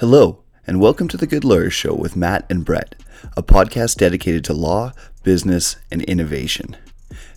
Hello, 0.00 0.42
and 0.66 0.78
welcome 0.78 1.08
to 1.08 1.16
the 1.16 1.26
Good 1.26 1.42
Lawyer 1.42 1.70
Show 1.70 1.94
with 1.94 2.16
Matt 2.16 2.44
and 2.50 2.66
Brett, 2.66 2.96
a 3.34 3.42
podcast 3.42 3.96
dedicated 3.96 4.44
to 4.44 4.52
law, 4.52 4.92
business, 5.22 5.76
and 5.90 6.02
innovation. 6.02 6.76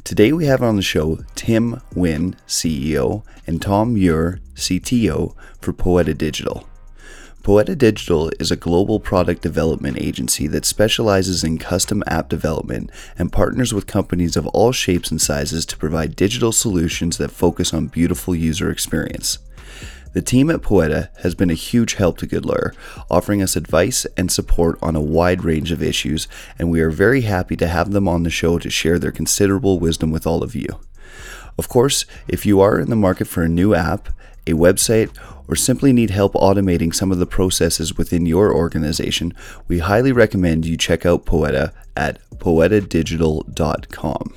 Today 0.03 0.33
we 0.33 0.43
have 0.47 0.61
on 0.61 0.75
the 0.75 0.81
show 0.81 1.19
Tim 1.35 1.81
Wynn, 1.95 2.35
CEO, 2.49 3.23
and 3.47 3.61
Tom 3.61 3.93
Muir, 3.93 4.41
CTO 4.55 5.33
for 5.61 5.71
Poeta 5.71 6.13
Digital. 6.13 6.67
Poeta 7.43 7.77
Digital 7.77 8.29
is 8.41 8.51
a 8.51 8.57
global 8.57 8.99
product 8.99 9.41
development 9.41 9.97
agency 9.97 10.45
that 10.47 10.65
specializes 10.65 11.45
in 11.45 11.59
custom 11.59 12.03
app 12.07 12.27
development 12.27 12.91
and 13.17 13.31
partners 13.31 13.73
with 13.73 13.87
companies 13.87 14.35
of 14.35 14.45
all 14.47 14.73
shapes 14.73 15.09
and 15.09 15.21
sizes 15.21 15.65
to 15.65 15.77
provide 15.77 16.13
digital 16.13 16.51
solutions 16.51 17.17
that 17.19 17.31
focus 17.31 17.73
on 17.73 17.87
beautiful 17.87 18.35
user 18.35 18.69
experience. 18.69 19.39
The 20.13 20.21
team 20.23 20.49
at 20.49 20.63
Poeta 20.63 21.11
has 21.19 21.35
been 21.35 21.51
a 21.51 21.55
huge 21.55 21.93
help 21.93 22.17
to 22.17 22.25
Good 22.25 22.45
Lawyer, 22.45 22.73
offering 23.11 23.43
us 23.43 23.55
advice 23.55 24.05
and 24.17 24.31
support 24.31 24.79
on 24.81 24.95
a 24.95 25.01
wide 25.01 25.43
range 25.43 25.71
of 25.71 25.83
issues, 25.83 26.27
and 26.57 26.71
we 26.71 26.81
are 26.81 26.89
very 26.89 27.21
happy 27.21 27.55
to 27.57 27.67
have 27.67 27.91
them 27.91 28.07
on 28.07 28.23
the 28.23 28.31
show 28.31 28.57
to 28.57 28.69
share 28.69 28.97
their 28.97 29.11
considerable 29.11 29.77
wisdom 29.79 30.09
with 30.09 30.25
all 30.25 30.41
of 30.41 30.55
you. 30.55 30.67
Of 31.59 31.69
course, 31.69 32.05
if 32.27 32.45
you 32.45 32.59
are 32.59 32.79
in 32.79 32.89
the 32.89 32.95
market 32.95 33.27
for 33.27 33.43
a 33.43 33.49
new 33.49 33.75
app, 33.75 34.09
a 34.47 34.53
website, 34.53 35.15
or 35.47 35.55
simply 35.55 35.93
need 35.93 36.09
help 36.09 36.33
automating 36.33 36.93
some 36.93 37.11
of 37.11 37.19
the 37.19 37.25
processes 37.27 37.97
within 37.97 38.25
your 38.25 38.53
organization, 38.53 39.33
we 39.67 39.79
highly 39.79 40.11
recommend 40.11 40.65
you 40.65 40.77
check 40.77 41.05
out 41.05 41.25
Poeta 41.25 41.71
at 41.95 42.19
poetadigital.com. 42.37 44.35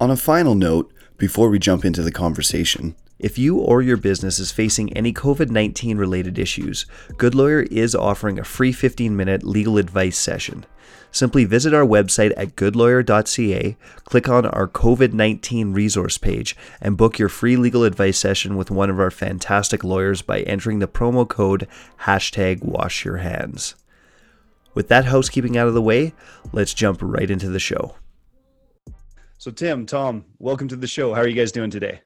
On 0.00 0.10
a 0.10 0.16
final 0.16 0.54
note, 0.54 0.92
before 1.16 1.48
we 1.48 1.58
jump 1.58 1.84
into 1.84 2.02
the 2.02 2.12
conversation, 2.12 2.96
if 3.22 3.38
you 3.38 3.58
or 3.58 3.80
your 3.80 3.96
business 3.96 4.40
is 4.40 4.50
facing 4.50 4.92
any 4.92 5.12
COVID 5.12 5.48
19 5.48 5.96
related 5.96 6.38
issues, 6.40 6.86
Good 7.16 7.36
Lawyer 7.36 7.62
is 7.70 7.94
offering 7.94 8.38
a 8.38 8.44
free 8.44 8.72
15 8.72 9.16
minute 9.16 9.44
legal 9.44 9.78
advice 9.78 10.18
session. 10.18 10.66
Simply 11.12 11.44
visit 11.44 11.72
our 11.72 11.86
website 11.86 12.32
at 12.36 12.56
goodlawyer.ca, 12.56 13.76
click 14.04 14.28
on 14.28 14.46
our 14.46 14.66
COVID 14.66 15.12
19 15.12 15.72
resource 15.72 16.18
page, 16.18 16.56
and 16.80 16.96
book 16.96 17.18
your 17.18 17.28
free 17.28 17.56
legal 17.56 17.84
advice 17.84 18.18
session 18.18 18.56
with 18.56 18.72
one 18.72 18.90
of 18.90 18.98
our 18.98 19.10
fantastic 19.10 19.84
lawyers 19.84 20.20
by 20.20 20.40
entering 20.40 20.80
the 20.80 20.88
promo 20.88 21.28
code 21.28 21.68
hashtag 22.00 22.64
wash 22.64 23.04
your 23.04 23.18
hands. 23.18 23.76
With 24.74 24.88
that 24.88 25.04
housekeeping 25.04 25.56
out 25.56 25.68
of 25.68 25.74
the 25.74 25.82
way, 25.82 26.12
let's 26.52 26.74
jump 26.74 26.98
right 27.00 27.30
into 27.30 27.48
the 27.48 27.60
show. 27.60 27.94
So, 29.38 29.50
Tim, 29.50 29.86
Tom, 29.86 30.24
welcome 30.38 30.66
to 30.68 30.76
the 30.76 30.86
show. 30.86 31.14
How 31.14 31.20
are 31.20 31.28
you 31.28 31.34
guys 31.36 31.52
doing 31.52 31.70
today? 31.70 32.00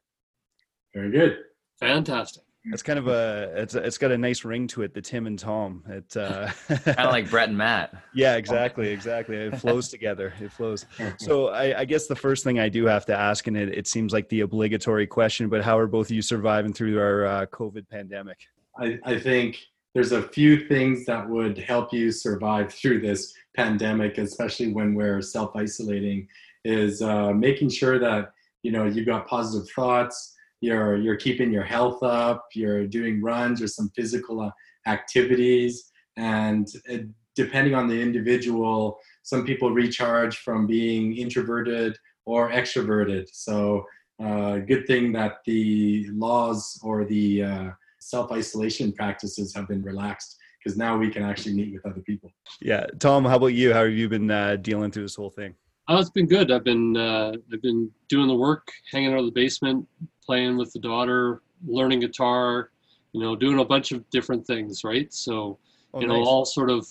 Very 0.97 1.11
good. 1.11 1.37
Fantastic. 1.79 2.43
It's 2.73 2.83
kind 2.83 2.99
of 2.99 3.07
a 3.07 3.53
it's 3.55 3.75
it's 3.75 3.99
got 3.99 4.13
a 4.13 4.19
nice 4.19 4.47
ring 4.47 4.67
to 4.69 4.83
it, 4.83 4.95
the 4.95 5.03
Tim 5.03 5.27
and 5.27 5.39
Tom. 5.39 5.85
It 5.87 6.17
uh, 6.17 6.49
kind 6.69 6.99
of 6.99 7.13
like 7.13 7.29
Brett 7.29 7.51
and 7.51 7.59
Matt. 7.59 7.95
Yeah, 8.15 8.37
exactly, 8.37 8.89
exactly. 8.89 9.37
It 9.37 9.59
flows 9.59 9.89
together. 9.91 10.33
It 10.41 10.51
flows. 10.51 10.87
So 11.19 11.49
I, 11.49 11.81
I, 11.81 11.85
guess 11.85 12.07
the 12.07 12.17
first 12.17 12.45
thing 12.45 12.59
I 12.59 12.71
do 12.71 12.87
have 12.87 13.05
to 13.07 13.15
ask, 13.15 13.47
and 13.47 13.57
it, 13.59 13.69
it 13.77 13.87
seems 13.87 14.13
like 14.15 14.29
the 14.31 14.41
obligatory 14.41 15.07
question, 15.07 15.49
but 15.51 15.63
how 15.63 15.79
are 15.79 15.87
both 15.87 16.07
of 16.07 16.17
you 16.17 16.23
surviving 16.23 16.73
through 16.73 16.99
our 16.99 17.27
uh, 17.27 17.47
COVID 17.47 17.89
pandemic? 17.89 18.39
I, 18.81 18.99
I 19.05 19.21
think 19.21 19.59
there's 19.95 20.13
a 20.13 20.23
few 20.23 20.67
things 20.67 21.05
that 21.05 21.29
would 21.29 21.59
help 21.59 21.93
you 21.93 22.11
survive 22.11 22.73
through 22.73 23.01
this 23.03 23.33
pandemic, 23.55 24.19
especially 24.19 24.73
when 24.73 24.95
we're 24.95 25.21
self 25.21 25.55
isolating. 25.55 26.27
Is 26.65 27.01
uh, 27.01 27.33
making 27.33 27.69
sure 27.69 28.01
that 28.01 28.33
you 28.63 28.73
know 28.73 28.87
you've 28.87 29.07
got 29.07 29.29
positive 29.29 29.69
thoughts 29.71 30.33
you're 30.61 30.97
you're 30.97 31.17
keeping 31.17 31.53
your 31.53 31.63
health 31.63 32.03
up 32.03 32.47
you're 32.55 32.87
doing 32.87 33.23
runs 33.23 33.61
or 33.61 33.69
some 33.69 33.91
physical 33.95 34.41
uh, 34.41 34.51
activities. 34.87 35.91
And 36.17 36.67
uh, 36.91 36.99
depending 37.35 37.75
on 37.75 37.87
the 37.89 38.01
individual 38.01 38.99
some 39.23 39.45
people 39.45 39.71
recharge 39.73 40.39
from 40.39 40.67
being 40.67 41.17
introverted 41.17 41.97
or 42.25 42.51
extroverted. 42.51 43.27
So 43.33 43.85
uh, 44.23 44.59
good 44.59 44.87
thing 44.87 45.13
that 45.13 45.39
the 45.45 46.09
laws 46.11 46.79
or 46.83 47.05
the 47.05 47.43
uh, 47.43 47.71
self-isolation 48.01 48.93
practices 48.93 49.55
have 49.55 49.69
been 49.69 49.83
relaxed 49.83 50.37
because 50.63 50.79
now 50.79 50.97
we 50.97 51.11
can 51.11 51.23
actually 51.23 51.55
meet 51.55 51.73
with 51.73 51.85
other 51.87 52.01
people. 52.01 52.33
Yeah. 52.61 52.87
Tom 52.99 53.25
how 53.25 53.37
about 53.37 53.49
you? 53.49 53.73
How 53.73 53.85
have 53.85 53.93
you 53.93 54.09
been 54.09 54.31
uh, 54.31 54.57
dealing 54.57 54.91
through 54.91 55.05
this 55.05 55.17
whole 55.17 55.31
thing? 55.31 55.55
Oh, 55.89 55.99
it's 55.99 56.11
been 56.11 56.27
good. 56.27 56.51
I've 56.51 56.65
been 56.65 56.97
uh, 56.97 57.33
I've 57.53 57.63
been 57.63 57.91
doing 58.09 58.27
the 58.27 58.35
work, 58.35 58.67
hanging 58.91 59.13
out 59.13 59.21
of 59.21 59.27
the 59.27 59.31
basement, 59.33 59.87
playing 60.27 60.57
with 60.57 60.73
the 60.73 60.79
daughter, 60.79 61.43
learning 61.67 62.01
guitar, 62.01 62.71
you 63.13 63.21
know, 63.21 63.37
doing 63.37 63.61
a 63.61 63.65
bunch 63.65 63.93
of 63.93 64.09
different 64.11 64.47
things, 64.47 64.85
right? 64.85 65.13
So, 65.13 65.59
oh, 65.95 66.01
you 66.01 66.07
know, 66.07 66.19
nice. 66.19 66.27
all 66.27 66.45
sort 66.45 66.71
of 66.71 66.87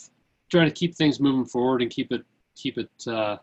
trying 0.49 0.67
to 0.67 0.73
keep 0.73 0.95
things 0.95 1.19
moving 1.19 1.45
forward 1.45 1.81
and 1.81 1.91
keep 1.91 2.11
it 2.11 2.23
keep 2.55 2.77
it 2.77 2.89
uh, 3.07 3.37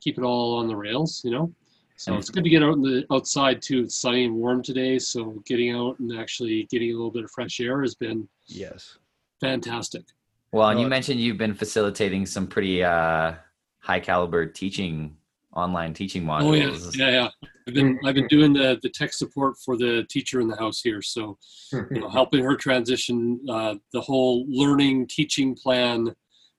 keep 0.00 0.18
it 0.18 0.24
all 0.24 0.58
on 0.58 0.68
the 0.68 0.76
rails, 0.76 1.22
you 1.24 1.30
know. 1.30 1.52
So 1.96 2.16
it's 2.16 2.30
good 2.30 2.44
to 2.44 2.50
get 2.50 2.62
out 2.62 2.76
in 2.76 2.80
the 2.80 3.04
outside 3.12 3.60
too. 3.60 3.82
It's 3.82 3.94
sunny 3.94 4.24
and 4.24 4.34
warm 4.34 4.62
today, 4.62 4.98
so 4.98 5.42
getting 5.44 5.70
out 5.72 5.98
and 5.98 6.18
actually 6.18 6.62
getting 6.70 6.88
a 6.88 6.94
little 6.94 7.10
bit 7.10 7.24
of 7.24 7.30
fresh 7.30 7.60
air 7.60 7.82
has 7.82 7.94
been 7.94 8.26
yes 8.46 8.96
fantastic. 9.40 10.04
Well, 10.52 10.68
and 10.68 10.80
you 10.80 10.88
mentioned 10.88 11.20
you've 11.20 11.38
been 11.38 11.54
facilitating 11.54 12.26
some 12.26 12.46
pretty 12.46 12.82
uh, 12.82 13.34
high 13.78 14.00
caliber 14.00 14.46
teaching 14.46 15.16
online 15.54 15.94
teaching 15.94 16.24
modules. 16.24 16.42
Oh 16.44 16.54
yeah, 16.54 17.10
yeah, 17.10 17.10
yeah. 17.10 17.48
I've 17.66 17.74
been 17.74 17.98
I've 18.04 18.14
been 18.14 18.28
doing 18.28 18.52
the 18.52 18.78
the 18.82 18.88
tech 18.88 19.12
support 19.12 19.56
for 19.64 19.76
the 19.76 20.04
teacher 20.08 20.40
in 20.40 20.48
the 20.48 20.56
house 20.56 20.80
here, 20.80 21.02
so 21.02 21.38
you 21.72 22.00
know, 22.00 22.08
helping 22.08 22.42
her 22.44 22.56
transition 22.56 23.40
uh, 23.48 23.74
the 23.92 24.00
whole 24.00 24.44
learning 24.48 25.06
teaching 25.08 25.54
plan 25.54 26.14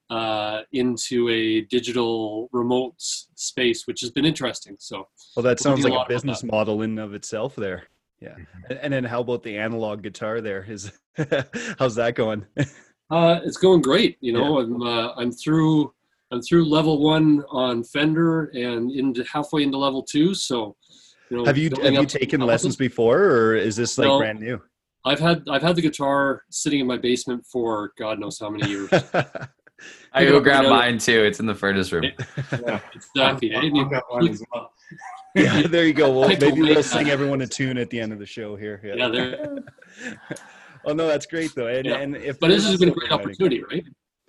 uh, 0.09 0.61
into 0.73 1.29
a 1.29 1.61
digital 1.61 2.49
remote 2.51 2.95
space, 2.97 3.87
which 3.87 4.01
has 4.01 4.11
been 4.11 4.25
interesting. 4.25 4.75
So, 4.77 5.07
well, 5.35 5.43
that 5.43 5.59
sounds 5.59 5.83
like 5.83 5.93
a, 5.93 5.97
a 5.97 6.07
business 6.07 6.43
model 6.43 6.81
in 6.81 6.99
of 6.99 7.13
itself. 7.13 7.55
There, 7.55 7.87
yeah. 8.19 8.29
Mm-hmm. 8.29 8.73
And 8.81 8.93
then 8.93 9.03
how 9.05 9.21
about 9.21 9.41
the 9.43 9.57
analog 9.57 10.03
guitar? 10.03 10.41
There 10.41 10.65
is 10.67 10.91
how's 11.79 11.95
that 11.95 12.15
going? 12.15 12.45
uh, 13.09 13.39
it's 13.43 13.57
going 13.57 13.81
great. 13.81 14.17
You 14.19 14.33
know, 14.33 14.59
yeah. 14.59 14.65
I'm 14.65 14.81
uh, 14.81 15.13
I'm 15.15 15.31
through 15.31 15.93
I'm 16.31 16.41
through 16.41 16.65
level 16.65 17.01
one 17.01 17.43
on 17.49 17.83
Fender 17.83 18.45
and 18.53 18.91
into 18.91 19.23
halfway 19.25 19.63
into 19.63 19.77
level 19.77 20.01
two. 20.01 20.33
So, 20.33 20.75
you 21.29 21.37
know, 21.37 21.45
have 21.45 21.57
you 21.57 21.69
have 21.81 21.93
you 21.93 22.05
taken 22.05 22.41
lessons 22.41 22.75
before, 22.75 23.19
or 23.19 23.55
is 23.55 23.75
this 23.75 23.97
like 23.97 24.07
no, 24.07 24.17
brand 24.19 24.39
new? 24.39 24.61
I've 25.05 25.19
had 25.19 25.43
I've 25.49 25.61
had 25.61 25.75
the 25.75 25.81
guitar 25.81 26.43
sitting 26.49 26.79
in 26.79 26.87
my 26.87 26.97
basement 26.97 27.45
for 27.45 27.91
God 27.97 28.19
knows 28.19 28.39
how 28.39 28.49
many 28.49 28.69
years. 28.69 28.89
I 30.13 30.25
go 30.25 30.39
grab 30.39 30.65
mine 30.65 30.99
too. 30.99 31.23
It's 31.23 31.39
in 31.39 31.45
the 31.45 31.55
furnace 31.55 31.91
room. 31.91 32.03
yeah, 32.51 32.79
exactly. 32.93 33.49
yeah, 33.49 33.61
there 35.67 35.85
you 35.85 35.93
go. 35.93 36.11
Well, 36.19 36.27
maybe 36.27 36.61
we'll 36.61 36.83
sing 36.83 37.09
everyone 37.09 37.41
a 37.41 37.47
tune 37.47 37.77
at 37.77 37.89
the 37.89 37.99
end 37.99 38.11
of 38.13 38.19
the 38.19 38.25
show 38.25 38.55
here. 38.55 38.81
Yeah, 38.83 38.95
yeah 38.95 39.07
there. 39.07 39.57
oh 40.85 40.93
no, 40.93 41.07
that's 41.07 41.25
great 41.25 41.55
though. 41.55 41.67
And, 41.67 41.85
yeah. 41.85 41.97
and 41.97 42.15
if 42.15 42.39
but 42.39 42.49
this 42.49 42.65
has 42.67 42.79
been 42.79 42.89
a 42.89 42.93
great 42.93 43.11
opportunity, 43.11 43.63
right? 43.63 43.83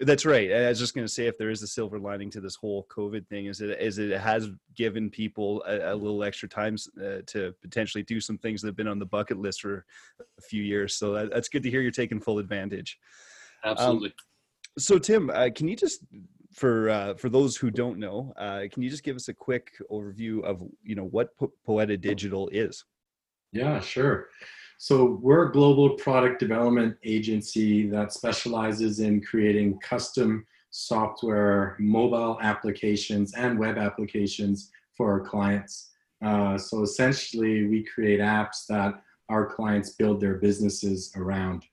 That's 0.05 0.27
right. 0.27 0.53
I 0.53 0.69
was 0.69 0.81
just 0.81 0.95
going 0.95 1.07
to 1.07 1.13
say, 1.13 1.27
if 1.27 1.39
there 1.39 1.51
is 1.51 1.63
a 1.63 1.67
silver 1.67 1.99
lining 1.99 2.29
to 2.31 2.41
this 2.41 2.57
whole 2.57 2.87
COVID 2.91 3.27
thing, 3.29 3.47
is 3.47 3.61
it 3.61 3.81
is 3.81 3.99
it 3.99 4.19
has 4.19 4.49
given 4.77 5.09
people 5.09 5.63
a, 5.67 5.93
a 5.93 5.95
little 5.95 6.25
extra 6.25 6.49
time 6.49 6.77
uh, 6.99 7.19
to 7.27 7.55
potentially 7.63 8.03
do 8.03 8.21
some 8.21 8.37
things 8.37 8.61
that 8.61 8.69
have 8.69 8.77
been 8.77 8.89
on 8.89 8.99
the 8.99 9.07
bucket 9.07 9.39
list 9.39 9.61
for 9.61 9.85
a 10.21 10.43
few 10.43 10.63
years. 10.63 10.97
So 10.97 11.13
that, 11.13 11.31
that's 11.31 11.49
good 11.49 11.63
to 11.63 11.71
hear. 11.71 11.81
You're 11.81 11.93
taking 11.93 12.21
full 12.21 12.39
advantage. 12.39 12.99
Absolutely. 13.65 14.09
Um, 14.09 14.15
so 14.79 14.99
Tim, 14.99 15.31
uh, 15.31 15.51
can 15.55 15.69
you 15.69 15.77
just 15.77 16.05
for 16.53 16.91
uh, 16.91 17.15
for 17.15 17.29
those 17.29 17.57
who 17.57 17.71
don't 17.71 17.99
know, 17.99 18.33
uh, 18.37 18.63
can 18.73 18.83
you 18.83 18.91
just 18.91 19.05
give 19.05 19.17
us 19.17 19.29
a 19.29 19.35
quick 19.35 19.71
overview 19.91 20.43
of 20.43 20.63
you 20.83 20.95
know 20.95 21.05
what 21.05 21.37
po- 21.37 21.53
Poeta 21.65 21.97
Digital 21.97 22.49
is? 22.49 22.85
Yeah, 23.53 23.81
sure. 23.81 24.29
So 24.83 25.17
we're 25.23 25.47
a 25.47 25.53
global 25.53 25.91
product 25.91 26.41
development 26.41 26.97
agency 27.05 27.87
that 27.91 28.13
specializes 28.13 28.99
in 28.99 29.23
creating 29.23 29.79
custom 29.79 30.45
software, 30.71 31.77
mobile 31.79 32.37
applications, 32.43 33.33
and 33.35 33.61
web 33.61 33.79
applications 33.79 34.73
for 34.97 35.13
our 35.13 35.21
clients. 35.21 35.91
Uh, 36.21 36.59
so 36.59 36.83
essentially, 36.83 37.69
we 37.69 37.85
create 37.85 38.19
apps 38.19 38.67
that 38.67 39.01
our 39.29 39.47
clients 39.47 39.91
build 39.91 40.21
their 40.21 40.35
businesses 40.35 41.13
around. 41.15 41.65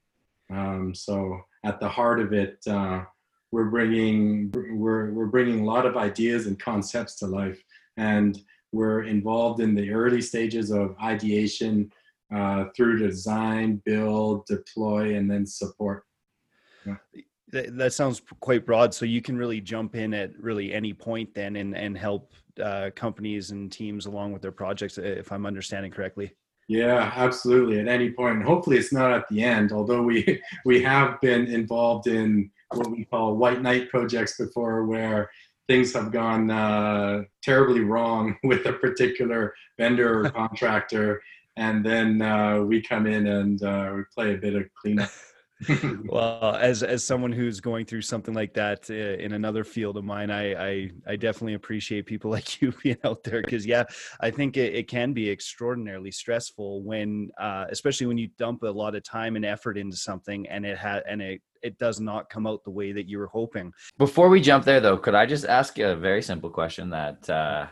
Um, 0.51 0.93
so 0.93 1.39
at 1.65 1.79
the 1.79 1.89
heart 1.89 2.19
of 2.19 2.31
it, 2.31 2.59
uh, 2.67 3.05
we're 3.51 3.71
bringing 3.71 4.53
we're 4.73 5.09
we're 5.09 5.25
bringing 5.25 5.61
a 5.61 5.65
lot 5.65 5.87
of 5.87 5.97
ideas 5.97 6.45
and 6.45 6.59
concepts 6.59 7.15
to 7.15 7.25
life, 7.25 7.59
and 7.97 8.39
we're 8.71 9.01
involved 9.01 9.61
in 9.61 9.73
the 9.73 9.89
early 9.89 10.21
stages 10.21 10.69
of 10.69 10.95
ideation 11.01 11.91
uh, 12.33 12.65
through 12.75 12.99
design, 12.99 13.81
build, 13.85 14.45
deploy, 14.45 15.15
and 15.15 15.29
then 15.29 15.45
support. 15.45 16.03
Yeah. 16.85 16.95
That, 17.51 17.77
that 17.77 17.93
sounds 17.93 18.21
quite 18.39 18.65
broad. 18.65 18.93
So 18.93 19.05
you 19.05 19.21
can 19.21 19.37
really 19.37 19.59
jump 19.59 19.95
in 19.95 20.13
at 20.13 20.37
really 20.39 20.73
any 20.73 20.93
point 20.93 21.33
then 21.33 21.55
and, 21.55 21.75
and 21.75 21.97
help 21.97 22.31
uh, 22.61 22.91
companies 22.95 23.51
and 23.51 23.71
teams 23.71 24.05
along 24.05 24.33
with 24.33 24.41
their 24.41 24.51
projects, 24.51 24.97
if 24.97 25.31
I'm 25.31 25.45
understanding 25.45 25.91
correctly. 25.91 26.31
Yeah, 26.69 27.11
absolutely. 27.15 27.79
At 27.79 27.87
any 27.87 28.11
point, 28.11 28.37
and 28.37 28.45
hopefully 28.45 28.77
it's 28.77 28.93
not 28.93 29.11
at 29.11 29.27
the 29.27 29.43
end. 29.43 29.71
Although 29.71 30.03
we 30.03 30.39
we 30.65 30.83
have 30.83 31.19
been 31.19 31.47
involved 31.47 32.05
in 32.05 32.51
what 32.71 32.91
we 32.91 33.05
call 33.05 33.35
white 33.35 33.63
knight 33.63 33.89
projects 33.89 34.37
before, 34.37 34.85
where 34.85 35.31
things 35.67 35.93
have 35.93 36.11
gone 36.11 36.51
uh, 36.51 37.23
terribly 37.43 37.81
wrong 37.81 38.37
with 38.43 38.67
a 38.67 38.73
particular 38.73 39.53
vendor 39.79 40.25
or 40.25 40.29
contractor, 40.41 41.21
and 41.59 41.85
then 41.85 42.21
uh, 42.21 42.61
we 42.61 42.81
come 42.81 43.05
in 43.05 43.27
and 43.27 43.61
uh, 43.61 43.91
we 43.93 44.03
play 44.15 44.33
a 44.33 44.37
bit 44.37 44.55
of 44.55 44.73
cleanup. 44.73 45.09
well, 46.05 46.55
as 46.55 46.83
as 46.83 47.03
someone 47.03 47.33
who's 47.33 47.59
going 47.59 47.85
through 47.85 48.03
something 48.03 48.33
like 48.33 48.53
that 48.53 48.89
uh, 48.89 48.93
in 48.93 49.33
another 49.33 49.65
field 49.65 49.97
of 49.97 50.05
mine, 50.05 50.31
I 50.31 50.53
I, 50.53 50.91
I 51.05 51.15
definitely 51.17 51.55
appreciate 51.55 52.05
people 52.05 52.31
like 52.37 52.61
you 52.61 52.71
being 52.81 52.95
out 53.03 53.25
there 53.25 53.41
because 53.41 53.65
yeah, 53.65 53.83
I 54.21 54.31
think 54.31 54.55
it, 54.55 54.73
it, 54.73 54.87
can 54.87 55.11
be 55.11 55.29
extraordinarily 55.29 56.11
stressful 56.11 56.83
when, 56.83 57.29
uh, 57.37 57.65
especially 57.69 58.07
when 58.07 58.17
you 58.17 58.29
dump 58.37 58.63
a 58.63 58.67
lot 58.67 58.95
of 58.95 59.03
time 59.03 59.35
and 59.35 59.43
effort 59.43 59.77
into 59.77 59.97
something 59.97 60.47
and 60.47 60.65
it 60.65 60.77
had 60.77 61.03
and 61.09 61.21
it 61.21 61.41
it 61.61 61.77
does 61.77 61.99
not 61.99 62.29
come 62.29 62.47
out 62.47 62.63
the 62.63 62.71
way 62.71 62.93
that 62.93 63.09
you 63.09 63.17
were 63.17 63.27
hoping. 63.27 63.73
Before 63.97 64.29
we 64.29 64.39
jump 64.39 64.63
there, 64.63 64.79
though, 64.79 64.97
could 64.97 65.13
I 65.13 65.25
just 65.25 65.43
ask 65.43 65.77
a 65.77 65.93
very 65.93 66.21
simple 66.21 66.51
question? 66.51 66.89
That 66.91 67.29
uh, 67.29 67.67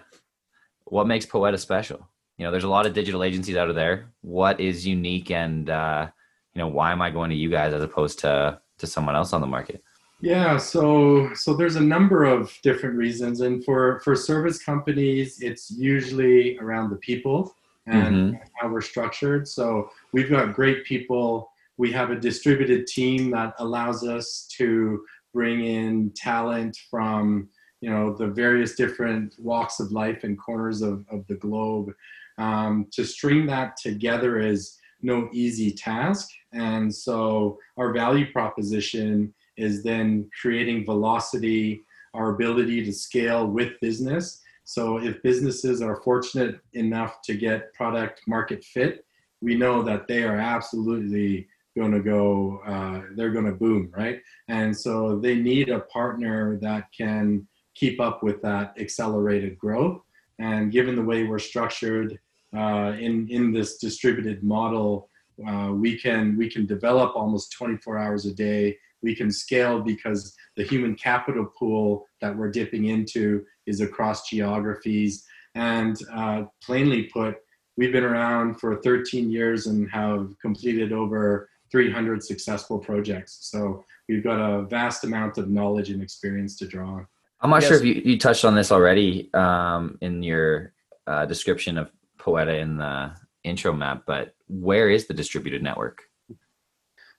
what 0.84 1.08
makes 1.08 1.26
Poeta 1.26 1.58
special? 1.58 2.06
You 2.38 2.46
know, 2.46 2.52
there's 2.52 2.64
a 2.64 2.70
lot 2.70 2.86
of 2.86 2.94
digital 2.94 3.24
agencies 3.24 3.56
out 3.56 3.70
of 3.70 3.76
there. 3.76 4.12
What 4.22 4.60
is 4.60 4.86
unique 4.86 5.32
and 5.32 5.70
uh, 5.70 6.10
you 6.58 6.64
know 6.64 6.68
why 6.68 6.92
am 6.92 7.04
i 7.04 7.12
going 7.12 7.30
to 7.30 7.36
you 7.36 7.52
guys 7.52 7.72
as 7.72 7.84
opposed 7.84 8.18
to 8.20 8.60
to 8.80 8.88
someone 8.88 9.16
else 9.16 9.32
on 9.32 9.42
the 9.42 9.48
market? 9.48 9.84
Yeah 10.22 10.58
so 10.58 11.32
so 11.36 11.54
there's 11.54 11.76
a 11.76 11.82
number 11.82 12.24
of 12.24 12.52
different 12.64 12.96
reasons. 12.96 13.42
And 13.42 13.64
for 13.64 14.00
for 14.04 14.16
service 14.16 14.64
companies 14.64 15.40
it's 15.42 15.70
usually 15.70 16.58
around 16.58 16.90
the 16.90 16.96
people 16.98 17.56
and 17.86 18.16
mm-hmm. 18.16 18.36
how 18.60 18.70
we're 18.70 18.82
structured. 18.82 19.48
So 19.48 19.90
we've 20.14 20.32
got 20.32 20.56
great 20.56 20.84
people. 20.84 21.48
We 21.78 21.92
have 21.92 22.10
a 22.10 22.20
distributed 22.20 22.88
team 22.88 23.30
that 23.32 23.54
allows 23.60 24.04
us 24.04 24.48
to 24.58 25.06
bring 25.34 25.64
in 25.64 26.12
talent 26.16 26.76
from 26.90 27.50
you 27.82 27.92
know 27.92 28.16
the 28.16 28.26
various 28.26 28.74
different 28.74 29.36
walks 29.38 29.80
of 29.80 29.92
life 29.92 30.24
and 30.24 30.40
corners 30.40 30.82
of, 30.82 31.06
of 31.12 31.28
the 31.28 31.36
globe 31.36 31.92
um, 32.38 32.88
to 32.92 33.04
string 33.06 33.46
that 33.48 33.78
together 33.78 34.40
is 34.40 34.78
no 35.02 35.30
easy 35.32 35.72
task. 35.72 36.30
And 36.54 36.94
so 36.94 37.58
our 37.78 37.94
value 37.94 38.32
proposition 38.32 39.34
is 39.58 39.84
then 39.84 40.30
creating 40.42 40.86
velocity, 40.86 41.82
our 42.14 42.34
ability 42.34 42.84
to 42.86 42.94
scale 42.94 43.48
with 43.48 43.80
business. 43.82 44.42
So 44.64 44.98
if 44.98 45.22
businesses 45.24 45.82
are 45.82 46.02
fortunate 46.02 46.60
enough 46.74 47.22
to 47.24 47.36
get 47.36 47.74
product 47.74 48.22
market 48.28 48.64
fit, 48.64 49.06
we 49.42 49.56
know 49.56 49.84
that 49.84 50.08
they 50.08 50.24
are 50.24 50.38
absolutely 50.38 51.48
going 51.78 51.92
to 51.92 52.00
go, 52.00 52.60
uh, 52.66 53.02
they're 53.16 53.32
going 53.32 53.46
to 53.46 53.52
boom, 53.52 53.92
right? 53.96 54.20
And 54.48 54.76
so 54.76 55.20
they 55.20 55.36
need 55.36 55.70
a 55.70 55.82
partner 55.82 56.58
that 56.62 56.86
can 56.98 57.48
keep 57.76 58.02
up 58.02 58.24
with 58.24 58.42
that 58.42 58.74
accelerated 58.80 59.58
growth. 59.60 60.02
And 60.40 60.72
given 60.72 60.96
the 60.96 61.04
way 61.04 61.24
we're 61.24 61.40
structured, 61.40 62.20
uh, 62.56 62.94
in 63.00 63.28
in 63.30 63.52
this 63.52 63.78
distributed 63.78 64.44
model, 64.44 65.10
uh, 65.48 65.72
we 65.74 65.98
can 65.98 66.38
we 66.38 66.50
can 66.50 66.66
develop 66.66 67.16
almost 67.16 67.52
24 67.52 67.98
hours 67.98 68.26
a 68.26 68.34
day. 68.34 68.78
We 69.02 69.16
can 69.16 69.32
scale 69.32 69.80
because 69.82 70.36
the 70.56 70.64
human 70.64 70.96
capital 70.96 71.46
pool 71.58 72.06
that 72.22 72.36
we're 72.36 72.50
dipping 72.50 72.86
into 72.86 73.46
is 73.68 73.82
across 73.82 74.28
geographies. 74.28 75.26
And 75.54 75.98
uh, 76.14 76.44
plainly 76.64 77.04
put, 77.04 77.36
we've 77.78 77.92
been 77.92 78.04
around 78.04 78.60
for 78.60 78.82
13 78.82 79.30
years 79.30 79.68
and 79.68 79.90
have 79.92 80.34
completed 80.42 80.92
over 80.92 81.50
300 81.72 82.24
successful 82.24 82.80
projects. 82.80 83.38
So 83.42 83.84
we've 84.08 84.24
got 84.24 84.40
a 84.40 84.64
vast 84.64 85.04
amount 85.04 85.38
of 85.38 85.50
knowledge 85.50 85.90
and 85.90 86.02
experience 86.02 86.58
to 86.58 86.68
draw 86.68 86.96
on. 86.96 87.08
I'm 87.42 87.52
not 87.52 87.62
yes. 87.62 87.70
sure 87.70 87.78
if 87.78 87.84
you, 87.84 88.02
you 88.04 88.18
touched 88.18 88.46
on 88.46 88.56
this 88.56 88.72
already 88.72 89.30
um, 89.34 89.98
in 90.02 90.24
your 90.24 90.74
uh, 91.06 91.26
description 91.26 91.78
of 91.78 91.92
Poeta 92.28 92.58
in 92.58 92.76
the 92.76 93.14
intro 93.46 93.72
Matt, 93.72 94.06
but 94.06 94.36
where 94.50 94.90
is 94.90 95.08
the 95.08 95.14
distributed 95.14 95.64
network? 95.64 96.02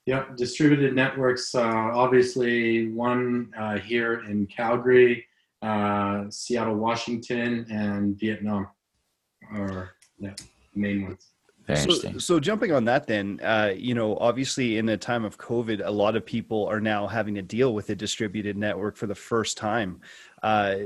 Yeah, 0.04 0.26
distributed 0.36 0.94
networks. 0.94 1.54
Uh, 1.54 1.62
obviously, 1.62 2.88
one 2.88 3.50
uh, 3.58 3.78
here 3.78 4.24
in 4.28 4.46
Calgary, 4.46 5.24
uh, 5.62 6.24
Seattle, 6.28 6.74
Washington, 6.74 7.66
and 7.70 8.20
Vietnam 8.20 8.68
are 9.50 9.92
yeah, 10.18 10.34
main 10.74 11.04
ones. 11.04 11.28
Very. 11.68 11.92
So, 11.92 12.18
so 12.18 12.40
jumping 12.40 12.72
on 12.72 12.86
that, 12.86 13.06
then, 13.06 13.40
uh, 13.42 13.74
you 13.76 13.94
know, 13.94 14.16
obviously 14.16 14.78
in 14.78 14.88
a 14.88 14.96
time 14.96 15.22
of 15.26 15.36
COVID, 15.36 15.82
a 15.84 15.90
lot 15.90 16.16
of 16.16 16.24
people 16.24 16.66
are 16.66 16.80
now 16.80 17.06
having 17.06 17.34
to 17.34 17.42
deal 17.42 17.74
with 17.74 17.90
a 17.90 17.94
distributed 17.94 18.56
network 18.56 18.96
for 18.96 19.06
the 19.06 19.14
first 19.14 19.58
time. 19.58 20.00
Uh, 20.42 20.76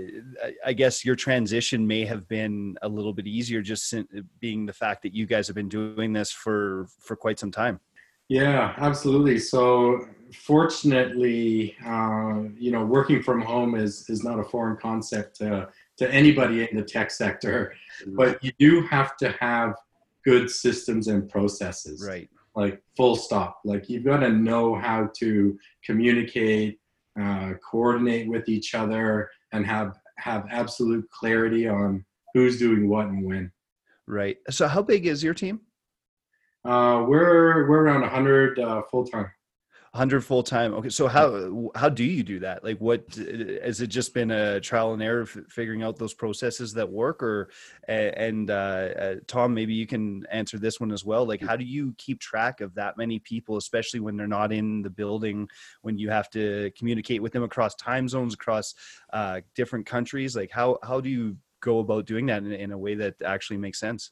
I 0.67 0.73
guess 0.73 1.05
your 1.05 1.14
transition 1.14 1.87
may 1.87 2.05
have 2.05 2.26
been 2.26 2.76
a 2.82 2.88
little 2.88 3.12
bit 3.12 3.29
easier, 3.29 3.62
just 3.62 3.94
being 4.40 4.67
the 4.67 4.73
fact 4.73 5.02
that 5.02 5.14
you 5.14 5.25
guys 5.25 5.46
have 5.46 5.55
been 5.55 5.69
doing 5.69 6.12
this 6.12 6.32
for 6.32 6.88
for 6.99 7.14
quite 7.14 7.38
some 7.38 7.52
time. 7.52 7.78
Yeah, 8.28 8.75
absolutely. 8.78 9.38
So, 9.38 10.06
fortunately, 10.35 11.76
uh, 11.87 12.44
you 12.58 12.73
know, 12.73 12.85
working 12.85 13.23
from 13.23 13.40
home 13.40 13.76
is 13.76 14.06
is 14.08 14.25
not 14.25 14.40
a 14.40 14.44
foreign 14.44 14.78
concept 14.78 15.37
to 15.37 15.69
to 15.99 16.11
anybody 16.12 16.69
in 16.69 16.76
the 16.76 16.82
tech 16.82 17.12
sector, 17.12 17.73
mm-hmm. 18.00 18.17
but 18.17 18.43
you 18.43 18.50
do 18.58 18.85
have 18.88 19.17
to 19.19 19.31
have 19.38 19.75
good 20.25 20.51
systems 20.51 21.09
and 21.09 21.29
processes. 21.29 22.05
Right. 22.07 22.29
Like 22.55 22.83
full 22.97 23.17
stop. 23.17 23.61
Like 23.65 23.89
you've 23.89 24.05
got 24.05 24.21
to 24.21 24.31
know 24.31 24.75
how 24.75 25.11
to 25.19 25.59
communicate, 25.85 26.79
uh, 27.21 27.53
coordinate 27.69 28.29
with 28.29 28.49
each 28.49 28.75
other, 28.75 29.31
and 29.53 29.67
have 29.67 29.99
have 30.19 30.47
absolute 30.51 31.09
clarity 31.11 31.67
on 31.67 32.05
who's 32.35 32.59
doing 32.59 32.89
what 32.89 33.07
and 33.07 33.25
when. 33.25 33.51
Right. 34.07 34.37
So 34.51 34.69
how 34.69 34.83
big 34.83 35.07
is 35.07 35.23
your 35.23 35.35
team? 35.35 35.61
Uh, 36.65 37.05
we're 37.09 37.69
we're 37.69 37.83
around 37.83 38.03
100 38.03 38.59
uh, 38.59 38.83
full 38.91 39.07
time. 39.07 39.31
100 39.93 40.23
full 40.23 40.43
time 40.43 40.73
okay 40.73 40.89
so 40.89 41.06
how 41.06 41.71
how 41.75 41.91
do 41.91 42.03
you 42.03 42.23
do 42.23 42.39
that? 42.41 42.65
Like 42.65 42.79
what 42.79 43.05
has 43.15 43.83
it 43.83 43.89
just 43.89 44.15
been 44.15 44.31
a 44.31 44.59
trial 44.59 44.94
and 44.94 45.03
error 45.03 45.27
figuring 45.27 45.83
out 45.83 45.97
those 45.97 46.15
processes 46.15 46.73
that 46.75 46.91
work 46.91 47.23
or 47.23 47.50
and 47.87 48.50
uh, 48.50 48.55
uh, 48.55 49.15
tom 49.27 49.53
maybe 49.53 49.75
you 49.75 49.87
can 49.87 50.25
answer 50.31 50.59
this 50.59 50.81
one 50.81 50.93
as 50.93 51.05
well 51.05 51.26
like 51.26 51.43
how 51.43 51.57
do 51.57 51.64
you 51.64 51.95
keep 51.99 52.21
track 52.21 52.62
of 52.62 52.75
that 52.75 52.97
many 52.97 53.19
people 53.19 53.59
especially 53.59 54.00
when 54.00 54.16
they're 54.16 54.26
not 54.26 54.50
in 54.50 54.81
the 54.81 54.90
building 54.90 55.47
when 55.83 55.99
you 55.99 56.09
have 56.09 56.31
to 56.31 56.71
communicate 56.78 57.23
with 57.23 57.33
them 57.33 57.43
across 57.43 57.75
time 57.75 58.09
zones 58.09 58.35
across 58.35 58.75
uh, 59.12 59.40
different 59.55 59.87
countries? 59.87 60.35
Like 60.35 60.50
how 60.50 60.78
how 60.83 61.00
do 61.00 61.09
you 61.09 61.37
go 61.61 61.78
about 61.78 62.07
doing 62.07 62.26
that 62.26 62.43
in, 62.43 62.52
in 62.52 62.73
a 62.73 62.78
way 62.78 62.95
that 62.95 63.14
actually 63.25 63.59
makes 63.59 63.78
sense 63.78 64.11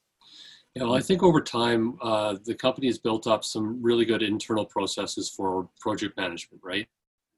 yeah, 0.74 0.84
well, 0.84 0.94
I 0.94 1.00
think 1.00 1.22
over 1.22 1.40
time, 1.40 1.96
uh, 2.00 2.36
the 2.44 2.54
company 2.54 2.86
has 2.86 2.98
built 2.98 3.26
up 3.26 3.44
some 3.44 3.82
really 3.82 4.04
good 4.04 4.22
internal 4.22 4.64
processes 4.64 5.28
for 5.28 5.68
project 5.80 6.16
management, 6.16 6.62
right? 6.62 6.86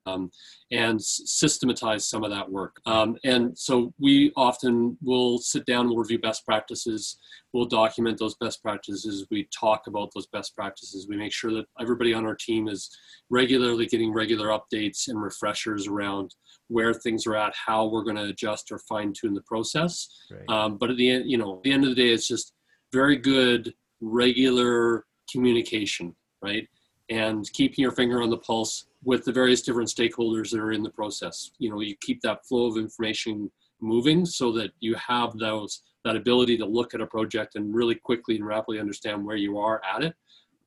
Um, 0.04 0.32
and 0.72 1.00
systematize 1.00 2.04
some 2.04 2.24
of 2.24 2.30
that 2.30 2.50
work. 2.50 2.80
Um, 2.86 3.16
and 3.24 3.56
so 3.56 3.94
we 4.00 4.32
often 4.36 4.98
will 5.00 5.38
sit 5.38 5.64
down, 5.64 5.86
we'll 5.86 5.98
review 5.98 6.18
best 6.18 6.44
practices, 6.44 7.18
we'll 7.52 7.66
document 7.66 8.18
those 8.18 8.34
best 8.34 8.60
practices, 8.62 9.26
we 9.30 9.48
talk 9.56 9.86
about 9.86 10.10
those 10.12 10.26
best 10.26 10.56
practices, 10.56 11.06
we 11.08 11.16
make 11.16 11.32
sure 11.32 11.52
that 11.52 11.66
everybody 11.80 12.12
on 12.12 12.26
our 12.26 12.34
team 12.34 12.66
is 12.66 12.90
regularly 13.30 13.86
getting 13.86 14.12
regular 14.12 14.48
updates 14.48 15.06
and 15.06 15.22
refreshers 15.22 15.86
around 15.86 16.34
where 16.66 16.92
things 16.92 17.24
are 17.24 17.36
at, 17.36 17.54
how 17.54 17.86
we're 17.86 18.02
going 18.02 18.16
to 18.16 18.24
adjust 18.24 18.72
or 18.72 18.78
fine 18.80 19.12
tune 19.12 19.34
the 19.34 19.42
process. 19.42 20.08
Right. 20.30 20.48
Um, 20.48 20.78
but 20.78 20.90
at 20.90 20.96
the 20.96 21.10
end, 21.10 21.30
you 21.30 21.38
know, 21.38 21.58
at 21.58 21.62
the 21.62 21.72
end 21.72 21.84
of 21.84 21.90
the 21.90 21.96
day, 21.96 22.10
it's 22.10 22.26
just 22.26 22.54
very 22.92 23.16
good 23.16 23.74
regular 24.00 25.04
communication, 25.30 26.14
right? 26.42 26.68
And 27.10 27.50
keeping 27.52 27.82
your 27.82 27.92
finger 27.92 28.22
on 28.22 28.30
the 28.30 28.38
pulse 28.38 28.86
with 29.04 29.24
the 29.24 29.32
various 29.32 29.62
different 29.62 29.88
stakeholders 29.88 30.50
that 30.50 30.60
are 30.60 30.72
in 30.72 30.82
the 30.82 30.90
process. 30.90 31.50
You 31.58 31.70
know, 31.70 31.80
you 31.80 31.96
keep 32.00 32.20
that 32.22 32.46
flow 32.46 32.66
of 32.66 32.76
information 32.76 33.50
moving 33.80 34.24
so 34.24 34.52
that 34.52 34.70
you 34.80 34.94
have 34.94 35.36
those 35.38 35.82
that 36.04 36.16
ability 36.16 36.56
to 36.58 36.66
look 36.66 36.94
at 36.94 37.00
a 37.00 37.06
project 37.06 37.54
and 37.54 37.74
really 37.74 37.94
quickly 37.94 38.36
and 38.36 38.46
rapidly 38.46 38.80
understand 38.80 39.24
where 39.24 39.36
you 39.36 39.58
are 39.58 39.80
at 39.94 40.02
it, 40.02 40.14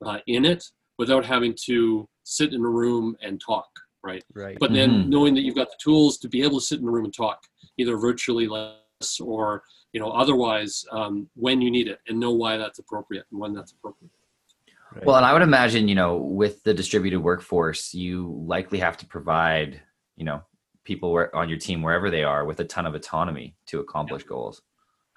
uh, 0.05 0.20
in 0.27 0.46
it, 0.46 0.63
without 0.98 1.25
having 1.25 1.55
to 1.65 2.08
sit 2.24 2.53
in 2.53 2.63
a 2.63 2.70
room 2.70 3.15
and 3.22 3.41
talk, 3.46 3.67
right? 4.03 4.24
Right. 4.34 4.58
But 4.60 4.72
then 4.72 4.89
mm-hmm. 4.91 5.10
knowing 5.10 5.34
that 5.36 5.41
you've 5.41 5.55
got 5.55 5.67
the 5.67 5.77
tools 5.82 6.17
to 6.20 6.29
be 6.29 6.41
able 6.41 6.60
to 6.60 6.65
sit 6.65 6.79
in 6.79 6.88
a 6.88 6.91
room 6.91 7.05
and 7.05 7.13
talk, 7.13 7.39
either 7.77 7.98
virtually 7.98 8.48
less 8.48 9.20
or 9.20 9.63
you 9.96 10.02
know 10.02 10.12
otherwise 10.12 10.86
um, 10.92 11.30
when 11.36 11.62
you 11.62 11.72
need 11.72 11.88
it 11.88 12.00
and 12.10 12.20
know 12.20 12.34
why 12.34 12.58
that's 12.58 12.80
appropriate 12.80 13.25
and 13.32 13.40
when 13.40 13.54
that's 13.54 13.72
appropriate 13.72 14.12
right. 14.94 15.06
well 15.06 15.16
and 15.16 15.25
i 15.25 15.32
would 15.32 15.42
imagine 15.42 15.88
you 15.88 15.96
know 15.96 16.18
with 16.18 16.62
the 16.64 16.74
distributed 16.74 17.22
workforce 17.22 17.94
you 17.94 18.44
likely 18.46 18.78
have 18.78 18.98
to 18.98 19.06
provide 19.06 19.82
you 20.18 20.25
know 20.25 20.42
people 20.84 21.14
where, 21.14 21.34
on 21.34 21.48
your 21.48 21.58
team 21.58 21.82
wherever 21.82 22.12
they 22.12 22.25
are 22.25 22.44
with 22.44 22.60
a 22.60 22.66
ton 22.66 22.86
of 22.86 22.94
autonomy 22.94 23.56
to 23.66 23.80
accomplish 23.80 24.24
yeah. 24.24 24.28
goals 24.28 24.62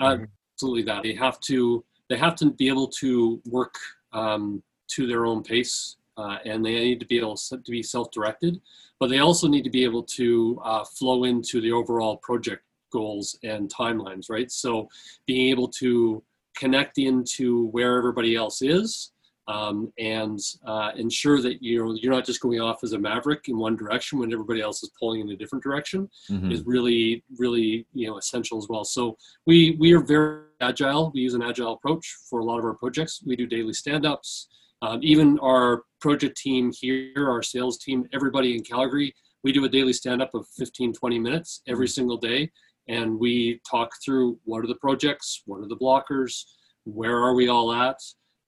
uh, 0.00 0.16
absolutely 0.52 0.84
that 0.84 1.02
they 1.02 1.12
have 1.12 1.40
to 1.40 1.84
they 2.08 2.16
have 2.16 2.36
to 2.36 2.52
be 2.52 2.68
able 2.68 2.86
to 2.86 3.42
work 3.46 3.74
um, 4.12 4.62
to 4.86 5.08
their 5.08 5.26
own 5.26 5.42
pace 5.42 5.96
uh, 6.16 6.38
and 6.44 6.64
they 6.64 6.72
need 6.72 7.00
to 7.00 7.06
be 7.06 7.16
able 7.16 7.36
to 7.36 7.58
be 7.68 7.80
self-directed, 7.80 8.60
but 8.98 9.08
they 9.08 9.20
also 9.20 9.46
need 9.46 9.62
to 9.62 9.70
be 9.70 9.84
able 9.84 10.02
to 10.02 10.60
uh, 10.64 10.84
flow 10.84 11.22
into 11.22 11.60
the 11.60 11.70
overall 11.70 12.16
project 12.16 12.64
goals 12.90 13.38
and 13.42 13.72
timelines, 13.72 14.30
right? 14.30 14.50
So 14.50 14.88
being 15.26 15.50
able 15.50 15.68
to 15.68 16.22
connect 16.56 16.98
into 16.98 17.66
where 17.68 17.96
everybody 17.96 18.34
else 18.34 18.62
is 18.62 19.12
um, 19.48 19.90
and 19.98 20.38
uh, 20.66 20.90
ensure 20.96 21.40
that 21.40 21.62
you 21.62 21.82
know 21.82 21.94
you're 21.94 22.12
not 22.12 22.26
just 22.26 22.40
going 22.40 22.60
off 22.60 22.84
as 22.84 22.92
a 22.92 22.98
maverick 22.98 23.48
in 23.48 23.56
one 23.56 23.76
direction 23.76 24.18
when 24.18 24.32
everybody 24.32 24.60
else 24.60 24.82
is 24.82 24.90
pulling 24.98 25.20
in 25.20 25.30
a 25.30 25.36
different 25.36 25.64
direction 25.64 26.08
mm-hmm. 26.30 26.52
is 26.52 26.62
really 26.66 27.24
really 27.38 27.86
you 27.94 28.06
know 28.06 28.18
essential 28.18 28.58
as 28.58 28.66
well. 28.68 28.84
So 28.84 29.16
we 29.46 29.76
we 29.80 29.92
are 29.94 30.00
very 30.00 30.42
agile. 30.60 31.10
We 31.14 31.20
use 31.20 31.34
an 31.34 31.42
agile 31.42 31.72
approach 31.72 32.16
for 32.28 32.40
a 32.40 32.44
lot 32.44 32.58
of 32.58 32.64
our 32.64 32.74
projects. 32.74 33.22
We 33.24 33.36
do 33.36 33.46
daily 33.46 33.72
stand-ups. 33.72 34.48
Um, 34.82 35.00
even 35.02 35.38
our 35.40 35.82
project 36.00 36.36
team 36.36 36.70
here, 36.72 37.28
our 37.28 37.42
sales 37.42 37.78
team, 37.78 38.06
everybody 38.12 38.54
in 38.54 38.62
Calgary, 38.62 39.12
we 39.42 39.52
do 39.52 39.64
a 39.64 39.68
daily 39.68 39.92
stand-up 39.92 40.34
of 40.34 40.46
15, 40.56 40.92
20 40.92 41.18
minutes 41.18 41.62
every 41.66 41.86
mm-hmm. 41.86 41.92
single 41.92 42.16
day 42.16 42.50
and 42.88 43.18
we 43.18 43.60
talk 43.68 43.90
through 44.04 44.38
what 44.44 44.64
are 44.64 44.66
the 44.66 44.76
projects, 44.76 45.42
what 45.46 45.60
are 45.60 45.68
the 45.68 45.76
blockers, 45.76 46.44
where 46.84 47.18
are 47.18 47.34
we 47.34 47.48
all 47.48 47.72
at. 47.72 47.98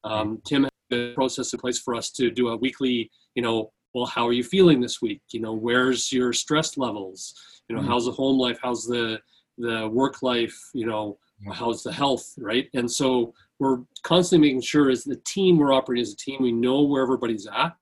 Um, 0.04 0.40
Tim 0.46 0.62
has 0.62 0.70
a 0.92 1.12
process 1.14 1.52
in 1.52 1.58
place 1.58 1.78
for 1.78 1.94
us 1.94 2.10
to 2.12 2.30
do 2.30 2.48
a 2.48 2.56
weekly, 2.56 3.10
you 3.34 3.42
know, 3.42 3.70
well, 3.94 4.06
how 4.06 4.26
are 4.26 4.32
you 4.32 4.44
feeling 4.44 4.80
this 4.80 5.02
week? 5.02 5.20
You 5.32 5.40
know, 5.40 5.52
where's 5.52 6.12
your 6.12 6.32
stress 6.32 6.78
levels? 6.78 7.34
You 7.68 7.74
know, 7.74 7.82
mm-hmm. 7.82 7.90
how's 7.90 8.06
the 8.06 8.12
home 8.12 8.38
life? 8.38 8.58
How's 8.62 8.84
the 8.86 9.20
the 9.58 9.88
work 9.88 10.22
life? 10.22 10.56
You 10.72 10.86
know, 10.86 11.18
how's 11.52 11.82
the 11.82 11.92
health? 11.92 12.32
Right? 12.38 12.68
And 12.72 12.90
so 12.90 13.34
we're 13.58 13.80
constantly 14.04 14.48
making 14.48 14.62
sure 14.62 14.90
as 14.90 15.04
the 15.04 15.20
team 15.26 15.58
we're 15.58 15.72
operating 15.72 16.02
as 16.02 16.12
a 16.12 16.16
team, 16.16 16.38
we 16.40 16.52
know 16.52 16.82
where 16.82 17.02
everybody's 17.02 17.46
at, 17.46 17.76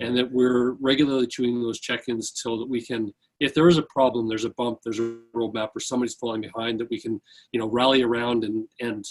and 0.00 0.16
that 0.16 0.30
we're 0.32 0.72
regularly 0.80 1.26
doing 1.26 1.62
those 1.62 1.78
check-ins 1.78 2.32
so 2.34 2.58
that 2.58 2.68
we 2.68 2.84
can 2.84 3.12
if 3.40 3.54
there 3.54 3.68
is 3.68 3.78
a 3.78 3.82
problem, 3.82 4.28
there's 4.28 4.44
a 4.44 4.50
bump, 4.50 4.80
there's 4.84 5.00
a 5.00 5.16
roadmap, 5.34 5.70
or 5.74 5.80
somebody's 5.80 6.14
falling 6.14 6.42
behind, 6.42 6.78
that 6.80 6.90
we 6.90 7.00
can, 7.00 7.20
you 7.52 7.60
know, 7.60 7.66
rally 7.66 8.02
around 8.02 8.44
and 8.44 8.68
and 8.80 9.04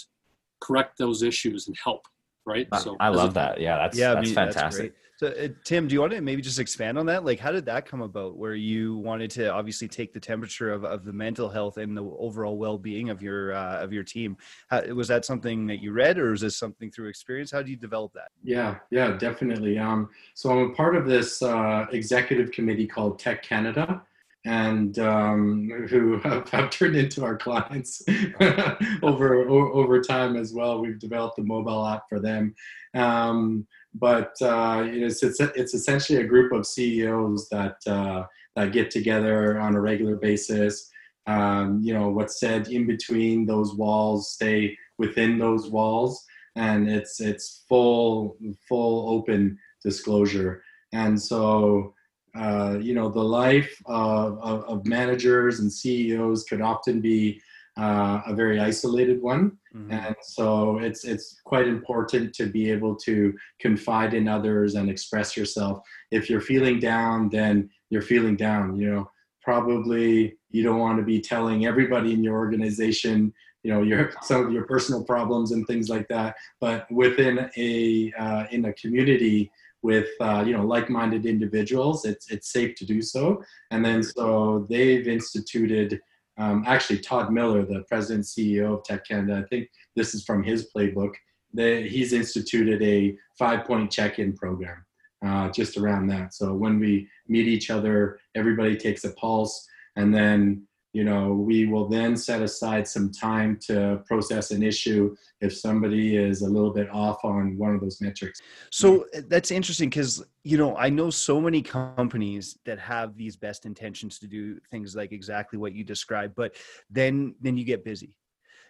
correct 0.60 0.98
those 0.98 1.22
issues 1.22 1.66
and 1.66 1.76
help. 1.82 2.02
Right. 2.46 2.66
I, 2.72 2.78
so 2.78 2.96
I 3.00 3.08
love 3.08 3.30
a, 3.30 3.34
that. 3.34 3.60
Yeah, 3.60 3.76
that's 3.76 3.98
yeah, 3.98 4.14
that's 4.14 4.18
I 4.18 4.22
mean, 4.22 4.34
fantastic. 4.34 4.92
That's 4.92 5.00
so, 5.20 5.26
uh, 5.26 5.48
Tim, 5.64 5.86
do 5.86 5.92
you 5.92 6.00
want 6.00 6.14
to 6.14 6.22
maybe 6.22 6.40
just 6.40 6.58
expand 6.58 6.98
on 6.98 7.04
that? 7.04 7.26
Like, 7.26 7.38
how 7.38 7.52
did 7.52 7.66
that 7.66 7.84
come 7.84 8.00
about? 8.00 8.38
Where 8.38 8.54
you 8.54 8.96
wanted 8.96 9.30
to 9.32 9.52
obviously 9.52 9.86
take 9.86 10.14
the 10.14 10.20
temperature 10.20 10.72
of, 10.72 10.82
of 10.82 11.04
the 11.04 11.12
mental 11.12 11.50
health 11.50 11.76
and 11.76 11.94
the 11.94 12.02
overall 12.02 12.56
well 12.56 12.78
being 12.78 13.10
of 13.10 13.20
your 13.20 13.52
uh, 13.52 13.84
of 13.84 13.92
your 13.92 14.02
team. 14.02 14.38
How, 14.70 14.82
was 14.94 15.08
that 15.08 15.26
something 15.26 15.66
that 15.66 15.82
you 15.82 15.92
read, 15.92 16.18
or 16.18 16.32
is 16.32 16.40
this 16.40 16.56
something 16.56 16.90
through 16.90 17.08
experience? 17.08 17.52
How 17.52 17.60
do 17.60 17.70
you 17.70 17.76
develop 17.76 18.14
that? 18.14 18.28
Yeah, 18.42 18.78
yeah, 18.90 19.12
definitely. 19.18 19.78
Um, 19.78 20.08
so 20.32 20.52
I'm 20.52 20.70
a 20.70 20.74
part 20.74 20.96
of 20.96 21.04
this 21.04 21.42
uh, 21.42 21.84
executive 21.92 22.50
committee 22.50 22.86
called 22.86 23.18
TEC 23.18 23.42
Canada, 23.42 24.00
and 24.44 24.98
um, 24.98 25.70
who 25.88 26.18
have, 26.20 26.48
have, 26.50 26.70
turned 26.70 26.96
into 26.96 27.24
our 27.24 27.36
clients 27.36 28.02
over 29.02 29.48
over 29.48 30.00
time 30.00 30.36
as 30.36 30.52
well. 30.52 30.80
We've 30.80 30.98
developed 30.98 31.38
a 31.38 31.42
mobile 31.42 31.86
app 31.86 32.04
for 32.08 32.20
them, 32.20 32.54
um, 32.94 33.66
but 33.94 34.34
uh, 34.40 34.84
it's, 34.86 35.22
it's 35.22 35.40
it's 35.40 35.74
essentially 35.74 36.20
a 36.20 36.26
group 36.26 36.52
of 36.52 36.66
CEOs 36.66 37.48
that 37.50 37.76
uh, 37.86 38.24
that 38.56 38.72
get 38.72 38.90
together 38.90 39.58
on 39.58 39.74
a 39.74 39.80
regular 39.80 40.16
basis. 40.16 40.90
Um, 41.26 41.80
you 41.82 41.92
know 41.92 42.08
what's 42.08 42.40
said 42.40 42.68
in 42.68 42.86
between 42.86 43.46
those 43.46 43.74
walls 43.74 44.32
stay 44.32 44.76
within 44.98 45.38
those 45.38 45.68
walls, 45.68 46.24
and 46.56 46.88
it's 46.88 47.20
it's 47.20 47.64
full 47.68 48.36
full 48.68 49.10
open 49.10 49.58
disclosure. 49.82 50.62
And 50.92 51.20
so 51.20 51.94
uh, 52.34 52.78
you 52.80 52.94
know, 52.94 53.08
the 53.08 53.22
life 53.22 53.80
of, 53.86 54.38
of, 54.40 54.64
of, 54.64 54.86
managers 54.86 55.60
and 55.60 55.72
CEOs 55.72 56.44
could 56.44 56.60
often 56.60 57.00
be 57.00 57.40
uh, 57.76 58.20
a 58.26 58.34
very 58.34 58.60
isolated 58.60 59.20
one, 59.20 59.58
mm-hmm. 59.74 59.90
and 59.90 60.14
so 60.22 60.78
it's 60.78 61.04
it's 61.04 61.40
quite 61.44 61.66
important 61.66 62.34
to 62.34 62.46
be 62.46 62.70
able 62.70 62.94
to 62.94 63.32
confide 63.60 64.14
in 64.14 64.28
others 64.28 64.74
and 64.74 64.90
express 64.90 65.36
yourself. 65.36 65.80
If 66.10 66.28
you're 66.28 66.40
feeling 66.40 66.78
down, 66.78 67.30
then 67.30 67.70
you're 67.88 68.02
feeling 68.02 68.36
down. 68.36 68.76
You 68.76 68.90
know, 68.90 69.10
probably 69.42 70.36
you 70.50 70.62
don't 70.62 70.78
want 70.78 70.98
to 70.98 71.04
be 71.04 71.20
telling 71.20 71.66
everybody 71.66 72.12
in 72.12 72.22
your 72.22 72.36
organization 72.36 73.32
you 73.62 73.72
know 73.72 73.82
your 73.82 74.12
some 74.22 74.46
of 74.46 74.52
your 74.52 74.64
personal 74.64 75.04
problems 75.04 75.52
and 75.52 75.66
things 75.66 75.88
like 75.88 76.08
that 76.08 76.34
but 76.60 76.90
within 76.90 77.50
a 77.56 78.12
uh, 78.18 78.44
in 78.50 78.64
a 78.66 78.72
community 78.74 79.50
with 79.82 80.08
uh, 80.20 80.42
you 80.46 80.52
know 80.52 80.64
like-minded 80.64 81.26
individuals 81.26 82.04
it's 82.04 82.30
it's 82.30 82.52
safe 82.52 82.74
to 82.76 82.84
do 82.84 83.00
so. 83.02 83.42
And 83.70 83.84
then 83.84 84.02
so 84.02 84.66
they've 84.68 85.06
instituted 85.08 86.00
um, 86.38 86.64
actually 86.66 87.00
todd 87.00 87.32
miller 87.32 87.64
the 87.66 87.84
president 87.88 88.24
ceo 88.24 88.78
of 88.78 88.84
TEC 88.84 89.06
Canada 89.06 89.42
i 89.44 89.48
think 89.48 89.68
this 89.96 90.14
is 90.14 90.24
from 90.24 90.42
his 90.42 90.70
playbook 90.74 91.14
they, 91.52 91.88
he's 91.88 92.12
instituted 92.12 92.82
a 92.82 93.16
five 93.38 93.66
point 93.66 93.90
check-in 93.90 94.32
program 94.32 94.84
uh, 95.24 95.50
just 95.50 95.76
around 95.76 96.06
that. 96.08 96.32
So 96.34 96.54
when 96.54 96.78
we 96.78 97.08
meet 97.28 97.46
each 97.46 97.70
other 97.70 98.20
everybody 98.34 98.76
takes 98.76 99.04
a 99.04 99.12
pulse 99.14 99.66
and 99.96 100.14
then 100.14 100.66
you 100.92 101.04
know, 101.04 101.32
we 101.32 101.66
will 101.66 101.88
then 101.88 102.16
set 102.16 102.42
aside 102.42 102.86
some 102.86 103.12
time 103.12 103.58
to 103.68 104.02
process 104.06 104.50
an 104.50 104.62
issue 104.62 105.14
if 105.40 105.56
somebody 105.56 106.16
is 106.16 106.42
a 106.42 106.48
little 106.48 106.72
bit 106.72 106.88
off 106.90 107.24
on 107.24 107.56
one 107.56 107.74
of 107.74 107.80
those 107.80 108.00
metrics. 108.00 108.40
So 108.70 109.06
uh, 109.16 109.20
that's 109.28 109.52
interesting 109.52 109.88
because, 109.88 110.24
you 110.42 110.58
know, 110.58 110.76
I 110.76 110.88
know 110.88 111.10
so 111.10 111.40
many 111.40 111.62
companies 111.62 112.58
that 112.64 112.78
have 112.80 113.16
these 113.16 113.36
best 113.36 113.66
intentions 113.66 114.18
to 114.18 114.26
do 114.26 114.58
things 114.70 114.96
like 114.96 115.12
exactly 115.12 115.58
what 115.58 115.72
you 115.72 115.84
described, 115.84 116.34
but 116.34 116.56
then 116.90 117.34
then 117.40 117.56
you 117.56 117.64
get 117.64 117.84
busy 117.84 118.14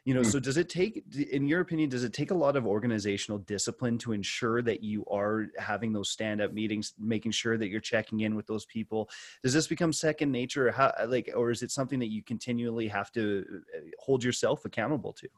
you 0.04 0.14
know 0.14 0.20
mm. 0.20 0.26
so 0.26 0.40
does 0.40 0.56
it 0.56 0.68
take 0.68 1.04
in 1.30 1.46
your 1.46 1.60
opinion 1.60 1.88
does 1.88 2.04
it 2.04 2.12
take 2.12 2.30
a 2.30 2.34
lot 2.34 2.56
of 2.56 2.66
organizational 2.66 3.38
discipline 3.38 3.98
to 3.98 4.12
ensure 4.12 4.62
that 4.62 4.82
you 4.82 5.04
are 5.06 5.48
having 5.58 5.92
those 5.92 6.10
stand 6.10 6.40
up 6.40 6.52
meetings 6.52 6.94
making 6.98 7.32
sure 7.32 7.58
that 7.58 7.68
you're 7.68 7.80
checking 7.80 8.20
in 8.20 8.34
with 8.34 8.46
those 8.46 8.64
people? 8.66 9.08
Does 9.42 9.52
this 9.52 9.66
become 9.66 9.92
second 9.92 10.30
nature 10.30 10.68
or 10.68 10.72
how 10.72 10.92
like 11.06 11.30
or 11.36 11.50
is 11.50 11.62
it 11.62 11.70
something 11.70 11.98
that 11.98 12.10
you 12.10 12.22
continually 12.22 12.88
have 12.88 13.12
to 13.12 13.44
uh, 13.76 13.80
hold 13.98 14.24
yourself 14.24 14.64
accountable 14.64 15.12
to? 15.14 15.28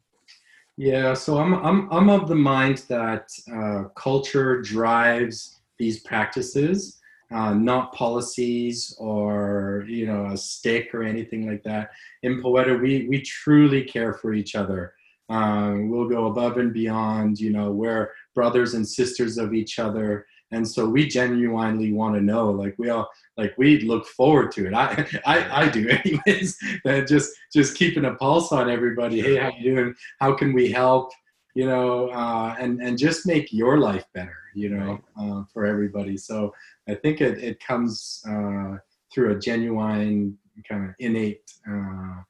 Yeah 0.77 1.15
so 1.15 1.39
i'm 1.39 1.55
i'm, 1.55 1.89
I'm 1.93 2.09
of 2.09 2.29
the 2.29 2.35
mind 2.35 2.79
that 2.89 3.29
uh, 3.55 3.89
culture 3.95 4.63
drives 4.63 5.61
these 5.79 6.01
practices 6.01 7.02
uh, 7.33 7.55
not 7.55 7.93
policies 7.95 8.95
or 8.99 9.85
you 9.89 10.07
know 10.07 10.27
a 10.27 10.37
stick 10.37 10.95
or 10.95 11.03
anything 11.03 11.49
like 11.49 11.63
that. 11.65 11.91
In 12.23 12.43
Poeta, 12.43 12.75
we 12.75 13.07
we 13.09 13.21
truly 13.23 13.85
care 13.85 14.15
for 14.15 14.35
each 14.35 14.55
other. 14.55 14.95
Um, 15.29 15.89
we'll 15.89 16.09
go 16.09 16.27
above 16.27 16.59
and 16.59 16.73
beyond. 16.73 17.41
You 17.41 17.51
know, 17.51 17.71
we're 17.71 18.11
brothers 18.35 18.75
and 18.75 18.87
sisters 18.87 19.39
of 19.39 19.55
each 19.55 19.79
other, 19.79 20.27
and 20.51 20.67
so 20.67 20.87
we 20.87 21.07
genuinely 21.09 21.93
want 21.93 22.15
to 22.15 22.21
know. 22.21 22.51
Like 22.51 22.75
we 22.79 22.91
all 22.91 23.09
like 23.37 23.55
we 23.57 23.81
look 23.81 24.07
forward 24.07 24.53
to 24.53 24.67
it. 24.67 24.75
I 24.75 25.07
I, 25.27 25.63
I 25.65 25.69
do 25.69 25.89
anyways. 26.05 26.59
that 26.85 27.07
just 27.09 27.33
just 27.53 27.77
keeping 27.77 28.05
a 28.05 28.15
pulse 28.15 28.53
on 28.53 28.71
everybody. 28.71 29.21
Hey, 29.21 29.37
how 29.37 29.53
you 29.59 29.75
doing? 29.75 29.95
How 30.21 30.35
can 30.35 30.53
we 30.53 30.71
help? 30.71 31.13
You 31.55 31.67
know, 31.67 32.09
uh, 32.09 32.57
and 32.59 32.81
and 32.81 32.97
just 32.97 33.27
make 33.27 33.53
your 33.53 33.79
life 33.79 34.07
better. 34.15 34.37
You 34.55 34.71
know, 34.71 35.01
uh, 35.19 35.45
for 35.53 35.67
everybody. 35.67 36.17
So 36.17 36.55
I 36.89 36.95
think 36.95 37.21
it, 37.21 37.43
it 37.43 37.61
comes 37.61 38.23
uh, 38.29 38.77
through 39.13 39.37
a 39.37 39.39
genuine 39.39 40.39
kind 40.69 40.89
of 40.89 40.95
innate 40.99 41.51
uh, 41.69 42.23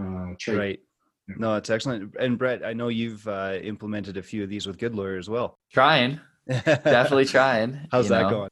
uh, 0.00 0.26
trait. 0.38 0.58
Right. 0.58 0.80
No, 1.28 1.56
it's 1.56 1.70
excellent. 1.70 2.14
And 2.20 2.38
Brett, 2.38 2.64
I 2.64 2.72
know 2.72 2.88
you've 2.88 3.26
uh, 3.26 3.58
implemented 3.62 4.16
a 4.16 4.22
few 4.22 4.44
of 4.44 4.48
these 4.48 4.66
with 4.66 4.78
Good 4.78 4.94
Lawyer 4.94 5.18
as 5.18 5.28
well. 5.28 5.58
Trying, 5.72 6.20
definitely 6.46 7.24
trying. 7.26 7.88
How's 7.90 8.08
that 8.08 8.22
know. 8.22 8.30
going? 8.30 8.50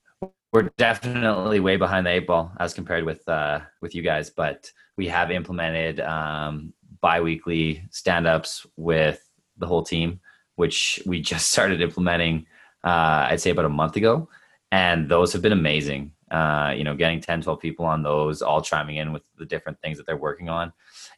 We're 0.52 0.71
definitely 0.76 1.61
way 1.61 1.76
behind 1.76 2.07
the 2.07 2.11
eight 2.11 2.26
ball 2.26 2.52
as 2.61 2.75
compared 2.75 3.04
with 3.04 3.28
uh, 3.28 3.61
with 3.81 3.95
you 3.95 4.02
guys, 4.02 4.31
but 4.31 4.71
we 4.97 5.09
have 5.09 5.31
implemented 5.31 6.00
um, 6.00 6.73
biweekly 7.00 7.85
stand-ups 7.90 8.66
with 8.76 9.21
the 9.58 9.66
whole 9.66 9.82
team, 9.82 10.20
which 10.56 11.02
we 11.06 11.20
just 11.32 11.50
started 11.50 11.80
implementing. 11.80 12.46
Uh, 12.82 13.28
I'd 13.30 13.40
say 13.40 13.50
about 13.50 13.64
a 13.64 13.70
month 13.70 13.96
ago, 13.96 14.28
and 14.70 15.08
those 15.08 15.32
have 15.32 15.42
been 15.42 15.52
amazing. 15.52 16.12
Uh, 16.30 16.73
you 16.75 16.82
know 16.82 16.96
getting 16.96 17.20
10 17.20 17.42
12 17.42 17.61
people 17.61 17.84
on 17.84 18.02
those 18.02 18.42
all 18.42 18.61
chiming 18.61 18.96
in 18.96 19.12
with 19.12 19.23
the 19.38 19.44
different 19.44 19.80
things 19.80 19.99
that 19.99 20.06
they're 20.06 20.16
working 20.16 20.49
on. 20.49 20.73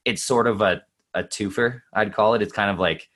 It's 0.04 0.22
sort 0.22 0.46
of 0.46 0.60
a, 0.60 0.82
a 1.14 1.22
twofer 1.22 1.80
i'd 1.94 2.12
call 2.12 2.34
it. 2.34 2.42
It's 2.42 2.52
kind 2.52 2.70
of 2.70 2.78
like 2.78 3.08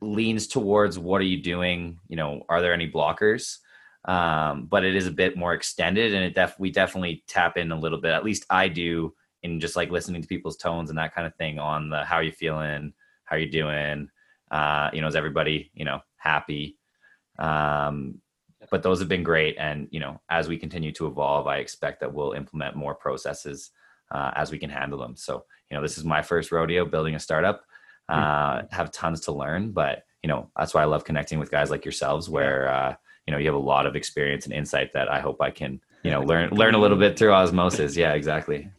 leans 0.00 0.48
towards 0.48 0.98
what 0.98 1.20
are 1.20 1.24
you 1.24 1.40
doing? 1.40 1.98
You 2.08 2.16
know 2.16 2.42
are 2.48 2.60
there 2.60 2.74
any 2.74 2.90
blockers? 2.90 3.58
Um, 4.04 4.66
but 4.66 4.84
it 4.84 4.94
is 4.96 5.06
a 5.06 5.12
bit 5.12 5.36
more 5.36 5.54
extended 5.54 6.12
and 6.12 6.24
it 6.24 6.34
def 6.34 6.58
we 6.58 6.70
definitely 6.70 7.24
tap 7.26 7.56
in 7.56 7.72
a 7.72 7.78
little 7.78 8.00
bit. 8.00 8.12
At 8.12 8.24
least 8.24 8.44
i 8.50 8.68
do 8.68 9.14
in 9.44 9.60
just 9.60 9.76
like 9.76 9.90
listening 9.90 10.20
to 10.20 10.28
people's 10.28 10.56
tones 10.56 10.90
and 10.90 10.98
that 10.98 11.14
kind 11.14 11.26
of 11.26 11.34
thing 11.36 11.58
on 11.58 11.90
the 11.90 12.04
how 12.04 12.16
are 12.16 12.22
you 12.22 12.32
feeling 12.32 12.92
how 13.24 13.36
are 13.36 13.38
you 13.38 13.50
doing 13.50 14.08
Uh, 14.54 14.88
you 14.92 15.00
know, 15.00 15.08
is 15.08 15.16
everybody 15.16 15.72
you 15.74 15.84
know 15.84 15.98
happy? 16.16 16.78
Um, 17.40 18.20
but 18.70 18.84
those 18.84 19.00
have 19.00 19.08
been 19.08 19.24
great, 19.24 19.56
and 19.58 19.88
you 19.90 19.98
know, 19.98 20.20
as 20.30 20.48
we 20.48 20.56
continue 20.56 20.92
to 20.92 21.08
evolve, 21.08 21.48
I 21.48 21.56
expect 21.56 21.98
that 22.00 22.14
we'll 22.14 22.32
implement 22.32 22.76
more 22.76 22.94
processes 22.94 23.70
uh, 24.12 24.30
as 24.36 24.52
we 24.52 24.58
can 24.58 24.70
handle 24.70 24.98
them. 24.98 25.16
So 25.16 25.44
you 25.68 25.76
know, 25.76 25.82
this 25.82 25.98
is 25.98 26.04
my 26.04 26.22
first 26.22 26.52
rodeo 26.52 26.84
building 26.84 27.16
a 27.16 27.18
startup. 27.18 27.64
Uh, 28.08 28.62
have 28.70 28.92
tons 28.92 29.22
to 29.22 29.32
learn, 29.32 29.72
but 29.72 30.04
you 30.22 30.28
know, 30.28 30.50
that's 30.56 30.72
why 30.72 30.82
I 30.82 30.84
love 30.84 31.04
connecting 31.04 31.40
with 31.40 31.50
guys 31.50 31.70
like 31.70 31.84
yourselves, 31.84 32.30
where 32.30 32.68
uh, 32.68 32.94
you 33.26 33.32
know 33.32 33.38
you 33.38 33.46
have 33.46 33.56
a 33.56 33.70
lot 33.74 33.86
of 33.86 33.96
experience 33.96 34.44
and 34.44 34.54
insight 34.54 34.92
that 34.92 35.10
I 35.10 35.18
hope 35.18 35.40
I 35.40 35.50
can 35.50 35.80
you 36.04 36.12
know 36.12 36.20
learn 36.20 36.50
learn 36.50 36.74
a 36.74 36.78
little 36.78 36.98
bit 36.98 37.18
through 37.18 37.32
osmosis. 37.32 37.96
Yeah, 37.96 38.12
exactly. 38.12 38.70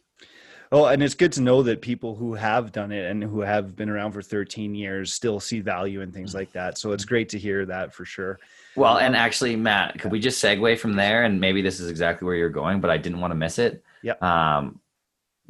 Well, 0.72 0.88
and 0.88 1.02
it's 1.02 1.14
good 1.14 1.32
to 1.32 1.42
know 1.42 1.62
that 1.62 1.80
people 1.80 2.14
who 2.14 2.34
have 2.34 2.72
done 2.72 2.92
it 2.92 3.10
and 3.10 3.22
who 3.22 3.40
have 3.40 3.76
been 3.76 3.88
around 3.88 4.12
for 4.12 4.22
13 4.22 4.74
years 4.74 5.12
still 5.12 5.38
see 5.38 5.60
value 5.60 6.00
in 6.00 6.12
things 6.12 6.34
like 6.34 6.52
that. 6.52 6.78
So 6.78 6.92
it's 6.92 7.04
great 7.04 7.28
to 7.30 7.38
hear 7.38 7.64
that 7.66 7.94
for 7.94 8.04
sure. 8.04 8.38
Well, 8.74 8.98
and 8.98 9.14
actually, 9.16 9.56
Matt, 9.56 9.98
could 9.98 10.10
we 10.10 10.20
just 10.20 10.42
segue 10.42 10.78
from 10.78 10.94
there? 10.94 11.24
And 11.24 11.40
maybe 11.40 11.62
this 11.62 11.80
is 11.80 11.88
exactly 11.88 12.26
where 12.26 12.34
you're 12.34 12.50
going, 12.50 12.80
but 12.80 12.90
I 12.90 12.96
didn't 12.96 13.20
want 13.20 13.30
to 13.30 13.36
miss 13.36 13.58
it. 13.58 13.84
Yeah. 14.02 14.14
Um, 14.20 14.80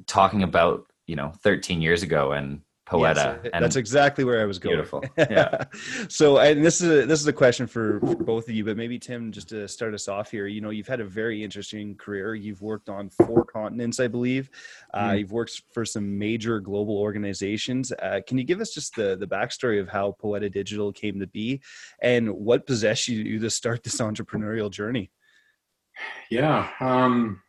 talking 0.06 0.42
about 0.42 0.86
you 1.06 1.16
know 1.16 1.32
13 1.42 1.80
years 1.80 2.02
ago 2.02 2.32
and 2.32 2.60
Poeta. 2.86 3.40
Yes, 3.42 3.52
that's 3.52 3.76
exactly 3.76 4.22
where 4.22 4.40
I 4.40 4.44
was 4.44 4.58
going. 4.58 4.76
Beautiful. 4.76 5.04
Yeah. 5.18 5.64
so, 6.08 6.38
and 6.38 6.64
this 6.64 6.80
is 6.80 6.88
a, 6.88 7.06
this 7.06 7.20
is 7.20 7.26
a 7.26 7.32
question 7.32 7.66
for, 7.66 7.98
for 8.00 8.14
both 8.14 8.48
of 8.48 8.54
you, 8.54 8.64
but 8.64 8.76
maybe 8.76 8.96
Tim, 8.98 9.32
just 9.32 9.48
to 9.48 9.66
start 9.66 9.92
us 9.92 10.06
off 10.06 10.30
here. 10.30 10.46
You 10.46 10.60
know, 10.60 10.70
you've 10.70 10.86
had 10.86 11.00
a 11.00 11.04
very 11.04 11.42
interesting 11.42 11.96
career. 11.96 12.36
You've 12.36 12.62
worked 12.62 12.88
on 12.88 13.10
four 13.10 13.44
continents, 13.44 13.98
I 13.98 14.06
believe. 14.06 14.50
Uh, 14.94 15.10
mm. 15.10 15.18
You've 15.18 15.32
worked 15.32 15.62
for 15.72 15.84
some 15.84 16.16
major 16.16 16.60
global 16.60 16.96
organizations. 16.96 17.92
Uh, 17.92 18.20
can 18.24 18.38
you 18.38 18.44
give 18.44 18.60
us 18.60 18.72
just 18.72 18.94
the 18.94 19.16
the 19.16 19.26
backstory 19.26 19.80
of 19.80 19.88
how 19.88 20.12
Poeta 20.12 20.48
Digital 20.48 20.92
came 20.92 21.18
to 21.18 21.26
be, 21.26 21.60
and 22.00 22.30
what 22.30 22.66
possessed 22.66 23.08
you 23.08 23.40
to 23.40 23.50
start 23.50 23.82
this 23.82 23.96
entrepreneurial 24.00 24.70
journey? 24.70 25.10
Yeah. 26.30 26.70
Um, 26.78 27.42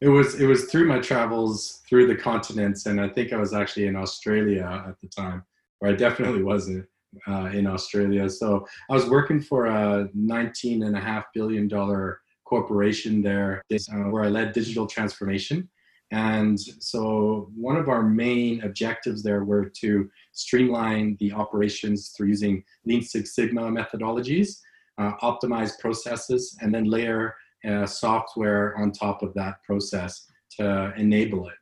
it 0.00 0.08
was 0.08 0.40
it 0.40 0.46
was 0.46 0.64
through 0.64 0.86
my 0.86 0.98
travels 0.98 1.82
through 1.88 2.06
the 2.06 2.16
continents, 2.16 2.86
and 2.86 3.00
I 3.00 3.08
think 3.08 3.32
I 3.32 3.36
was 3.36 3.54
actually 3.54 3.86
in 3.86 3.96
Australia 3.96 4.84
at 4.88 5.00
the 5.00 5.08
time, 5.08 5.44
or 5.80 5.88
I 5.88 5.92
definitely 5.92 6.42
wasn't 6.42 6.86
uh, 7.28 7.50
in 7.52 7.66
Australia. 7.66 8.28
So 8.28 8.66
I 8.90 8.94
was 8.94 9.08
working 9.08 9.40
for 9.40 9.66
a 9.66 10.08
19 10.14 10.82
and 10.82 10.96
a 10.96 11.00
half 11.00 11.24
billion 11.34 11.68
dollar 11.68 12.20
corporation 12.44 13.22
there, 13.22 13.62
uh, 13.72 14.10
where 14.10 14.24
I 14.24 14.28
led 14.28 14.52
digital 14.52 14.86
transformation. 14.86 15.68
And 16.10 16.60
so 16.60 17.50
one 17.56 17.76
of 17.76 17.88
our 17.88 18.02
main 18.02 18.62
objectives 18.62 19.22
there 19.22 19.44
were 19.44 19.68
to 19.80 20.10
streamline 20.32 21.16
the 21.18 21.32
operations 21.32 22.10
through 22.10 22.28
using 22.28 22.62
Lean 22.84 23.02
Six 23.02 23.34
Sigma 23.34 23.62
methodologies, 23.62 24.60
uh, 24.98 25.12
optimize 25.22 25.78
processes, 25.78 26.56
and 26.60 26.72
then 26.72 26.84
layer 26.84 27.34
uh, 27.68 27.86
software 27.86 28.76
on 28.76 28.92
top 28.92 29.22
of 29.22 29.34
that 29.34 29.62
process 29.64 30.26
to 30.58 30.92
enable 30.96 31.48
it. 31.48 31.54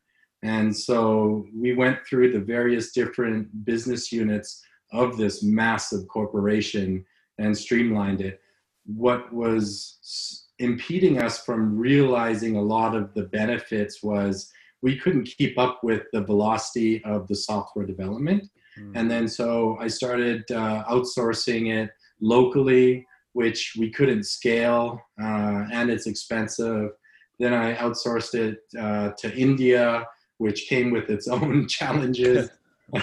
And 0.42 0.76
so 0.76 1.46
we 1.56 1.74
went 1.74 1.98
through 2.06 2.32
the 2.32 2.40
various 2.40 2.92
different 2.92 3.64
business 3.64 4.10
units 4.10 4.62
of 4.92 5.16
this 5.16 5.42
massive 5.42 6.06
corporation 6.08 7.04
and 7.38 7.56
streamlined 7.56 8.20
it. 8.20 8.40
What 8.84 9.32
was 9.32 10.48
impeding 10.58 11.22
us 11.22 11.44
from 11.44 11.78
realizing 11.78 12.56
a 12.56 12.62
lot 12.62 12.94
of 12.94 13.14
the 13.14 13.24
benefits 13.24 14.02
was 14.02 14.50
we 14.82 14.98
couldn't 14.98 15.24
keep 15.38 15.58
up 15.58 15.82
with 15.82 16.02
the 16.12 16.22
velocity 16.22 17.02
of 17.04 17.28
the 17.28 17.36
software 17.36 17.86
development. 17.86 18.50
Mm. 18.78 18.92
And 18.96 19.10
then 19.10 19.28
so 19.28 19.76
I 19.80 19.86
started 19.86 20.42
uh, 20.50 20.84
outsourcing 20.90 21.72
it 21.72 21.90
locally 22.20 23.06
which 23.32 23.74
we 23.78 23.90
couldn't 23.90 24.24
scale 24.24 25.00
uh, 25.20 25.64
and 25.72 25.90
it's 25.90 26.06
expensive. 26.06 26.90
Then 27.38 27.54
I 27.54 27.74
outsourced 27.74 28.34
it 28.34 28.58
uh, 28.78 29.10
to 29.18 29.34
India, 29.34 30.06
which 30.38 30.68
came 30.68 30.90
with 30.90 31.08
its 31.10 31.28
own 31.36 31.66
challenges. 31.68 32.50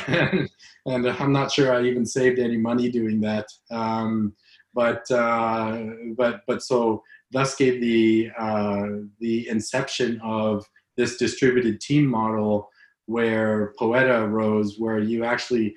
and, 0.08 0.50
and, 0.86 1.08
I'm 1.08 1.34
not 1.34 1.52
sure 1.52 1.74
I 1.74 1.84
even 1.84 2.06
saved 2.06 2.40
any 2.40 2.58
money 2.58 2.90
doing 2.90 3.22
that. 3.22 3.48
Um, 3.72 4.34
but 4.74 5.10
uh, 5.10 5.84
but 6.16 6.42
but 6.48 6.62
so 6.62 7.04
thus 7.32 7.56
gave 7.56 7.82
the 7.82 8.30
uh, 8.38 8.86
the 9.20 9.48
inception 9.50 10.22
of 10.24 10.64
this 10.96 11.18
distributed 11.18 11.82
team 11.82 12.06
model 12.06 12.70
where 13.08 13.74
Poeta 13.80 14.22
arose, 14.22 14.78
where 14.78 15.00
you 15.00 15.24
actually 15.26 15.76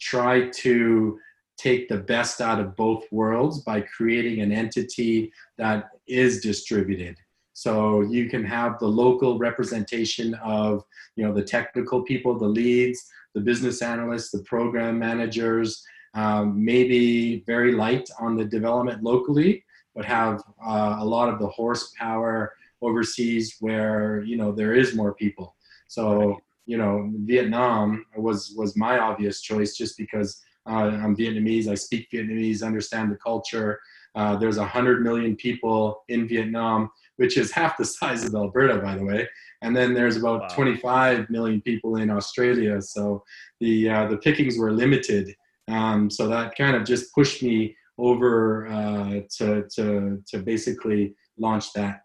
try 0.00 0.48
to 0.48 1.18
take 1.60 1.88
the 1.88 1.98
best 1.98 2.40
out 2.40 2.60
of 2.60 2.74
both 2.76 3.04
worlds 3.10 3.60
by 3.60 3.80
creating 3.82 4.40
an 4.40 4.52
entity 4.52 5.32
that 5.58 5.90
is 6.06 6.40
distributed. 6.40 7.16
So 7.52 8.00
you 8.00 8.30
can 8.30 8.44
have 8.44 8.78
the 8.78 8.86
local 8.86 9.38
representation 9.38 10.34
of 10.42 10.82
you 11.16 11.24
know 11.24 11.34
the 11.34 11.42
technical 11.42 12.02
people 12.02 12.38
the 12.38 12.46
leads 12.46 12.98
the 13.34 13.40
business 13.40 13.82
analysts 13.82 14.30
the 14.30 14.42
program 14.44 14.98
managers 14.98 15.84
um, 16.14 16.64
maybe 16.64 17.44
very 17.46 17.72
light 17.72 18.08
on 18.18 18.36
the 18.36 18.44
development 18.44 19.02
locally 19.02 19.62
but 19.94 20.04
have 20.04 20.42
uh, 20.64 20.96
a 21.00 21.04
lot 21.04 21.28
of 21.28 21.38
the 21.38 21.46
horsepower 21.48 22.54
overseas 22.80 23.56
where 23.60 24.22
you 24.22 24.36
know 24.36 24.52
there 24.52 24.74
is 24.74 24.94
more 24.94 25.14
people. 25.14 25.54
So 25.88 26.38
you 26.66 26.78
know 26.78 27.10
vietnam 27.32 28.06
was 28.16 28.54
was 28.56 28.76
my 28.76 28.98
obvious 28.98 29.40
choice 29.40 29.76
just 29.76 29.98
because 29.98 30.40
uh, 30.70 30.96
I'm 31.02 31.16
Vietnamese. 31.16 31.66
I 31.68 31.74
speak 31.74 32.08
Vietnamese, 32.12 32.62
understand 32.62 33.10
the 33.10 33.16
culture. 33.16 33.80
Uh, 34.14 34.36
there's 34.36 34.58
100 34.58 35.02
million 35.02 35.36
people 35.36 36.04
in 36.08 36.28
Vietnam, 36.28 36.90
which 37.16 37.36
is 37.36 37.50
half 37.50 37.76
the 37.76 37.84
size 37.84 38.24
of 38.24 38.34
Alberta, 38.34 38.78
by 38.78 38.96
the 38.96 39.04
way. 39.04 39.28
And 39.62 39.76
then 39.76 39.94
there's 39.94 40.16
about 40.16 40.42
wow. 40.42 40.48
25 40.48 41.28
million 41.28 41.60
people 41.60 41.96
in 41.96 42.10
Australia. 42.10 42.80
So 42.80 43.24
the 43.60 43.90
uh, 43.90 44.06
the 44.06 44.16
pickings 44.16 44.58
were 44.58 44.72
limited. 44.72 45.34
Um, 45.68 46.08
so 46.10 46.28
that 46.28 46.56
kind 46.56 46.76
of 46.76 46.84
just 46.84 47.14
pushed 47.14 47.42
me 47.42 47.76
over 47.98 48.66
uh, 48.68 49.20
to, 49.36 49.64
to, 49.74 50.22
to 50.26 50.38
basically 50.38 51.14
launch 51.38 51.72
that. 51.74 52.00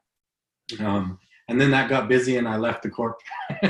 Um, 0.80 1.18
and 1.48 1.62
then 1.62 1.72
that 1.72 1.90
got 1.90 2.10
busy 2.10 2.38
and 2.38 2.48
I 2.48 2.58
left 2.58 2.84
the 2.84 2.90
corp. 2.90 3.18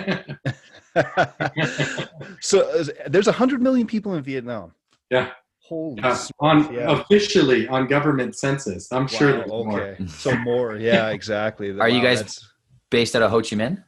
so 2.41 2.83
there's 3.07 3.27
100 3.27 3.61
million 3.61 3.85
people 3.85 4.15
in 4.15 4.23
Vietnam. 4.23 4.73
Yeah. 5.09 5.31
Holy 5.59 5.99
uh, 6.03 6.17
on 6.41 6.71
yeah. 6.71 6.91
officially 6.91 7.67
on 7.67 7.87
government 7.87 8.37
census. 8.37 8.91
I'm 8.91 9.03
wow, 9.03 9.07
sure 9.07 9.31
there's 9.31 9.49
okay. 9.49 9.67
more. 9.67 9.97
so 10.07 10.37
more, 10.37 10.75
yeah, 10.75 11.09
exactly. 11.09 11.71
Are 11.71 11.77
wow, 11.77 11.85
you 11.85 12.01
guys 12.01 12.19
that's... 12.19 12.53
based 12.91 13.15
out 13.15 13.23
of 13.23 13.31
Ho 13.31 13.41
Chi 13.41 13.55
Minh? 13.55 13.83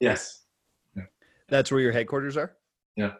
Yes. 0.00 0.42
Yeah. 0.96 1.04
That's 1.48 1.70
where 1.70 1.80
your 1.80 1.92
headquarters 1.92 2.36
are. 2.36 2.56
Yeah. 2.96 3.12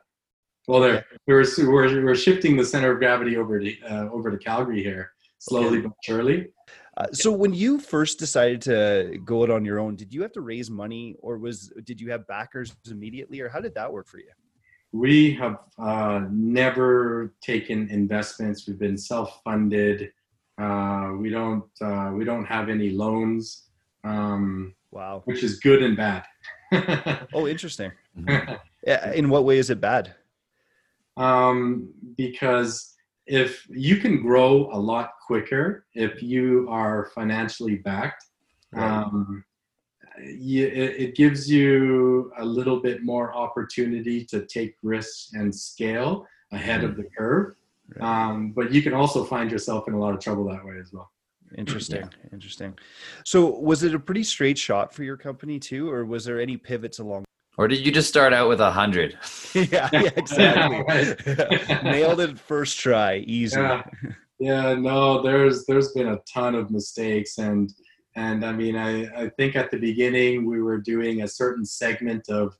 Well, 0.66 0.80
there 0.80 0.94
yeah. 0.94 1.00
we're, 1.26 1.44
we're 1.58 2.04
we're 2.04 2.14
shifting 2.16 2.56
the 2.56 2.64
center 2.64 2.92
of 2.92 2.98
gravity 2.98 3.36
over 3.36 3.60
to 3.60 3.80
uh, 3.82 4.08
over 4.10 4.30
to 4.30 4.38
Calgary 4.38 4.82
here, 4.82 5.12
slowly 5.38 5.78
okay. 5.78 5.86
but 5.86 5.92
surely. 6.04 6.48
Uh, 6.96 7.06
so 7.12 7.30
when 7.30 7.54
you 7.54 7.78
first 7.78 8.18
decided 8.18 8.60
to 8.60 9.18
go 9.24 9.44
it 9.44 9.50
on 9.50 9.64
your 9.64 9.78
own, 9.78 9.96
did 9.96 10.12
you 10.12 10.20
have 10.22 10.32
to 10.32 10.40
raise 10.40 10.68
money, 10.68 11.14
or 11.20 11.38
was 11.38 11.72
did 11.84 12.00
you 12.00 12.10
have 12.10 12.26
backers 12.26 12.74
immediately, 12.90 13.40
or 13.40 13.48
how 13.48 13.60
did 13.60 13.74
that 13.74 13.90
work 13.90 14.08
for 14.08 14.18
you? 14.18 14.30
We 14.92 15.32
have 15.34 15.58
uh, 15.78 16.22
never 16.30 17.32
taken 17.40 17.88
investments. 17.90 18.66
We've 18.66 18.78
been 18.78 18.98
self-funded. 18.98 20.12
Uh, 20.58 21.12
we 21.18 21.30
don't 21.30 21.64
uh, 21.80 22.10
we 22.12 22.24
don't 22.24 22.44
have 22.44 22.68
any 22.68 22.90
loans. 22.90 23.68
Um, 24.04 24.74
wow, 24.90 25.22
which 25.24 25.42
is 25.42 25.60
good 25.60 25.82
and 25.82 25.96
bad. 25.96 26.24
oh, 27.32 27.46
interesting. 27.46 27.92
in 29.14 29.28
what 29.28 29.44
way 29.44 29.58
is 29.58 29.70
it 29.70 29.80
bad? 29.80 30.14
Um, 31.16 31.90
because 32.16 32.96
if 33.26 33.66
you 33.70 33.96
can 33.96 34.20
grow 34.20 34.68
a 34.72 34.78
lot 34.78 35.12
quicker 35.26 35.86
if 35.94 36.22
you 36.22 36.66
are 36.68 37.10
financially 37.14 37.76
backed. 37.76 38.24
Right. 38.72 39.02
Um, 39.02 39.44
you, 40.24 40.66
it, 40.66 41.14
gives 41.14 41.50
you 41.50 42.32
a 42.38 42.44
little 42.44 42.80
bit 42.80 43.02
more 43.02 43.34
opportunity 43.34 44.24
to 44.26 44.46
take 44.46 44.76
risks 44.82 45.32
and 45.34 45.54
scale 45.54 46.26
ahead 46.52 46.84
of 46.84 46.92
mm. 46.92 46.96
the 46.98 47.04
curve. 47.16 47.54
Um, 48.00 48.52
but 48.52 48.72
you 48.72 48.82
can 48.82 48.94
also 48.94 49.24
find 49.24 49.50
yourself 49.50 49.88
in 49.88 49.94
a 49.94 49.98
lot 49.98 50.14
of 50.14 50.20
trouble 50.20 50.44
that 50.48 50.64
way 50.64 50.78
as 50.80 50.92
well. 50.92 51.10
Interesting. 51.58 52.02
Yeah. 52.02 52.28
Interesting. 52.32 52.78
So 53.24 53.58
was 53.58 53.82
it 53.82 53.94
a 53.94 53.98
pretty 53.98 54.22
straight 54.22 54.56
shot 54.56 54.94
for 54.94 55.02
your 55.02 55.16
company 55.16 55.58
too, 55.58 55.90
or 55.90 56.04
was 56.04 56.24
there 56.24 56.40
any 56.40 56.56
pivots 56.56 57.00
along? 57.00 57.24
Or 57.58 57.68
did 57.68 57.84
you 57.84 57.92
just 57.92 58.08
start 58.08 58.32
out 58.32 58.48
with 58.48 58.60
a 58.60 58.70
hundred? 58.70 59.18
yeah, 59.54 59.90
yeah, 59.92 60.10
exactly. 60.16 61.82
Nailed 61.82 62.20
it 62.20 62.38
first 62.38 62.78
try, 62.78 63.16
easy. 63.16 63.58
Yeah. 63.58 63.82
yeah, 64.38 64.74
no, 64.74 65.22
there's 65.22 65.66
there's 65.66 65.92
been 65.92 66.08
a 66.08 66.20
ton 66.32 66.54
of 66.54 66.70
mistakes 66.70 67.38
and 67.38 67.72
and 68.16 68.44
I 68.44 68.52
mean, 68.52 68.76
I, 68.76 69.04
I 69.24 69.28
think 69.30 69.56
at 69.56 69.70
the 69.70 69.78
beginning 69.78 70.46
we 70.46 70.60
were 70.62 70.78
doing 70.78 71.22
a 71.22 71.28
certain 71.28 71.64
segment 71.64 72.28
of, 72.28 72.56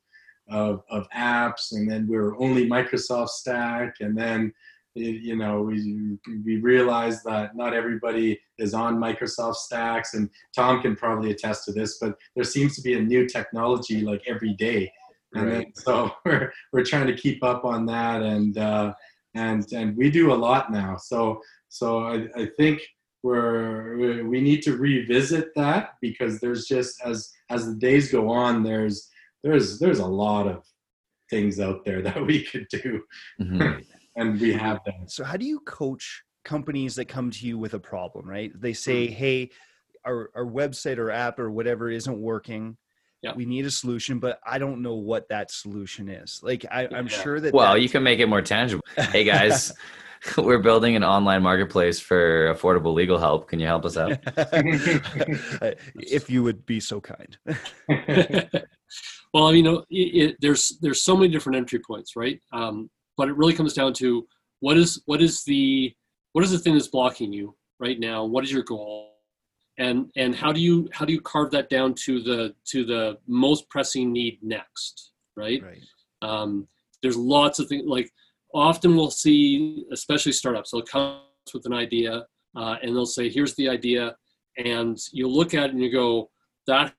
of, 0.48 0.82
of 0.90 1.08
apps, 1.10 1.72
and 1.72 1.90
then 1.90 2.06
we 2.08 2.16
were 2.16 2.40
only 2.40 2.68
Microsoft 2.68 3.30
Stack, 3.30 3.96
and 4.00 4.16
then 4.16 4.52
you 4.94 5.36
know, 5.36 5.62
we, 5.62 6.18
we 6.44 6.56
realize 6.56 7.22
that 7.22 7.54
not 7.54 7.74
everybody 7.74 8.40
is 8.58 8.74
on 8.74 8.98
Microsoft 8.98 9.56
stacks, 9.56 10.14
and 10.14 10.28
Tom 10.54 10.82
can 10.82 10.96
probably 10.96 11.30
attest 11.30 11.64
to 11.64 11.72
this, 11.72 11.98
but 11.98 12.16
there 12.34 12.44
seems 12.44 12.74
to 12.76 12.82
be 12.82 12.94
a 12.94 13.00
new 13.00 13.28
technology 13.28 14.00
like 14.00 14.22
every 14.26 14.54
day. 14.54 14.90
And 15.34 15.46
right. 15.46 15.52
then, 15.52 15.72
so 15.76 16.10
we're, 16.24 16.52
we're 16.72 16.84
trying 16.84 17.06
to 17.06 17.14
keep 17.14 17.44
up 17.44 17.64
on 17.64 17.86
that, 17.86 18.22
and 18.22 18.58
uh, 18.58 18.92
and 19.34 19.64
and 19.72 19.96
we 19.96 20.10
do 20.10 20.32
a 20.32 20.34
lot 20.34 20.72
now. 20.72 20.96
So 20.96 21.40
so 21.68 22.00
I, 22.00 22.26
I 22.34 22.48
think 22.58 22.80
we're 23.22 24.24
we 24.26 24.40
need 24.40 24.62
to 24.62 24.76
revisit 24.76 25.54
that 25.56 25.90
because 26.00 26.40
there's 26.40 26.66
just 26.66 27.00
as 27.04 27.30
as 27.50 27.66
the 27.66 27.74
days 27.74 28.10
go 28.10 28.30
on, 28.30 28.62
there's 28.62 29.08
there's 29.42 29.78
there's 29.78 29.98
a 29.98 30.06
lot 30.06 30.46
of 30.46 30.64
things 31.28 31.60
out 31.60 31.84
there 31.84 32.02
that 32.02 32.24
we 32.24 32.44
could 32.44 32.66
do. 32.70 33.02
Mm-hmm. 33.40 33.80
and 34.16 34.40
we 34.40 34.52
have 34.52 34.80
them. 34.84 35.06
So 35.06 35.24
how 35.24 35.36
do 35.36 35.46
you 35.46 35.60
coach 35.60 36.22
companies 36.44 36.96
that 36.96 37.06
come 37.06 37.30
to 37.30 37.46
you 37.46 37.58
with 37.58 37.74
a 37.74 37.78
problem, 37.78 38.28
right? 38.28 38.50
They 38.58 38.72
say, 38.72 39.06
mm-hmm. 39.06 39.14
"Hey, 39.14 39.50
our 40.04 40.30
our 40.34 40.44
website 40.44 40.98
or 40.98 41.10
app 41.10 41.38
or 41.38 41.50
whatever 41.50 41.90
isn't 41.90 42.20
working. 42.20 42.76
Yeah. 43.22 43.34
We 43.34 43.44
need 43.44 43.66
a 43.66 43.70
solution, 43.70 44.18
but 44.18 44.40
I 44.46 44.58
don't 44.58 44.80
know 44.80 44.94
what 44.94 45.28
that 45.28 45.50
solution 45.50 46.08
is. 46.08 46.40
Like 46.42 46.64
I, 46.70 46.84
am 46.84 47.06
yeah. 47.06 47.22
sure 47.22 47.40
that. 47.40 47.52
Well, 47.52 47.76
you 47.76 47.88
can 47.88 48.02
make 48.02 48.18
it 48.18 48.26
more 48.26 48.42
tangible. 48.42 48.82
Hey 48.96 49.24
guys, 49.24 49.72
we're 50.36 50.58
building 50.58 50.96
an 50.96 51.04
online 51.04 51.42
marketplace 51.42 52.00
for 52.00 52.54
affordable 52.54 52.92
legal 52.94 53.18
help. 53.18 53.48
Can 53.48 53.58
you 53.58 53.66
help 53.66 53.84
us 53.84 53.96
out? 53.96 54.18
if 55.94 56.28
you 56.28 56.42
would 56.42 56.66
be 56.66 56.80
so 56.80 57.00
kind. 57.00 57.38
well, 59.32 59.54
you 59.54 59.62
know, 59.62 59.84
it, 59.90 60.30
it, 60.30 60.36
there's 60.40 60.78
there's 60.80 61.02
so 61.02 61.16
many 61.16 61.28
different 61.28 61.56
entry 61.56 61.78
points, 61.78 62.16
right? 62.16 62.40
Um, 62.52 62.90
but 63.16 63.28
it 63.28 63.36
really 63.36 63.54
comes 63.54 63.74
down 63.74 63.92
to 63.94 64.26
what 64.60 64.76
is 64.76 65.02
what 65.06 65.20
is 65.20 65.42
the 65.44 65.92
what 66.32 66.44
is 66.44 66.50
the 66.50 66.58
thing 66.58 66.74
that's 66.74 66.88
blocking 66.88 67.32
you 67.32 67.54
right 67.80 67.98
now 67.98 68.24
what 68.24 68.44
is 68.44 68.52
your 68.52 68.62
goal 68.62 69.14
and 69.78 70.10
and 70.16 70.34
how 70.34 70.52
do 70.52 70.60
you 70.60 70.88
how 70.92 71.04
do 71.04 71.12
you 71.12 71.20
carve 71.20 71.50
that 71.50 71.68
down 71.68 71.94
to 71.94 72.22
the 72.22 72.54
to 72.64 72.84
the 72.84 73.18
most 73.26 73.68
pressing 73.68 74.12
need 74.12 74.38
next 74.42 75.12
right, 75.36 75.62
right. 75.62 75.82
Um, 76.22 76.68
there's 77.02 77.16
lots 77.16 77.58
of 77.58 77.68
things 77.68 77.84
like 77.86 78.10
often 78.54 78.96
we'll 78.96 79.10
see 79.10 79.84
especially 79.92 80.32
startups 80.32 80.70
they'll 80.70 80.82
come 80.82 81.20
with 81.54 81.66
an 81.66 81.74
idea 81.74 82.24
uh, 82.56 82.76
and 82.82 82.94
they'll 82.94 83.06
say 83.06 83.28
here's 83.28 83.54
the 83.56 83.68
idea 83.68 84.14
and 84.58 84.98
you 85.12 85.28
look 85.28 85.54
at 85.54 85.66
it 85.66 85.72
and 85.72 85.82
you 85.82 85.90
go 85.90 86.28
that 86.66 86.92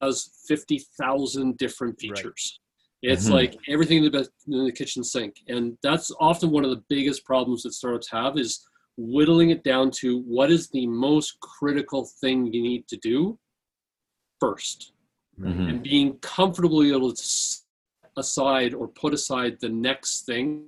has 0.00 0.30
50,000 0.46 1.56
different 1.58 1.98
features 1.98 2.60
it's 3.02 3.26
mm-hmm. 3.26 3.34
like 3.34 3.56
everything 3.68 4.04
in 4.04 4.12
the, 4.12 4.28
in 4.48 4.64
the 4.64 4.72
kitchen 4.72 5.04
sink. 5.04 5.36
And 5.48 5.78
that's 5.82 6.10
often 6.18 6.50
one 6.50 6.64
of 6.64 6.70
the 6.70 6.82
biggest 6.88 7.24
problems 7.24 7.62
that 7.62 7.72
startups 7.72 8.10
have 8.10 8.36
is 8.36 8.66
whittling 8.96 9.50
it 9.50 9.62
down 9.62 9.90
to 9.92 10.20
what 10.22 10.50
is 10.50 10.68
the 10.70 10.86
most 10.86 11.38
critical 11.40 12.08
thing 12.20 12.52
you 12.52 12.60
need 12.60 12.88
to 12.88 12.96
do 12.96 13.38
1st 14.42 14.90
mm-hmm. 15.40 15.68
and 15.68 15.82
being 15.84 16.18
comfortably 16.18 16.90
able 16.90 17.12
to 17.12 17.22
set 17.22 17.62
aside 18.16 18.74
or 18.74 18.88
put 18.88 19.14
aside 19.14 19.56
the 19.60 19.68
next 19.68 20.26
things 20.26 20.64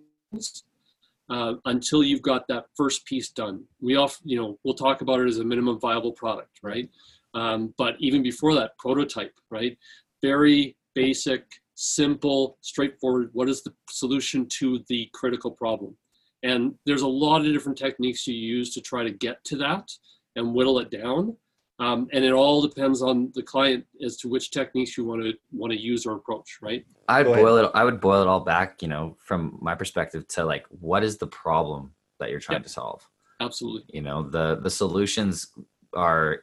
uh, 1.31 1.55
until 1.65 2.03
you've 2.03 2.23
got 2.23 2.47
that 2.49 2.67
first 2.77 3.05
piece 3.07 3.31
done. 3.31 3.65
We 3.81 3.97
often, 3.97 4.29
you 4.29 4.37
know, 4.37 4.59
we'll 4.65 4.75
talk 4.75 5.01
about 5.01 5.21
it 5.21 5.29
as 5.29 5.39
a 5.39 5.45
minimum 5.45 5.79
viable 5.79 6.13
product, 6.13 6.59
right? 6.63 6.89
Um, 7.35 7.73
but 7.79 7.95
even 8.01 8.23
before 8.23 8.55
that, 8.55 8.77
prototype, 8.79 9.33
right? 9.51 9.79
Very 10.23 10.77
basic 10.95 11.45
simple, 11.75 12.59
straightforward. 12.61 13.31
What 13.33 13.49
is 13.49 13.63
the 13.63 13.73
solution 13.89 14.47
to 14.59 14.85
the 14.89 15.09
critical 15.15 15.51
problem? 15.51 15.97
And 16.43 16.75
there's 16.85 17.03
a 17.03 17.09
lot 17.09 17.45
of 17.45 17.53
different 17.53 17.79
techniques 17.79 18.27
you 18.27 18.35
use 18.35 18.75
to 18.75 18.81
try 18.81 19.05
to 19.05 19.11
get 19.11 19.43
to 19.45 19.57
that 19.59 19.91
and 20.37 20.55
whittle 20.55 20.79
it 20.79 20.91
down. 20.91 21.37
Um, 21.81 22.09
and 22.13 22.25
it 22.25 22.33
all 22.33 22.61
depends 22.61 23.01
on 23.01 23.33
the 23.35 23.43
client 23.43 23.87
as 24.05 24.19
to 24.19 24.29
which 24.29 24.51
techniques 24.51 24.99
you 24.99 25.05
want 25.05 25.23
to 25.23 25.33
want 25.51 25.73
to 25.73 25.81
use 25.81 26.05
or 26.05 26.15
approach, 26.17 26.59
right? 26.61 26.85
I'd 27.09 27.27
boil 27.27 27.57
it. 27.57 27.71
I 27.75 27.85
would 27.85 28.01
boil 28.01 28.21
it 28.21 28.29
all 28.29 28.41
back, 28.41 28.83
you 28.83 28.89
know, 28.89 29.17
from 29.19 29.59
my 29.63 29.75
perspective 29.75 30.29
to 30.29 30.45
like, 30.45 30.67
what 30.69 31.03
is 31.03 31.17
the 31.17 31.27
problem 31.27 31.93
that 32.19 32.31
you're 32.31 32.39
trying 32.39 32.57
yep. 32.57 32.65
to 32.65 32.69
solve? 32.69 33.09
Absolutely. 33.41 33.95
You 33.95 34.03
know, 34.03 34.23
the 34.23 34.57
the 34.57 34.71
solutions 34.71 35.49
are 35.95 36.43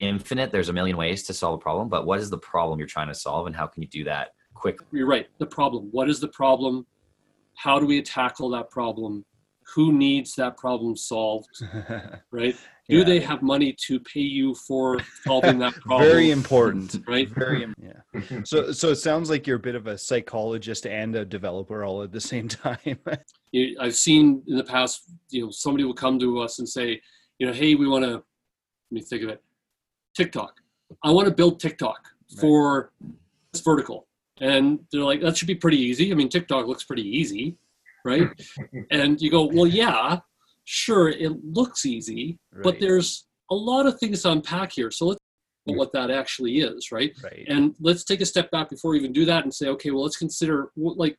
infinite. 0.00 0.50
There's 0.50 0.68
a 0.68 0.72
million 0.72 0.96
ways 0.96 1.22
to 1.24 1.32
solve 1.32 1.54
a 1.54 1.62
problem, 1.62 1.88
but 1.88 2.04
what 2.04 2.18
is 2.18 2.28
the 2.28 2.38
problem 2.38 2.80
you're 2.80 2.88
trying 2.88 3.08
to 3.08 3.14
solve, 3.14 3.46
and 3.46 3.54
how 3.54 3.68
can 3.68 3.82
you 3.82 3.88
do 3.88 4.04
that 4.04 4.30
quick. 4.58 4.80
You're 4.92 5.06
right. 5.06 5.28
The 5.38 5.46
problem. 5.46 5.88
What 5.92 6.10
is 6.10 6.20
the 6.20 6.28
problem? 6.28 6.86
How 7.54 7.78
do 7.78 7.86
we 7.86 8.02
tackle 8.02 8.50
that 8.50 8.70
problem? 8.70 9.24
Who 9.74 9.92
needs 9.92 10.34
that 10.34 10.56
problem 10.56 10.96
solved? 10.96 11.48
Right? 12.30 12.56
Do 12.88 12.98
yeah. 12.98 13.04
they 13.04 13.20
have 13.20 13.42
money 13.42 13.76
to 13.86 14.00
pay 14.00 14.20
you 14.20 14.54
for 14.54 14.98
solving 15.24 15.58
that 15.58 15.74
problem? 15.82 16.08
Very 16.08 16.30
important. 16.30 16.96
Right? 17.08 17.28
Very 17.28 17.66
yeah. 17.78 18.40
So 18.44 18.72
so 18.72 18.90
it 18.90 18.96
sounds 18.96 19.28
like 19.30 19.46
you're 19.46 19.56
a 19.56 19.60
bit 19.60 19.74
of 19.74 19.86
a 19.86 19.98
psychologist 19.98 20.86
and 20.86 21.14
a 21.16 21.24
developer 21.24 21.84
all 21.84 22.02
at 22.02 22.12
the 22.12 22.20
same 22.20 22.48
time. 22.48 22.98
I've 23.80 23.94
seen 23.94 24.42
in 24.46 24.56
the 24.56 24.64
past, 24.64 25.02
you 25.30 25.44
know, 25.44 25.50
somebody 25.50 25.84
will 25.84 25.94
come 25.94 26.18
to 26.18 26.40
us 26.40 26.58
and 26.58 26.68
say, 26.68 27.00
you 27.38 27.46
know, 27.46 27.52
hey, 27.52 27.74
we 27.74 27.86
want 27.86 28.04
to 28.04 28.10
let 28.10 28.22
me 28.90 29.00
think 29.02 29.22
of 29.22 29.28
it. 29.28 29.42
TikTok. 30.16 30.54
I 31.02 31.10
want 31.10 31.28
to 31.28 31.34
build 31.34 31.60
TikTok 31.60 32.00
right. 32.32 32.40
for 32.40 32.92
this 33.52 33.62
vertical. 33.62 34.06
And 34.40 34.80
they're 34.90 35.02
like, 35.02 35.20
that 35.20 35.36
should 35.36 35.48
be 35.48 35.54
pretty 35.54 35.78
easy. 35.78 36.10
I 36.10 36.14
mean, 36.14 36.28
TikTok 36.28 36.66
looks 36.66 36.84
pretty 36.84 37.06
easy, 37.06 37.56
right? 38.04 38.28
and 38.90 39.20
you 39.20 39.30
go, 39.30 39.44
well, 39.52 39.66
yeah, 39.66 40.20
sure, 40.68 41.08
it 41.08 41.32
looks 41.44 41.86
easy, 41.86 42.38
right. 42.52 42.62
but 42.62 42.80
there's 42.80 43.26
a 43.50 43.54
lot 43.54 43.86
of 43.86 43.98
things 43.98 44.22
to 44.22 44.32
unpack 44.32 44.72
here. 44.72 44.90
So 44.90 45.06
let's 45.06 45.20
what 45.64 45.92
that 45.92 46.10
actually 46.10 46.60
is, 46.60 46.90
right? 46.90 47.14
right? 47.22 47.44
And 47.46 47.74
let's 47.78 48.02
take 48.02 48.22
a 48.22 48.26
step 48.26 48.50
back 48.50 48.70
before 48.70 48.92
we 48.92 48.98
even 48.98 49.12
do 49.12 49.26
that 49.26 49.44
and 49.44 49.52
say, 49.52 49.68
okay, 49.68 49.90
well, 49.90 50.02
let's 50.02 50.16
consider 50.16 50.70
like 50.76 51.14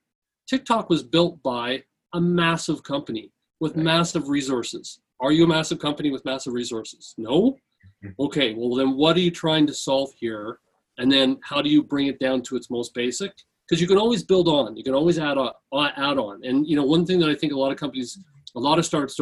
TikTok 0.50 0.90
was 0.90 1.04
built 1.04 1.42
by 1.44 1.84
a 2.14 2.20
massive 2.20 2.82
company 2.82 3.32
with 3.60 3.76
right. 3.76 3.84
massive 3.84 4.28
resources. 4.28 5.02
Are 5.22 5.32
you 5.32 5.44
a 5.44 5.48
massive 5.48 5.78
company 5.78 6.10
with 6.10 6.26
massive 6.26 6.54
resources? 6.54 7.14
No. 7.20 7.60
Mm-hmm. 8.04 8.24
Okay, 8.24 8.56
well, 8.56 8.74
then 8.74 8.98
what 8.98 9.16
are 9.18 9.20
you 9.20 9.30
trying 9.30 9.68
to 9.68 9.74
solve 9.74 10.12
here? 10.20 10.58
and 11.00 11.12
then 11.12 11.40
how 11.42 11.62
do 11.62 11.70
you 11.70 11.82
bring 11.82 12.08
it 12.08 12.20
down 12.20 12.42
to 12.44 12.56
its 12.56 12.70
most 12.70 12.94
basic 12.94 13.32
because 13.68 13.82
you 13.82 13.88
can 13.88 13.98
always 13.98 14.24
build 14.24 14.48
on 14.48 14.78
you 14.78 14.84
can 14.84 14.94
always 14.94 15.18
add 15.18 15.38
on 15.38 15.52
add 15.98 16.18
on 16.18 16.40
and 16.44 16.68
you 16.68 16.76
know 16.76 16.84
one 16.84 17.06
thing 17.06 17.20
that 17.20 17.30
i 17.30 17.36
think 17.36 17.52
a 17.52 17.58
lot 17.58 17.72
of 17.72 17.78
companies 17.78 18.20
a 18.56 18.60
lot 18.60 18.78
of 18.78 18.86
startups 18.86 19.20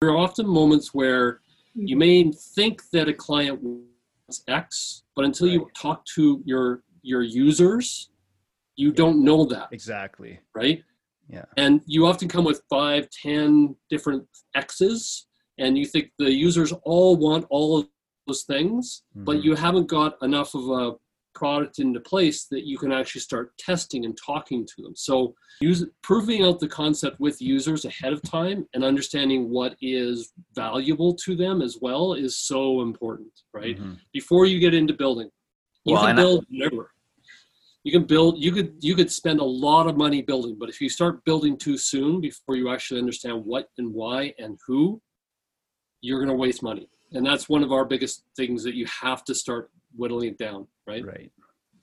there 0.00 0.10
are 0.10 0.16
often 0.16 0.46
moments 0.46 0.92
where 0.92 1.40
you 1.74 1.96
may 1.96 2.30
think 2.30 2.82
that 2.90 3.08
a 3.08 3.12
client 3.12 3.62
wants 3.62 4.42
x 4.48 5.02
but 5.14 5.24
until 5.24 5.48
you 5.48 5.68
talk 5.74 6.04
to 6.04 6.42
your 6.44 6.82
your 7.02 7.22
users 7.22 8.10
you 8.76 8.88
yeah. 8.88 8.94
don't 8.94 9.24
know 9.24 9.44
that. 9.46 9.68
Exactly. 9.72 10.38
Right? 10.54 10.84
Yeah. 11.28 11.44
And 11.56 11.80
you 11.86 12.06
often 12.06 12.28
come 12.28 12.44
with 12.44 12.62
five 12.70 13.08
ten 13.10 13.74
different 13.90 14.26
x's 14.54 15.26
and 15.58 15.76
you 15.76 15.86
think 15.86 16.10
the 16.18 16.30
users 16.30 16.72
all 16.84 17.16
want 17.16 17.46
all 17.50 17.78
of 17.78 17.88
those 18.26 18.44
things, 18.44 19.02
mm-hmm. 19.16 19.24
but 19.24 19.42
you 19.42 19.54
haven't 19.54 19.88
got 19.88 20.22
enough 20.22 20.54
of 20.54 20.68
a 20.68 20.92
product 21.36 21.78
into 21.78 22.00
place 22.00 22.46
that 22.50 22.64
you 22.64 22.78
can 22.78 22.90
actually 22.90 23.20
start 23.20 23.56
testing 23.58 24.06
and 24.06 24.16
talking 24.16 24.66
to 24.66 24.82
them. 24.82 24.96
So 24.96 25.34
use, 25.60 25.84
proving 26.02 26.42
out 26.42 26.58
the 26.58 26.66
concept 26.66 27.20
with 27.20 27.40
users 27.40 27.84
ahead 27.84 28.14
of 28.14 28.22
time 28.22 28.66
and 28.72 28.82
understanding 28.82 29.50
what 29.50 29.76
is 29.82 30.32
valuable 30.54 31.14
to 31.24 31.36
them 31.36 31.60
as 31.60 31.76
well 31.80 32.14
is 32.14 32.38
so 32.38 32.80
important, 32.80 33.32
right? 33.52 33.78
Mm-hmm. 33.78 33.92
Before 34.14 34.46
you 34.46 34.58
get 34.58 34.74
into 34.74 34.94
building. 34.94 35.30
You 35.84 35.94
well, 35.94 36.06
can 36.06 36.16
build 36.16 36.44
I- 36.44 36.56
whatever. 36.56 36.90
You 37.84 37.92
can 37.92 38.04
build 38.04 38.42
you 38.42 38.50
could 38.50 38.74
you 38.80 38.96
could 38.96 39.12
spend 39.12 39.38
a 39.38 39.44
lot 39.44 39.86
of 39.86 39.96
money 39.96 40.20
building, 40.20 40.56
but 40.58 40.68
if 40.68 40.80
you 40.80 40.88
start 40.88 41.24
building 41.24 41.56
too 41.56 41.78
soon 41.78 42.20
before 42.20 42.56
you 42.56 42.68
actually 42.68 42.98
understand 42.98 43.44
what 43.44 43.68
and 43.78 43.94
why 43.94 44.34
and 44.40 44.58
who, 44.66 45.00
you're 46.00 46.18
gonna 46.18 46.34
waste 46.34 46.64
money 46.64 46.88
and 47.12 47.24
that's 47.24 47.48
one 47.48 47.62
of 47.62 47.72
our 47.72 47.84
biggest 47.84 48.24
things 48.36 48.62
that 48.64 48.74
you 48.74 48.86
have 48.86 49.24
to 49.24 49.34
start 49.34 49.70
whittling 49.96 50.28
it 50.28 50.38
down 50.38 50.66
right? 50.86 51.04
Right. 51.04 51.32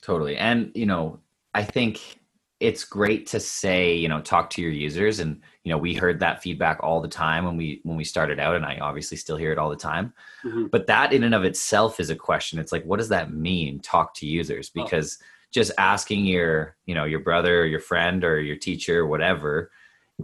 Totally. 0.02 0.38
And 0.38 0.72
you 0.76 0.86
know 0.86 1.20
i 1.54 1.64
think 1.64 2.20
it's 2.60 2.86
great 2.86 3.28
to 3.28 3.42
say 3.42 3.94
you 3.94 4.08
know 4.08 4.22
talk 4.22 4.50
to 4.52 4.62
your 4.62 4.72
users. 4.72 5.20
And 5.20 5.42
you 5.64 5.72
know 5.72 5.78
we 5.78 5.94
heard 5.94 6.20
that 6.20 6.42
feedback 6.42 6.80
all 6.82 7.02
the 7.02 7.08
time 7.08 7.46
when 7.46 7.58
we 7.58 7.82
when 7.84 7.98
we 7.98 8.04
started 8.04 8.40
out. 8.40 8.56
And 8.56 8.66
i 8.66 8.78
obviously 8.80 9.18
still 9.18 9.38
hear 9.38 9.52
it 9.52 9.58
all 9.58 9.70
the 9.70 9.76
time. 9.76 10.14
Mm-hmm. 10.46 10.68
but 10.68 10.88
that 10.88 11.14
in 11.14 11.24
and 11.24 11.36
of 11.36 11.44
itself 11.44 12.00
is 12.00 12.10
a 12.10 12.16
question. 12.16 12.60
It's 12.60 12.72
like 12.72 12.86
what 12.86 12.98
does 12.98 13.10
that 13.10 13.34
mean? 13.34 13.80
Talk 13.80 14.14
to 14.16 14.26
users. 14.26 14.72
Oh. 14.76 14.84
because 14.84 15.20
oh. 15.22 15.26
just 15.52 15.72
asking 15.78 16.26
your 16.26 16.78
you 16.86 16.96
know 16.96 17.06
your 17.06 17.20
brother 17.20 17.62
or 17.62 17.66
your 17.66 17.82
friend 17.82 18.24
or 18.24 18.40
your 18.40 18.58
teacher 18.58 19.02
or 19.02 19.08
whatever 19.08 19.72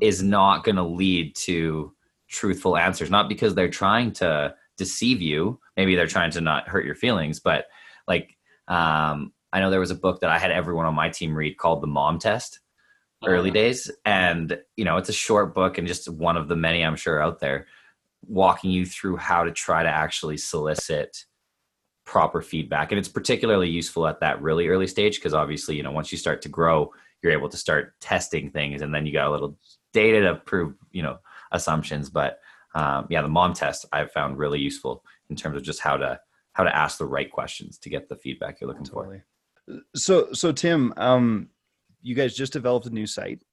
is 0.02 0.22
not 0.22 0.64
going 0.64 0.76
to 0.76 0.84
lead 0.84 1.36
to 1.36 1.92
truthful 2.30 2.78
answers. 2.78 3.10
Not 3.10 3.28
because 3.28 3.56
they're 3.56 3.70
trying 3.70 4.14
to 4.14 4.56
deceive 4.80 5.22
you. 5.22 5.60
Maybe 5.78 5.96
they're 5.96 6.08
trying 6.08 6.32
to 6.32 6.42
not 6.42 6.68
hurt 6.68 6.86
your 6.86 6.96
feelings, 6.96 7.40
but 7.40 7.66
like 8.08 8.36
um, 8.68 9.34
I 9.54 9.60
know 9.60 9.70
there 9.70 9.80
was 9.80 9.92
a 9.92 9.96
book 9.96 10.22
that 10.22 10.32
I 10.32 10.40
had 10.40 10.52
everyone 10.52 10.86
on 10.86 10.96
my 10.96 11.10
team 11.10 11.36
read 11.36 11.58
called 11.58 11.82
The 11.82 11.88
Mom 11.88 12.18
Test, 12.18 12.60
early 13.26 13.52
uh, 13.52 13.54
days, 13.54 13.92
and 14.06 14.58
you 14.76 14.86
know 14.86 14.98
it's 14.98 15.10
a 15.10 15.14
short 15.14 15.54
book 15.54 15.78
and 15.78 15.88
just 15.88 16.10
one 16.10 16.38
of 16.38 16.48
the 16.48 16.56
many 16.56 16.84
I'm 16.84 16.96
sure 16.96 17.22
out 17.22 17.40
there, 17.40 17.68
walking 18.26 18.72
you 18.72 18.86
through 18.86 19.18
how 19.18 19.44
to 19.44 19.52
try 19.52 19.84
to 19.84 19.90
actually 19.90 20.38
solicit 20.38 21.26
proper 22.06 22.42
feedback, 22.42 22.92
and 22.92 22.98
it's 22.98 23.10
particularly 23.10 23.70
useful 23.70 24.08
at 24.08 24.20
that 24.22 24.42
really 24.42 24.68
early 24.68 24.88
stage 24.88 25.18
because 25.18 25.34
obviously 25.34 25.76
you 25.76 25.84
know 25.84 25.92
once 25.92 26.12
you 26.12 26.18
start 26.18 26.42
to 26.44 26.50
grow, 26.50 26.92
you're 27.22 27.34
able 27.34 27.50
to 27.50 27.58
start 27.58 27.94
testing 28.00 28.50
things, 28.50 28.82
and 28.82 28.94
then 28.94 29.06
you 29.06 29.14
got 29.14 29.28
a 29.28 29.32
little 29.32 29.58
data 29.94 30.22
to 30.22 30.36
prove 30.36 30.74
you 30.92 31.04
know 31.04 31.18
assumptions, 31.52 32.10
but 32.10 32.40
um, 32.76 33.08
yeah, 33.10 33.22
the 33.22 33.28
mom 33.28 33.54
test 33.54 33.86
I've 33.92 34.12
found 34.12 34.38
really 34.38 34.60
useful 34.60 35.04
in 35.30 35.36
terms 35.36 35.58
of 35.58 35.64
just 35.64 35.80
how 35.80 35.98
to 35.98 36.20
how 36.54 36.64
to 36.64 36.76
ask 36.76 36.98
the 36.98 37.06
right 37.06 37.32
questions 37.32 37.78
to 37.80 37.90
get 37.90 38.10
the 38.10 38.16
feedback 38.16 38.60
you're 38.60 38.68
looking 38.68 38.86
totally. 38.86 39.22
for. 39.68 39.82
So 39.96 40.34
so 40.34 40.52
Tim, 40.52 40.94
um, 40.98 41.50
you 42.02 42.16
guys 42.16 42.36
just 42.36 42.54
developed 42.54 42.86
a 42.86 42.92
new 42.92 43.08
site. 43.08 43.44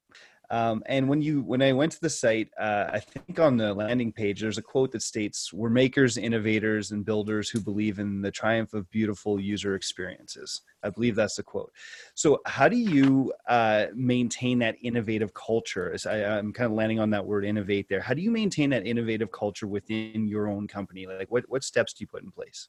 Um, 0.50 0.82
and 0.86 1.08
when 1.08 1.20
you 1.22 1.42
when 1.42 1.62
I 1.62 1.72
went 1.72 1.92
to 1.92 2.00
the 2.00 2.10
site, 2.10 2.48
uh, 2.58 2.90
I 2.92 3.00
think 3.00 3.38
on 3.40 3.56
the 3.56 3.74
landing 3.74 4.12
page 4.12 4.40
there's 4.40 4.58
a 4.58 4.62
quote 4.62 4.92
that 4.92 5.02
states, 5.02 5.52
"We're 5.52 5.70
makers, 5.70 6.16
innovators, 6.16 6.92
and 6.92 7.04
builders 7.04 7.48
who 7.48 7.60
believe 7.60 7.98
in 7.98 8.20
the 8.20 8.30
triumph 8.30 8.72
of 8.74 8.88
beautiful 8.90 9.40
user 9.40 9.74
experiences." 9.74 10.62
I 10.82 10.90
believe 10.90 11.16
that's 11.16 11.36
the 11.36 11.42
quote. 11.42 11.72
So, 12.14 12.40
how 12.46 12.68
do 12.68 12.76
you 12.76 13.32
uh, 13.48 13.86
maintain 13.94 14.58
that 14.60 14.76
innovative 14.82 15.34
culture? 15.34 15.92
As 15.92 16.06
I, 16.06 16.18
am 16.18 16.52
kind 16.52 16.70
of 16.70 16.76
landing 16.76 17.00
on 17.00 17.10
that 17.10 17.26
word 17.26 17.44
"innovate" 17.44 17.88
there. 17.88 18.00
How 18.00 18.14
do 18.14 18.22
you 18.22 18.30
maintain 18.30 18.70
that 18.70 18.86
innovative 18.86 19.32
culture 19.32 19.66
within 19.66 20.28
your 20.28 20.48
own 20.48 20.68
company? 20.68 21.06
Like, 21.06 21.30
what 21.30 21.44
what 21.48 21.64
steps 21.64 21.92
do 21.92 22.02
you 22.02 22.06
put 22.06 22.22
in 22.22 22.30
place? 22.30 22.68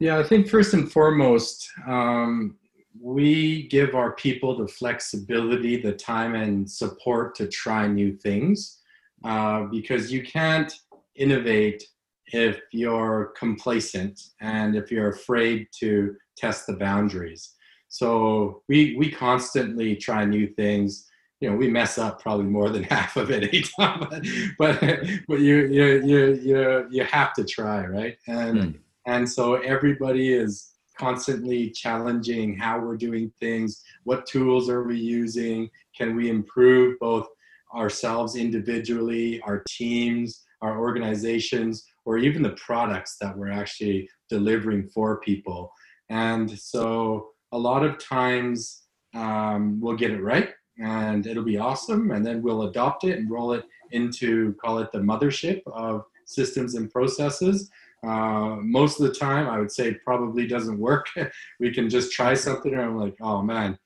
Yeah, 0.00 0.18
I 0.18 0.22
think 0.22 0.48
first 0.48 0.72
and 0.72 0.90
foremost, 0.90 1.68
um, 1.86 2.56
we 2.98 3.68
give 3.68 3.94
our 3.94 4.12
people 4.14 4.56
the 4.56 4.68
flexibility, 4.68 5.80
the 5.80 5.92
time, 5.92 6.34
and 6.34 6.68
support 6.68 7.34
to 7.36 7.46
try 7.46 7.86
new 7.86 8.16
things 8.16 8.80
uh, 9.24 9.64
because 9.64 10.12
you 10.12 10.22
can't 10.22 10.72
innovate 11.14 11.82
if 12.26 12.60
you're 12.72 13.32
complacent 13.36 14.20
and 14.40 14.76
if 14.76 14.90
you're 14.90 15.10
afraid 15.10 15.66
to 15.78 16.16
test 16.36 16.66
the 16.66 16.76
boundaries. 16.76 17.54
So 17.88 18.62
we 18.68 18.96
we 18.96 19.10
constantly 19.10 19.96
try 19.96 20.24
new 20.24 20.46
things. 20.54 21.06
You 21.40 21.50
know, 21.50 21.56
we 21.56 21.68
mess 21.68 21.98
up 21.98 22.20
probably 22.20 22.46
more 22.46 22.70
than 22.70 22.82
half 22.94 23.16
of 23.16 23.30
it 23.30 23.52
each 23.52 23.74
time, 23.80 24.00
but 24.08 24.24
but, 24.58 24.80
but 25.28 25.40
you 25.40 25.66
you 25.66 26.02
you 26.04 26.34
you 26.34 26.88
you 26.90 27.04
have 27.04 27.32
to 27.34 27.44
try, 27.44 27.84
right? 27.86 28.16
And 28.26 28.58
mm. 28.58 28.78
and 29.06 29.28
so 29.28 29.54
everybody 29.54 30.32
is 30.32 30.70
constantly 31.00 31.70
challenging 31.70 32.54
how 32.54 32.78
we're 32.78 32.96
doing 32.96 33.32
things, 33.40 33.82
what 34.04 34.26
tools 34.26 34.68
are 34.68 34.82
we 34.82 34.98
using, 34.98 35.70
can 35.96 36.14
we 36.14 36.28
improve 36.28 36.98
both 37.00 37.26
ourselves 37.74 38.36
individually, 38.36 39.40
our 39.42 39.62
teams, 39.66 40.44
our 40.60 40.78
organizations, 40.78 41.86
or 42.04 42.18
even 42.18 42.42
the 42.42 42.56
products 42.66 43.16
that 43.18 43.34
we're 43.36 43.50
actually 43.50 44.06
delivering 44.28 44.86
for 44.90 45.20
people. 45.20 45.72
And 46.10 46.50
so 46.50 47.30
a 47.52 47.58
lot 47.58 47.82
of 47.82 47.98
times 47.98 48.82
um, 49.14 49.80
we'll 49.80 49.96
get 49.96 50.10
it 50.10 50.22
right 50.22 50.50
and 50.78 51.26
it'll 51.26 51.44
be 51.44 51.58
awesome. 51.58 52.10
And 52.10 52.26
then 52.26 52.42
we'll 52.42 52.64
adopt 52.64 53.04
it 53.04 53.18
and 53.18 53.30
roll 53.30 53.52
it 53.54 53.64
into, 53.92 54.54
call 54.62 54.78
it 54.80 54.92
the 54.92 54.98
mothership 54.98 55.62
of 55.66 56.02
systems 56.26 56.74
and 56.74 56.90
processes. 56.90 57.70
Uh, 58.02 58.56
most 58.60 59.00
of 59.00 59.06
the 59.06 59.14
time, 59.14 59.48
I 59.48 59.58
would 59.58 59.70
say 59.70 59.94
probably 59.94 60.46
doesn't 60.46 60.78
work. 60.78 61.08
we 61.60 61.72
can 61.72 61.88
just 61.88 62.12
try 62.12 62.34
something, 62.34 62.72
and 62.72 62.82
I'm 62.82 62.96
like, 62.96 63.14
oh 63.20 63.42
man, 63.42 63.78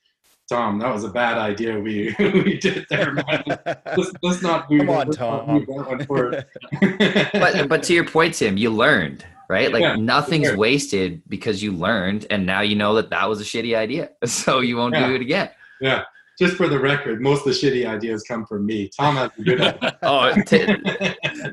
Tom, 0.48 0.78
that 0.78 0.92
was 0.92 1.04
a 1.04 1.08
bad 1.08 1.38
idea 1.38 1.78
we 1.78 2.14
we 2.18 2.58
did 2.58 2.86
there, 2.90 3.14
man. 3.14 3.44
let's, 3.66 4.12
let's 4.22 4.42
not 4.42 4.68
do 4.68 4.78
Come 4.78 4.90
on, 4.90 5.10
Tom. 5.10 5.66
but 5.68 7.68
but 7.68 7.82
to 7.84 7.94
your 7.94 8.04
point, 8.04 8.34
Tim, 8.34 8.56
you 8.56 8.70
learned, 8.70 9.24
right? 9.48 9.72
Like 9.72 9.82
yeah, 9.82 9.96
nothing's 9.96 10.48
sure. 10.48 10.56
wasted 10.56 11.22
because 11.28 11.62
you 11.62 11.72
learned, 11.72 12.26
and 12.30 12.46
now 12.46 12.60
you 12.60 12.76
know 12.76 12.94
that 12.94 13.10
that 13.10 13.28
was 13.28 13.40
a 13.40 13.44
shitty 13.44 13.76
idea, 13.76 14.10
so 14.24 14.60
you 14.60 14.76
won't 14.76 14.94
yeah. 14.94 15.08
do 15.08 15.14
it 15.14 15.22
again. 15.22 15.50
Yeah 15.80 16.04
just 16.38 16.56
for 16.56 16.68
the 16.68 16.78
record, 16.78 17.20
most 17.20 17.40
of 17.40 17.44
the 17.46 17.50
shitty 17.50 17.86
ideas 17.86 18.22
come 18.24 18.44
from 18.46 18.66
me. 18.66 18.88
Tom 18.88 19.16
has 19.16 19.30
a 19.38 19.42
good 19.42 19.60
idea. 19.60 19.98
oh, 20.02 20.34
Tim, 20.46 20.82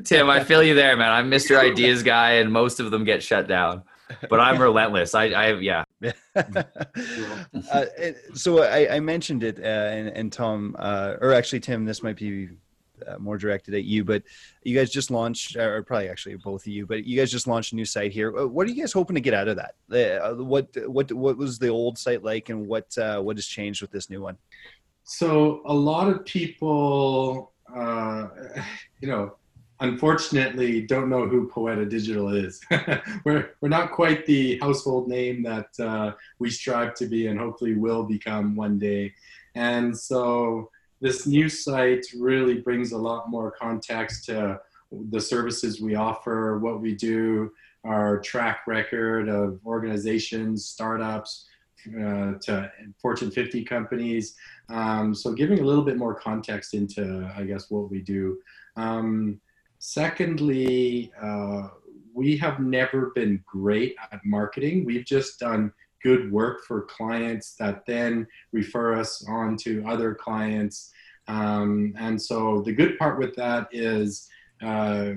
Tim, 0.04 0.30
I 0.30 0.42
feel 0.42 0.62
you 0.62 0.74
there, 0.74 0.96
man. 0.96 1.10
I'm 1.10 1.30
Mr. 1.30 1.58
Ideas 1.58 2.02
guy, 2.02 2.32
and 2.32 2.52
most 2.52 2.80
of 2.80 2.90
them 2.90 3.04
get 3.04 3.22
shut 3.22 3.46
down. 3.46 3.82
But 4.28 4.40
I'm 4.40 4.60
relentless. 4.60 5.14
I, 5.14 5.26
I 5.26 5.52
yeah. 5.54 5.84
uh, 6.36 7.84
so 8.34 8.62
I, 8.62 8.96
I, 8.96 9.00
mentioned 9.00 9.42
it, 9.42 9.58
uh, 9.58 9.62
and, 9.62 10.08
and 10.08 10.32
Tom, 10.32 10.76
uh, 10.78 11.14
or 11.20 11.32
actually 11.32 11.60
Tim, 11.60 11.84
this 11.84 12.02
might 12.02 12.16
be 12.16 12.48
uh, 13.06 13.18
more 13.18 13.38
directed 13.38 13.74
at 13.74 13.84
you, 13.84 14.04
but 14.04 14.22
you 14.62 14.76
guys 14.76 14.90
just 14.90 15.10
launched, 15.10 15.56
or 15.56 15.82
probably 15.82 16.08
actually 16.08 16.36
both 16.36 16.62
of 16.62 16.68
you, 16.68 16.86
but 16.86 17.04
you 17.04 17.16
guys 17.16 17.30
just 17.30 17.46
launched 17.46 17.72
a 17.72 17.76
new 17.76 17.84
site 17.84 18.12
here. 18.12 18.36
Uh, 18.36 18.46
what 18.46 18.66
are 18.66 18.70
you 18.70 18.80
guys 18.80 18.92
hoping 18.92 19.14
to 19.14 19.20
get 19.20 19.34
out 19.34 19.48
of 19.48 19.56
that? 19.56 19.74
Uh, 19.90 20.34
what 20.42 20.68
what 20.86 21.12
what 21.12 21.36
was 21.36 21.58
the 21.58 21.68
old 21.68 21.98
site 21.98 22.22
like, 22.22 22.48
and 22.48 22.66
what 22.66 22.96
uh, 22.98 23.20
what 23.20 23.36
has 23.36 23.46
changed 23.46 23.82
with 23.82 23.90
this 23.90 24.10
new 24.10 24.22
one? 24.22 24.36
So 25.04 25.62
a 25.66 25.74
lot 25.74 26.08
of 26.08 26.24
people, 26.24 27.52
uh, 27.74 28.28
you 29.00 29.08
know, 29.08 29.36
unfortunately 29.82 30.80
don't 30.82 31.10
know 31.10 31.26
who 31.26 31.48
Poeta 31.48 31.84
Digital 31.84 32.34
is. 32.34 32.60
we're, 33.24 33.50
we're 33.60 33.68
not 33.68 33.90
quite 33.90 34.24
the 34.26 34.58
household 34.60 35.08
name 35.08 35.42
that 35.42 35.68
uh, 35.80 36.12
we 36.38 36.50
strive 36.50 36.94
to 36.94 37.06
be 37.06 37.26
and 37.26 37.38
hopefully 37.38 37.74
will 37.74 38.04
become 38.04 38.54
one 38.54 38.78
day. 38.78 39.12
And 39.54 39.96
so 39.96 40.70
this 41.02 41.26
new 41.26 41.48
site 41.48 42.06
really 42.16 42.60
brings 42.60 42.92
a 42.92 42.98
lot 42.98 43.28
more 43.28 43.50
context 43.50 44.24
to 44.26 44.60
the 45.10 45.20
services 45.20 45.80
we 45.80 45.96
offer, 45.96 46.60
what 46.60 46.80
we 46.80 46.94
do, 46.94 47.50
our 47.84 48.20
track 48.20 48.60
record 48.68 49.28
of 49.28 49.58
organizations, 49.66 50.66
startups, 50.66 51.48
uh, 51.88 52.34
to 52.40 52.70
Fortune 53.00 53.32
50 53.32 53.64
companies. 53.64 54.36
Um, 54.68 55.12
so 55.12 55.32
giving 55.32 55.58
a 55.58 55.64
little 55.64 55.84
bit 55.84 55.96
more 55.96 56.14
context 56.14 56.72
into, 56.72 57.28
I 57.36 57.42
guess, 57.42 57.68
what 57.68 57.90
we 57.90 58.00
do. 58.00 58.38
Um, 58.76 59.40
secondly, 59.80 61.10
uh, 61.20 61.68
we 62.14 62.36
have 62.36 62.60
never 62.60 63.10
been 63.16 63.42
great 63.44 63.96
at 64.12 64.20
marketing. 64.24 64.84
We've 64.84 65.04
just 65.04 65.40
done 65.40 65.72
good 66.02 66.30
work 66.32 66.64
for 66.64 66.82
clients 66.82 67.54
that 67.56 67.84
then 67.86 68.26
refer 68.52 68.94
us 68.94 69.24
on 69.28 69.56
to 69.58 69.84
other 69.86 70.14
clients. 70.14 70.92
Um, 71.28 71.94
and 71.98 72.20
so 72.20 72.62
the 72.62 72.72
good 72.72 72.98
part 72.98 73.18
with 73.18 73.34
that 73.36 73.68
is 73.72 74.28
uh, 74.62 75.12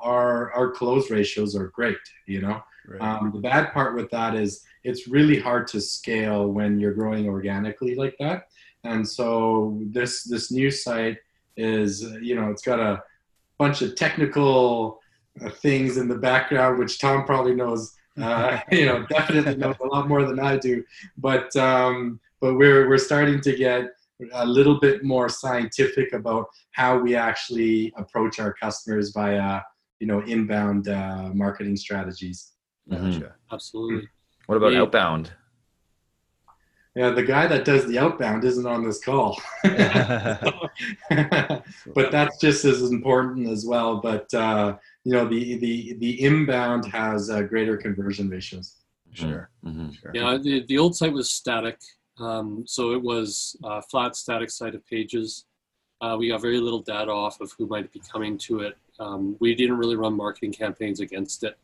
our 0.00 0.52
our 0.52 0.70
close 0.70 1.10
ratios 1.10 1.54
are 1.56 1.68
great. 1.68 1.98
You 2.26 2.42
know, 2.42 2.62
right. 2.86 3.00
um, 3.00 3.32
the 3.32 3.40
bad 3.40 3.72
part 3.72 3.94
with 3.94 4.10
that 4.10 4.34
is 4.34 4.64
it's 4.84 5.08
really 5.08 5.38
hard 5.38 5.66
to 5.68 5.80
scale 5.80 6.48
when 6.48 6.78
you're 6.78 6.94
growing 6.94 7.28
organically 7.28 7.94
like 7.94 8.16
that. 8.18 8.48
And 8.84 9.06
so 9.06 9.78
this 9.86 10.24
this 10.24 10.50
new 10.50 10.70
site 10.70 11.18
is 11.56 12.02
you 12.20 12.34
know 12.34 12.50
it's 12.50 12.62
got 12.62 12.80
a 12.80 13.02
bunch 13.58 13.82
of 13.82 13.94
technical 13.94 15.00
uh, 15.40 15.50
things 15.50 15.96
in 15.96 16.08
the 16.08 16.18
background, 16.18 16.78
which 16.78 16.98
Tom 16.98 17.24
probably 17.24 17.54
knows. 17.54 17.94
Uh, 18.20 18.58
you 18.72 18.86
know, 18.86 19.06
definitely 19.06 19.56
knows 19.56 19.76
a 19.82 19.86
lot 19.86 20.08
more 20.08 20.24
than 20.24 20.38
I 20.38 20.56
do. 20.56 20.84
But 21.16 21.54
um, 21.56 22.20
but 22.40 22.54
we're 22.54 22.88
we're 22.88 22.98
starting 22.98 23.40
to 23.40 23.56
get 23.56 23.90
a 24.34 24.46
little 24.46 24.78
bit 24.78 25.04
more 25.04 25.28
scientific 25.28 26.12
about 26.12 26.46
how 26.72 26.98
we 26.98 27.14
actually 27.14 27.92
approach 27.96 28.38
our 28.38 28.52
customers 28.52 29.10
via 29.10 29.60
you 30.00 30.06
know 30.06 30.20
inbound 30.22 30.88
uh, 30.88 31.30
marketing 31.32 31.76
strategies. 31.76 32.52
Mm-hmm. 32.90 33.26
Absolutely. 33.52 34.08
What 34.46 34.56
about 34.56 34.72
yeah. 34.72 34.80
outbound? 34.80 35.32
Yeah, 36.94 37.10
the 37.10 37.22
guy 37.22 37.46
that 37.46 37.64
does 37.64 37.86
the 37.86 37.98
outbound 37.98 38.44
isn't 38.44 38.66
on 38.66 38.84
this 38.84 39.02
call, 39.02 39.40
but 39.62 40.52
that's 42.10 42.38
just 42.38 42.66
as 42.66 42.82
important 42.82 43.48
as 43.48 43.64
well. 43.64 44.02
But 44.02 44.32
uh, 44.34 44.76
you 45.04 45.12
know, 45.12 45.26
the 45.26 45.56
the 45.56 45.94
the 45.94 46.22
inbound 46.24 46.86
has 46.86 47.30
uh, 47.30 47.42
greater 47.42 47.76
conversion 47.76 48.28
ratios. 48.28 48.76
Sure. 49.12 49.50
Mm-hmm. 49.64 49.90
sure. 49.90 50.10
Yeah, 50.14 50.38
the, 50.40 50.64
the 50.66 50.78
old 50.78 50.96
site 50.96 51.12
was 51.12 51.30
static, 51.30 51.78
um, 52.18 52.64
so 52.66 52.92
it 52.92 53.02
was 53.02 53.56
a 53.64 53.82
flat 53.82 54.16
static 54.16 54.50
site 54.50 54.74
of 54.74 54.86
pages. 54.86 55.44
Uh, 56.00 56.16
we 56.18 56.28
got 56.28 56.40
very 56.40 56.58
little 56.58 56.80
data 56.80 57.10
off 57.10 57.40
of 57.40 57.52
who 57.58 57.66
might 57.66 57.92
be 57.92 58.00
coming 58.10 58.36
to 58.36 58.60
it. 58.60 58.76
Um, 58.98 59.36
we 59.38 59.54
didn't 59.54 59.76
really 59.76 59.96
run 59.96 60.16
marketing 60.16 60.52
campaigns 60.52 61.00
against 61.00 61.44
it. 61.44 61.56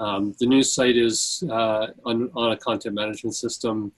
Um, 0.00 0.34
the 0.40 0.46
new 0.46 0.62
site 0.62 0.96
is 0.96 1.44
uh, 1.50 1.88
on, 2.04 2.30
on, 2.34 2.52
a 2.52 2.56
content 2.56 2.94
management 2.94 3.34
system. 3.34 3.92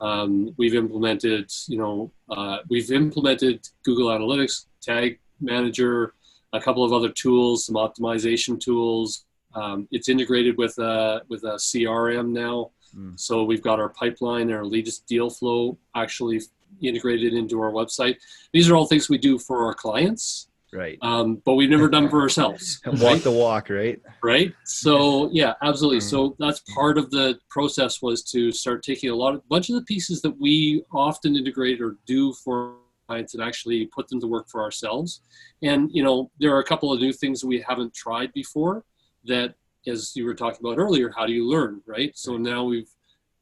Um, 0.00 0.54
we've 0.58 0.74
implemented, 0.74 1.50
you 1.68 1.78
know, 1.78 2.12
uh, 2.28 2.58
we've 2.68 2.90
implemented 2.92 3.66
Google 3.84 4.08
Analytics, 4.08 4.66
Tag 4.82 5.18
Manager, 5.40 6.14
a 6.52 6.60
couple 6.60 6.84
of 6.84 6.92
other 6.92 7.10
tools, 7.10 7.66
some 7.66 7.76
optimization 7.76 8.60
tools. 8.60 9.24
Um, 9.54 9.88
it's 9.90 10.08
integrated 10.08 10.56
with 10.58 10.78
a 10.78 11.22
with 11.28 11.42
a 11.44 11.56
CRM 11.56 12.30
now, 12.30 12.70
mm. 12.96 13.18
so 13.18 13.44
we've 13.44 13.62
got 13.62 13.80
our 13.80 13.88
pipeline, 13.88 14.52
our 14.52 14.64
latest 14.64 15.06
deal 15.06 15.30
flow 15.30 15.78
actually 15.94 16.40
integrated 16.82 17.32
into 17.32 17.60
our 17.60 17.72
website. 17.72 18.16
These 18.52 18.70
are 18.70 18.76
all 18.76 18.86
things 18.86 19.08
we 19.08 19.18
do 19.18 19.38
for 19.38 19.64
our 19.64 19.74
clients, 19.74 20.48
right? 20.72 20.98
Um, 21.00 21.40
but 21.46 21.54
we've 21.54 21.70
never 21.70 21.88
done 21.88 22.10
for 22.10 22.20
ourselves. 22.20 22.80
Walk 22.86 23.00
right? 23.00 23.22
the 23.22 23.30
walk, 23.30 23.70
right? 23.70 24.00
Right. 24.22 24.52
So 24.64 25.30
yeah, 25.32 25.54
absolutely. 25.62 26.00
Mm. 26.00 26.10
So 26.10 26.36
that's 26.38 26.60
part 26.74 26.98
of 26.98 27.10
the 27.10 27.38
process 27.48 28.02
was 28.02 28.22
to 28.24 28.52
start 28.52 28.82
taking 28.82 29.10
a 29.10 29.14
lot 29.14 29.34
of 29.34 29.48
bunch 29.48 29.70
of 29.70 29.76
the 29.76 29.82
pieces 29.82 30.20
that 30.22 30.38
we 30.38 30.84
often 30.92 31.36
integrate 31.36 31.80
or 31.80 31.96
do 32.06 32.34
for 32.44 32.76
clients 33.08 33.34
and 33.34 33.42
actually 33.42 33.86
put 33.86 34.06
them 34.08 34.20
to 34.20 34.26
work 34.26 34.48
for 34.48 34.62
ourselves. 34.62 35.22
And 35.62 35.90
you 35.92 36.02
know, 36.02 36.30
there 36.38 36.54
are 36.54 36.60
a 36.60 36.64
couple 36.64 36.92
of 36.92 37.00
new 37.00 37.12
things 37.12 37.44
we 37.44 37.64
haven't 37.66 37.94
tried 37.94 38.32
before 38.32 38.84
that 39.24 39.54
as 39.86 40.14
you 40.14 40.24
were 40.24 40.34
talking 40.34 40.60
about 40.60 40.78
earlier, 40.78 41.10
how 41.16 41.26
do 41.26 41.32
you 41.32 41.48
learn, 41.48 41.80
right? 41.86 42.12
So 42.16 42.36
now 42.36 42.64
we've 42.64 42.90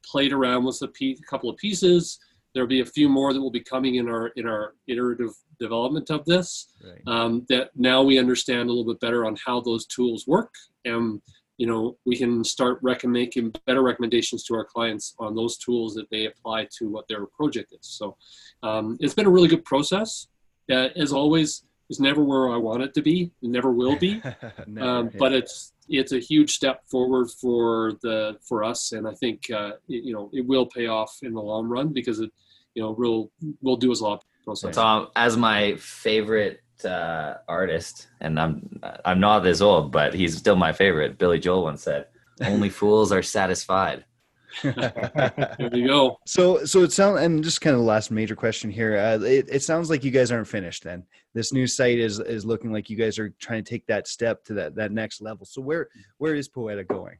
played 0.05 0.31
around 0.31 0.63
with 0.63 0.81
a 0.81 0.87
pe- 0.87 1.17
couple 1.29 1.49
of 1.49 1.57
pieces. 1.57 2.19
There'll 2.53 2.69
be 2.69 2.79
a 2.79 2.85
few 2.85 3.09
more 3.09 3.33
that 3.33 3.41
will 3.41 3.51
be 3.51 3.59
coming 3.59 3.95
in 3.95 4.07
our 4.07 4.27
in 4.29 4.47
our 4.47 4.73
iterative 4.87 5.33
development 5.59 6.09
of 6.09 6.23
this. 6.25 6.67
Right. 6.83 7.01
Um, 7.05 7.45
that 7.49 7.71
now 7.75 8.01
we 8.03 8.17
understand 8.17 8.69
a 8.69 8.73
little 8.73 8.91
bit 8.91 9.01
better 9.01 9.25
on 9.25 9.35
how 9.45 9.59
those 9.61 9.85
tools 9.85 10.25
work, 10.25 10.53
and 10.85 11.21
you 11.57 11.65
know 11.65 11.97
we 12.05 12.15
can 12.15 12.43
start 12.43 12.79
making 13.03 13.53
better 13.65 13.81
recommendations 13.81 14.43
to 14.45 14.55
our 14.55 14.65
clients 14.65 15.15
on 15.19 15.35
those 15.35 15.57
tools 15.57 15.93
that 15.95 16.09
they 16.09 16.25
apply 16.25 16.67
to 16.77 16.89
what 16.89 17.07
their 17.07 17.25
project 17.25 17.73
is. 17.73 17.79
So 17.81 18.15
um, 18.63 18.97
it's 18.99 19.13
been 19.13 19.25
a 19.25 19.29
really 19.29 19.47
good 19.47 19.65
process. 19.65 20.27
Uh, 20.69 20.89
as 20.95 21.11
always, 21.11 21.63
it's 21.89 21.99
never 21.99 22.23
where 22.23 22.49
I 22.49 22.57
want 22.57 22.83
it 22.83 22.93
to 22.95 23.01
be. 23.01 23.31
It 23.41 23.49
never 23.49 23.71
will 23.71 23.97
be. 23.97 24.21
never, 24.67 24.87
um, 24.87 25.09
yeah. 25.11 25.17
But 25.17 25.33
it's 25.33 25.73
it's 25.89 26.11
a 26.11 26.19
huge 26.19 26.53
step 26.53 26.83
forward 26.89 27.29
for 27.31 27.93
the 28.01 28.37
for 28.47 28.63
us, 28.63 28.91
and 28.91 29.07
I 29.07 29.13
think 29.13 29.49
uh, 29.51 29.73
it, 29.87 30.03
you 30.03 30.13
know 30.13 30.29
it 30.33 30.45
will 30.45 30.65
pay 30.65 30.87
off 30.87 31.17
in 31.23 31.33
the 31.33 31.41
long 31.41 31.67
run 31.67 31.93
because 31.93 32.19
it 32.19 32.31
you 32.75 32.83
know 32.83 32.91
will 32.91 33.31
will 33.61 33.77
do 33.77 33.91
us 33.91 34.01
a 34.01 34.03
lot. 34.03 34.23
Process. 34.43 34.75
Tom, 34.75 35.09
as 35.15 35.35
my 35.35 35.75
favorite 35.75 36.61
uh, 36.85 37.37
artist, 37.47 38.07
and 38.21 38.39
I'm 38.39 38.79
I'm 39.05 39.19
not 39.19 39.39
this 39.39 39.61
old, 39.61 39.91
but 39.91 40.13
he's 40.13 40.37
still 40.37 40.55
my 40.55 40.71
favorite. 40.71 41.17
Billy 41.17 41.39
Joel 41.39 41.63
once 41.63 41.83
said, 41.83 42.07
"Only 42.41 42.69
fools 42.81 43.11
are 43.11 43.23
satisfied." 43.23 44.05
there 44.63 45.69
you 45.71 45.87
go. 45.87 46.19
So, 46.25 46.65
so 46.65 46.83
it 46.83 46.91
sounds, 46.91 47.19
and 47.19 47.43
just 47.43 47.61
kind 47.61 47.75
of 47.75 47.81
the 47.81 47.85
last 47.85 48.11
major 48.11 48.35
question 48.35 48.71
here. 48.71 48.97
Uh, 48.97 49.19
it, 49.19 49.47
it 49.51 49.63
sounds 49.63 49.89
like 49.89 50.03
you 50.03 50.11
guys 50.11 50.31
aren't 50.31 50.47
finished. 50.47 50.83
Then 50.83 51.03
this 51.33 51.53
new 51.53 51.67
site 51.67 51.99
is 51.99 52.19
is 52.19 52.45
looking 52.45 52.71
like 52.71 52.89
you 52.89 52.97
guys 52.97 53.19
are 53.19 53.29
trying 53.39 53.63
to 53.63 53.69
take 53.69 53.85
that 53.87 54.07
step 54.07 54.43
to 54.45 54.53
that 54.55 54.75
that 54.75 54.91
next 54.91 55.21
level. 55.21 55.45
So 55.45 55.61
where 55.61 55.89
where 56.17 56.35
is 56.35 56.47
Poeta 56.47 56.83
going? 56.83 57.17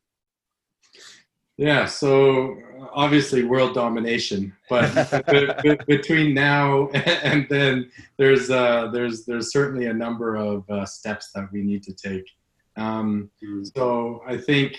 Yeah, 1.57 1.85
so 1.85 2.55
obviously 2.93 3.43
world 3.43 3.73
domination, 3.73 4.55
but 4.69 5.85
between 5.87 6.33
now 6.33 6.89
and 6.89 7.47
then, 7.49 7.89
there's 8.17 8.51
uh, 8.51 8.89
there's 8.93 9.25
there's 9.25 9.51
certainly 9.51 9.87
a 9.87 9.93
number 9.93 10.35
of 10.35 10.69
uh, 10.69 10.85
steps 10.85 11.31
that 11.33 11.51
we 11.51 11.63
need 11.63 11.81
to 11.83 11.93
take. 11.93 12.29
Um, 12.75 13.31
mm. 13.43 13.69
so 13.75 14.21
I 14.27 14.37
think 14.37 14.77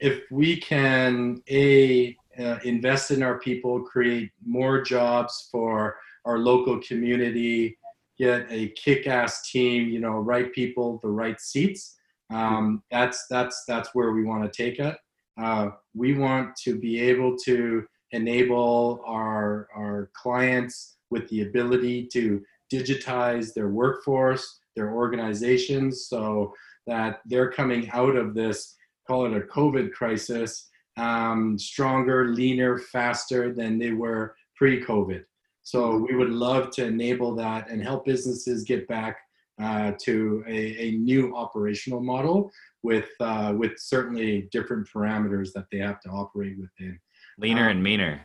if 0.00 0.22
we 0.30 0.58
can 0.58 1.42
a 1.50 2.16
uh, 2.38 2.58
invest 2.64 3.10
in 3.10 3.22
our 3.22 3.38
people, 3.38 3.82
create 3.82 4.30
more 4.44 4.80
jobs 4.80 5.48
for 5.52 5.98
our 6.24 6.38
local 6.38 6.80
community, 6.80 7.76
get 8.18 8.46
a 8.50 8.68
kick-ass 8.70 9.50
team, 9.50 9.88
you 9.88 10.00
know, 10.00 10.18
right 10.18 10.52
people, 10.52 10.98
the 11.02 11.08
right 11.08 11.40
seats. 11.40 11.96
Um, 12.30 12.82
that's 12.90 13.26
that's 13.28 13.64
that's 13.68 13.94
where 13.94 14.12
we 14.12 14.24
want 14.24 14.50
to 14.50 14.62
take 14.62 14.78
it. 14.78 14.96
Uh, 15.40 15.70
we 15.94 16.16
want 16.16 16.54
to 16.56 16.78
be 16.78 17.00
able 17.00 17.36
to 17.36 17.84
enable 18.12 19.02
our 19.06 19.68
our 19.74 20.10
clients 20.14 20.96
with 21.10 21.28
the 21.28 21.42
ability 21.42 22.08
to 22.12 22.42
digitize 22.72 23.52
their 23.52 23.68
workforce, 23.68 24.60
their 24.76 24.92
organizations, 24.92 26.06
so 26.08 26.52
that 26.86 27.20
they're 27.26 27.50
coming 27.50 27.90
out 27.92 28.16
of 28.16 28.34
this 28.34 28.76
call 29.06 29.26
it 29.26 29.36
a 29.36 29.40
COVID 29.46 29.92
crisis, 29.92 30.70
um, 30.96 31.58
stronger, 31.58 32.28
leaner, 32.28 32.78
faster 32.78 33.52
than 33.52 33.78
they 33.78 33.90
were 33.90 34.34
pre-COVID. 34.56 35.24
So 35.62 35.96
we 35.96 36.14
would 36.14 36.30
love 36.30 36.70
to 36.72 36.86
enable 36.86 37.34
that 37.36 37.70
and 37.70 37.82
help 37.82 38.04
businesses 38.04 38.64
get 38.64 38.86
back 38.88 39.18
uh, 39.60 39.92
to 40.00 40.44
a, 40.48 40.82
a, 40.82 40.90
new 40.92 41.34
operational 41.36 42.00
model 42.00 42.50
with 42.82 43.08
uh, 43.20 43.54
with 43.56 43.78
certainly 43.78 44.48
different 44.50 44.88
parameters 44.88 45.52
that 45.52 45.66
they 45.70 45.78
have 45.78 46.00
to 46.00 46.08
operate 46.08 46.56
within. 46.58 46.98
Leaner 47.38 47.66
um, 47.66 47.70
and 47.70 47.82
meaner. 47.82 48.20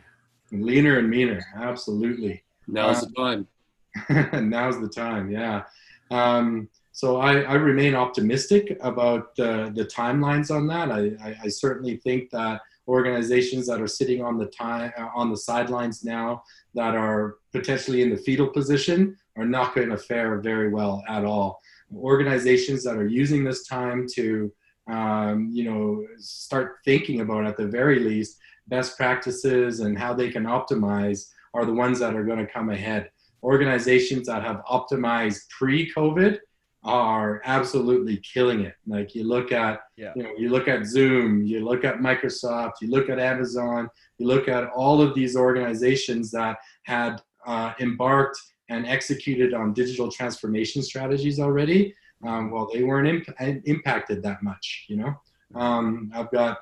Leaner 0.50 0.98
and 0.98 1.08
meaner, 1.08 1.40
absolutely. 1.56 2.42
Now's 2.66 3.02
the 3.02 3.12
time. 3.16 3.46
now's 4.48 4.80
the 4.80 4.88
time, 4.88 5.30
yeah. 5.30 5.62
Um, 6.10 6.68
so 6.92 7.18
I, 7.18 7.42
I, 7.42 7.54
remain 7.54 7.94
optimistic 7.94 8.76
about 8.80 9.36
the, 9.36 9.72
the 9.74 9.84
timelines 9.84 10.54
on 10.54 10.66
that. 10.66 10.90
I, 10.90 11.12
I, 11.24 11.36
I, 11.44 11.48
certainly 11.48 11.96
think 11.98 12.30
that 12.30 12.60
organizations 12.88 13.68
that 13.68 13.80
are 13.80 13.86
sitting 13.86 14.22
on 14.22 14.36
the 14.36 14.46
time 14.46 14.92
on 15.14 15.30
the 15.30 15.36
sidelines 15.36 16.04
now 16.04 16.42
that 16.74 16.96
are 16.96 17.36
potentially 17.52 18.02
in 18.02 18.10
the 18.10 18.16
fetal 18.16 18.48
position 18.48 19.16
are 19.36 19.46
not 19.46 19.74
going 19.74 19.90
to 19.90 19.96
fare 19.98 20.38
very 20.40 20.68
well 20.68 21.02
at 21.08 21.24
all. 21.24 21.60
Organizations 21.94 22.84
that 22.84 22.96
are 22.96 23.06
using 23.06 23.44
this 23.44 23.66
time 23.66 24.06
to 24.14 24.52
um, 24.90 25.50
you 25.52 25.64
know 25.64 26.04
start 26.18 26.78
thinking 26.84 27.20
about 27.20 27.46
at 27.46 27.56
the 27.56 27.66
very 27.66 28.00
least 28.00 28.38
best 28.68 28.96
practices 28.96 29.80
and 29.80 29.98
how 29.98 30.14
they 30.14 30.30
can 30.30 30.44
optimize 30.44 31.26
are 31.54 31.64
the 31.64 31.72
ones 31.72 31.98
that 31.98 32.14
are 32.14 32.24
going 32.24 32.38
to 32.38 32.52
come 32.52 32.70
ahead. 32.70 33.10
Organizations 33.42 34.26
that 34.26 34.42
have 34.44 34.62
optimized 34.70 35.48
pre-COVID 35.50 36.38
are 36.84 37.42
absolutely 37.44 38.18
killing 38.18 38.60
it. 38.60 38.74
Like 38.86 39.14
you 39.14 39.24
look 39.24 39.52
at, 39.52 39.80
yeah. 39.96 40.12
you 40.16 40.22
know, 40.22 40.30
you 40.38 40.48
look 40.48 40.68
at 40.68 40.86
Zoom, 40.86 41.42
you 41.42 41.64
look 41.64 41.84
at 41.84 41.96
Microsoft, 41.96 42.74
you 42.80 42.88
look 42.88 43.10
at 43.10 43.18
Amazon, 43.18 43.88
you 44.18 44.26
look 44.26 44.48
at 44.48 44.70
all 44.70 45.02
of 45.02 45.14
these 45.14 45.36
organizations 45.36 46.30
that 46.30 46.56
had 46.84 47.20
uh, 47.46 47.72
embarked 47.80 48.40
and 48.70 48.86
executed 48.86 49.52
on 49.52 49.74
digital 49.74 50.10
transformation 50.10 50.82
strategies 50.82 51.38
already. 51.38 51.94
Um, 52.26 52.50
well, 52.50 52.68
they 52.72 52.82
weren't 52.82 53.08
imp- 53.08 53.62
impacted 53.66 54.22
that 54.22 54.42
much. 54.42 54.86
You 54.88 54.96
know, 54.96 55.14
um, 55.54 56.10
I've 56.14 56.30
got 56.30 56.60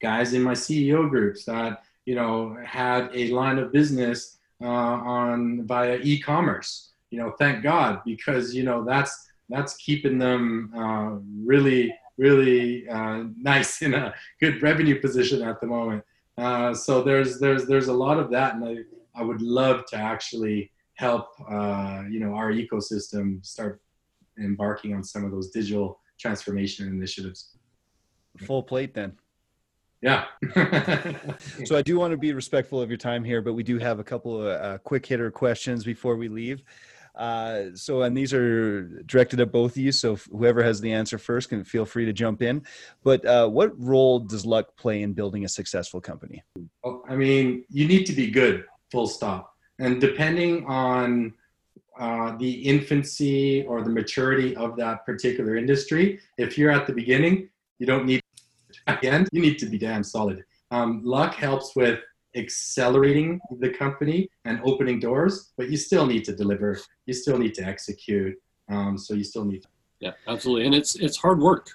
guys 0.00 0.34
in 0.34 0.42
my 0.42 0.52
CEO 0.52 1.08
groups 1.08 1.44
that 1.46 1.82
you 2.04 2.14
know 2.14 2.56
had 2.64 3.10
a 3.14 3.28
line 3.28 3.58
of 3.58 3.72
business 3.72 4.38
uh, 4.62 4.66
on 4.66 5.66
via 5.66 5.96
e-commerce 6.02 6.92
you 7.10 7.18
know 7.18 7.30
thank 7.38 7.62
god 7.62 8.00
because 8.04 8.54
you 8.54 8.64
know 8.64 8.84
that's 8.84 9.30
that's 9.48 9.76
keeping 9.76 10.18
them 10.18 10.72
uh, 10.76 11.10
really 11.44 11.94
really 12.16 12.88
uh, 12.88 13.24
nice 13.40 13.82
in 13.82 13.94
a 13.94 14.12
good 14.40 14.62
revenue 14.62 15.00
position 15.00 15.42
at 15.42 15.60
the 15.60 15.66
moment 15.66 16.02
uh, 16.38 16.74
so 16.74 17.02
there's 17.02 17.38
there's 17.38 17.66
there's 17.66 17.88
a 17.88 17.92
lot 17.92 18.18
of 18.18 18.30
that 18.30 18.54
and 18.54 18.64
i 18.64 18.76
i 19.20 19.22
would 19.22 19.40
love 19.40 19.86
to 19.86 19.96
actually 19.96 20.70
help 20.96 21.28
uh, 21.50 22.02
you 22.10 22.20
know 22.20 22.34
our 22.34 22.52
ecosystem 22.52 23.44
start 23.44 23.80
embarking 24.38 24.94
on 24.94 25.02
some 25.02 25.24
of 25.24 25.30
those 25.30 25.50
digital 25.50 26.00
transformation 26.18 26.88
initiatives 26.88 27.56
full 28.38 28.62
plate 28.62 28.94
then 28.94 29.12
yeah. 30.04 30.26
so 31.64 31.76
I 31.76 31.80
do 31.80 31.98
want 31.98 32.10
to 32.10 32.18
be 32.18 32.34
respectful 32.34 32.82
of 32.82 32.90
your 32.90 32.98
time 32.98 33.24
here, 33.24 33.40
but 33.40 33.54
we 33.54 33.62
do 33.62 33.78
have 33.78 34.00
a 34.00 34.04
couple 34.04 34.42
of 34.42 34.48
uh, 34.48 34.76
quick 34.84 35.06
hitter 35.06 35.30
questions 35.30 35.82
before 35.82 36.16
we 36.16 36.28
leave. 36.28 36.62
Uh, 37.14 37.66
so, 37.74 38.02
and 38.02 38.14
these 38.14 38.34
are 38.34 38.82
directed 39.06 39.40
at 39.40 39.50
both 39.50 39.72
of 39.72 39.78
you. 39.78 39.92
So, 39.92 40.16
whoever 40.30 40.62
has 40.62 40.80
the 40.80 40.92
answer 40.92 41.16
first 41.16 41.48
can 41.48 41.64
feel 41.64 41.86
free 41.86 42.04
to 42.04 42.12
jump 42.12 42.42
in. 42.42 42.64
But 43.02 43.24
uh, 43.24 43.48
what 43.48 43.72
role 43.80 44.18
does 44.18 44.44
luck 44.44 44.76
play 44.76 45.00
in 45.00 45.14
building 45.14 45.44
a 45.44 45.48
successful 45.48 46.02
company? 46.02 46.42
Well, 46.82 47.02
I 47.08 47.16
mean, 47.16 47.64
you 47.70 47.86
need 47.88 48.04
to 48.04 48.12
be 48.12 48.30
good, 48.30 48.64
full 48.90 49.06
stop. 49.06 49.53
And 49.78 50.00
depending 50.00 50.64
on 50.66 51.34
uh, 51.98 52.36
the 52.38 52.50
infancy 52.50 53.64
or 53.66 53.82
the 53.82 53.90
maturity 53.90 54.56
of 54.56 54.76
that 54.76 55.04
particular 55.06 55.56
industry, 55.56 56.20
if 56.38 56.56
you're 56.58 56.70
at 56.70 56.86
the 56.86 56.92
beginning, 56.92 57.48
you 57.78 57.86
don't 57.86 58.06
need 58.06 58.20
end, 59.02 59.28
you 59.32 59.40
need 59.40 59.58
to 59.58 59.66
be 59.66 59.78
damn 59.78 60.02
solid. 60.02 60.44
Um, 60.70 61.02
luck 61.04 61.34
helps 61.34 61.76
with 61.76 62.00
accelerating 62.36 63.40
the 63.60 63.70
company 63.70 64.28
and 64.44 64.60
opening 64.64 64.98
doors, 64.98 65.52
but 65.56 65.70
you 65.70 65.76
still 65.76 66.06
need 66.06 66.24
to 66.24 66.34
deliver. 66.34 66.78
You 67.06 67.14
still 67.14 67.38
need 67.38 67.54
to 67.54 67.64
execute. 67.64 68.34
Um, 68.68 68.98
so 68.98 69.14
you 69.14 69.24
still 69.24 69.44
need. 69.44 69.62
To- 69.62 69.68
yeah, 70.00 70.12
absolutely, 70.26 70.66
and 70.66 70.74
it's 70.74 70.96
it's 70.96 71.16
hard 71.16 71.38
work. 71.38 71.70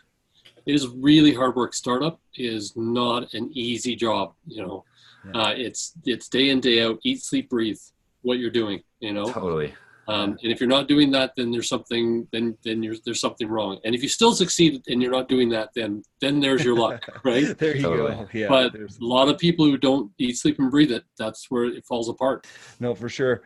It 0.69 0.75
is 0.75 0.87
really 0.87 1.33
hard 1.33 1.55
work. 1.55 1.73
Startup 1.73 2.19
is 2.35 2.73
not 2.75 3.33
an 3.33 3.49
easy 3.53 3.95
job. 3.95 4.33
You 4.45 4.61
know, 4.61 4.85
yeah. 5.25 5.41
uh, 5.41 5.53
it's 5.57 5.93
it's 6.05 6.29
day 6.29 6.49
in 6.49 6.59
day 6.59 6.83
out, 6.83 6.99
eat, 7.03 7.23
sleep, 7.23 7.49
breathe. 7.49 7.79
What 8.21 8.37
you're 8.37 8.51
doing. 8.51 8.83
You 8.99 9.13
know. 9.13 9.31
Totally. 9.31 9.73
Um, 10.07 10.37
and 10.43 10.51
if 10.51 10.59
you're 10.59 10.69
not 10.69 10.87
doing 10.87 11.09
that, 11.11 11.33
then 11.37 11.51
there's 11.51 11.69
something 11.69 12.27
then 12.31 12.55
then 12.63 12.81
there's 13.03 13.19
something 13.19 13.47
wrong. 13.47 13.79
And 13.83 13.95
if 13.95 14.03
you 14.03 14.09
still 14.09 14.33
succeed 14.33 14.83
and 14.87 15.01
you're 15.01 15.11
not 15.11 15.27
doing 15.27 15.49
that, 15.49 15.69
then 15.73 16.03
then 16.21 16.39
there's 16.39 16.63
your 16.63 16.75
luck, 16.75 17.03
right? 17.23 17.57
there 17.57 17.75
you 17.75 17.81
totally. 17.81 18.15
go. 18.15 18.27
Yeah, 18.31 18.47
but 18.49 18.75
a 18.75 18.87
lot 18.99 19.27
of 19.27 19.39
people 19.39 19.65
who 19.65 19.77
don't 19.77 20.11
eat, 20.19 20.37
sleep, 20.37 20.59
and 20.59 20.69
breathe 20.69 20.91
it, 20.91 21.03
that's 21.17 21.47
where 21.49 21.65
it 21.65 21.83
falls 21.85 22.09
apart. 22.09 22.45
No, 22.79 22.93
for 22.93 23.09
sure. 23.09 23.41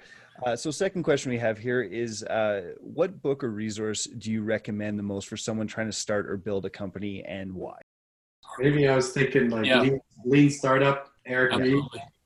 Uh, 0.45 0.55
so, 0.55 0.71
second 0.71 1.03
question 1.03 1.31
we 1.31 1.37
have 1.37 1.57
here 1.57 1.81
is 1.81 2.23
uh, 2.23 2.73
what 2.79 3.21
book 3.21 3.43
or 3.43 3.51
resource 3.51 4.05
do 4.05 4.31
you 4.31 4.41
recommend 4.41 4.97
the 4.97 5.03
most 5.03 5.27
for 5.27 5.37
someone 5.37 5.67
trying 5.67 5.87
to 5.87 5.93
start 5.93 6.29
or 6.29 6.37
build 6.37 6.65
a 6.65 6.69
company 6.69 7.23
and 7.23 7.53
why? 7.53 7.77
Maybe 8.59 8.87
I 8.87 8.95
was 8.95 9.11
thinking 9.11 9.49
like 9.49 9.65
yeah. 9.65 9.81
lean, 9.81 10.01
lean, 10.25 10.49
Startup, 10.49 11.09
Eric 11.25 11.57
Ries 11.57 11.81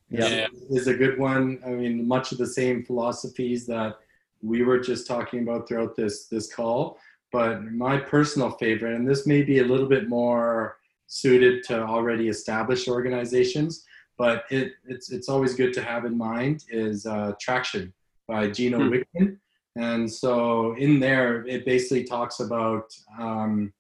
yeah. 0.10 0.48
is 0.70 0.88
a 0.88 0.94
good 0.94 1.20
one. 1.20 1.60
I 1.66 1.70
mean, 1.70 2.08
much 2.08 2.32
of 2.32 2.38
the 2.38 2.48
same 2.48 2.84
philosophies 2.84 3.66
that 3.68 3.98
we 4.42 4.64
were 4.64 4.80
just 4.80 5.08
talking 5.08 5.44
about 5.44 5.68
throughout 5.68 5.96
this 5.96 6.28
this 6.28 6.52
call. 6.54 6.98
But 7.32 7.64
my 7.66 7.98
personal 7.98 8.52
favorite, 8.52 8.96
and 8.96 9.08
this 9.08 9.28
may 9.28 9.44
be 9.44 9.60
a 9.60 9.66
little 9.66 9.88
bit 9.88 10.08
more 10.08 10.78
suited 11.08 11.64
to 11.66 11.82
already 11.82 12.30
established 12.30 12.88
organizations, 12.88 13.84
but 14.18 14.46
it, 14.50 14.74
it's 14.86 15.12
it's 15.12 15.30
always 15.30 15.54
good 15.54 15.74
to 15.74 15.82
have 15.82 16.06
in 16.06 16.18
mind 16.18 16.66
is 16.70 17.06
uh, 17.06 17.34
Traction 17.40 17.94
by 18.28 18.50
Gino 18.50 18.80
hmm. 18.80 18.94
Wickman. 18.94 19.38
And 19.76 20.12
so 20.12 20.76
in 20.76 21.00
there, 21.00 21.46
it 21.46 21.64
basically 21.64 22.04
talks 22.04 22.40
about 22.40 22.92
um, 23.20 23.72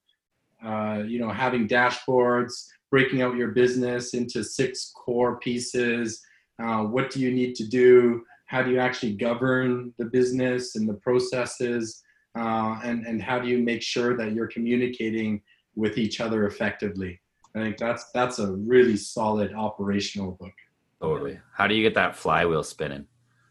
uh, 0.63 1.03
you 1.05 1.19
know 1.19 1.29
having 1.29 1.67
dashboards, 1.67 2.67
breaking 2.91 3.21
out 3.21 3.35
your 3.35 3.49
business 3.49 4.13
into 4.13 4.43
six 4.43 4.91
core 4.95 5.39
pieces. 5.39 6.21
Uh, 6.61 6.83
what 6.83 7.09
do 7.11 7.19
you 7.19 7.31
need 7.31 7.55
to 7.55 7.67
do? 7.67 8.23
How 8.45 8.61
do 8.63 8.71
you 8.71 8.79
actually 8.79 9.13
govern 9.13 9.93
the 9.97 10.05
business 10.05 10.75
and 10.75 10.87
the 10.87 10.93
processes? 10.93 12.03
Uh, 12.37 12.79
and 12.83 13.05
and 13.07 13.21
how 13.21 13.39
do 13.39 13.47
you 13.47 13.57
make 13.57 13.81
sure 13.81 14.15
that 14.15 14.33
you're 14.33 14.47
communicating 14.47 15.41
with 15.75 15.97
each 15.97 16.21
other 16.21 16.45
effectively? 16.45 17.19
I 17.57 17.63
think 17.63 17.77
that's 17.77 18.11
that's 18.11 18.39
a 18.39 18.51
really 18.51 18.97
solid 18.97 19.53
operational 19.53 20.31
book. 20.31 20.53
Totally. 21.01 21.39
How 21.53 21.67
do 21.67 21.75
you 21.75 21.83
get 21.83 21.95
that 21.95 22.15
flywheel 22.15 22.63
spinning? 22.63 23.05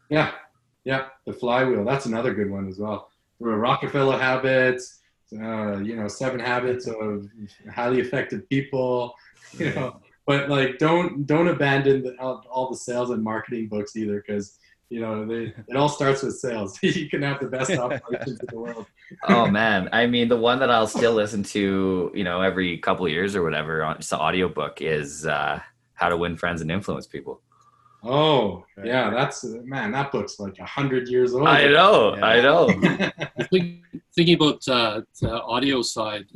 Yeah, 0.08 0.32
yeah, 0.84 1.06
the 1.26 1.32
flywheel. 1.32 1.84
That's 1.84 2.06
another 2.06 2.34
good 2.34 2.50
one 2.50 2.68
as 2.68 2.78
well. 2.78 3.10
Rockefeller 3.40 4.18
habits, 4.18 5.00
uh, 5.32 5.78
you 5.78 5.96
know, 5.96 6.08
seven 6.08 6.40
habits 6.40 6.86
of 6.86 7.28
highly 7.72 8.00
effective 8.00 8.48
people. 8.48 9.14
You 9.52 9.72
know, 9.74 10.00
but 10.26 10.48
like 10.48 10.78
don't 10.78 11.26
don't 11.26 11.48
abandon 11.48 12.02
the, 12.02 12.16
all 12.18 12.70
the 12.70 12.76
sales 12.76 13.10
and 13.10 13.22
marketing 13.22 13.68
books 13.68 13.96
either, 13.96 14.22
because 14.26 14.58
you 14.88 15.00
know 15.00 15.26
they, 15.26 15.52
it 15.68 15.76
all 15.76 15.88
starts 15.88 16.22
with 16.22 16.36
sales. 16.36 16.78
you 16.82 17.08
can 17.08 17.22
have 17.22 17.40
the 17.40 17.46
best 17.46 17.70
operations 17.78 18.40
in 18.40 18.46
the 18.48 18.58
world. 18.58 18.86
oh 19.28 19.46
man, 19.46 19.88
I 19.92 20.06
mean, 20.06 20.28
the 20.28 20.36
one 20.36 20.58
that 20.60 20.70
I'll 20.70 20.86
still 20.86 21.12
listen 21.12 21.42
to, 21.44 22.10
you 22.14 22.24
know, 22.24 22.40
every 22.40 22.78
couple 22.78 23.06
of 23.06 23.12
years 23.12 23.34
or 23.34 23.42
whatever, 23.42 23.82
on 23.84 23.96
it's 23.96 24.12
an 24.12 24.18
audiobook 24.18 24.80
is 24.80 25.26
uh, 25.26 25.60
How 25.94 26.08
to 26.08 26.16
Win 26.16 26.36
Friends 26.36 26.60
and 26.60 26.70
Influence 26.70 27.06
People. 27.06 27.40
Oh, 28.08 28.64
yeah, 28.84 29.10
that's 29.10 29.44
man. 29.64 29.90
That 29.90 30.12
book's 30.12 30.38
like 30.38 30.58
a 30.60 30.64
hundred 30.64 31.08
years 31.08 31.34
old. 31.34 31.48
I 31.48 31.66
know, 31.66 32.16
yeah. 32.16 32.24
I 32.24 32.40
know. 32.40 32.68
thinking 34.14 34.34
about 34.34 34.68
uh, 34.68 35.00
the 35.20 35.42
audio 35.42 35.82
side, 35.82 36.26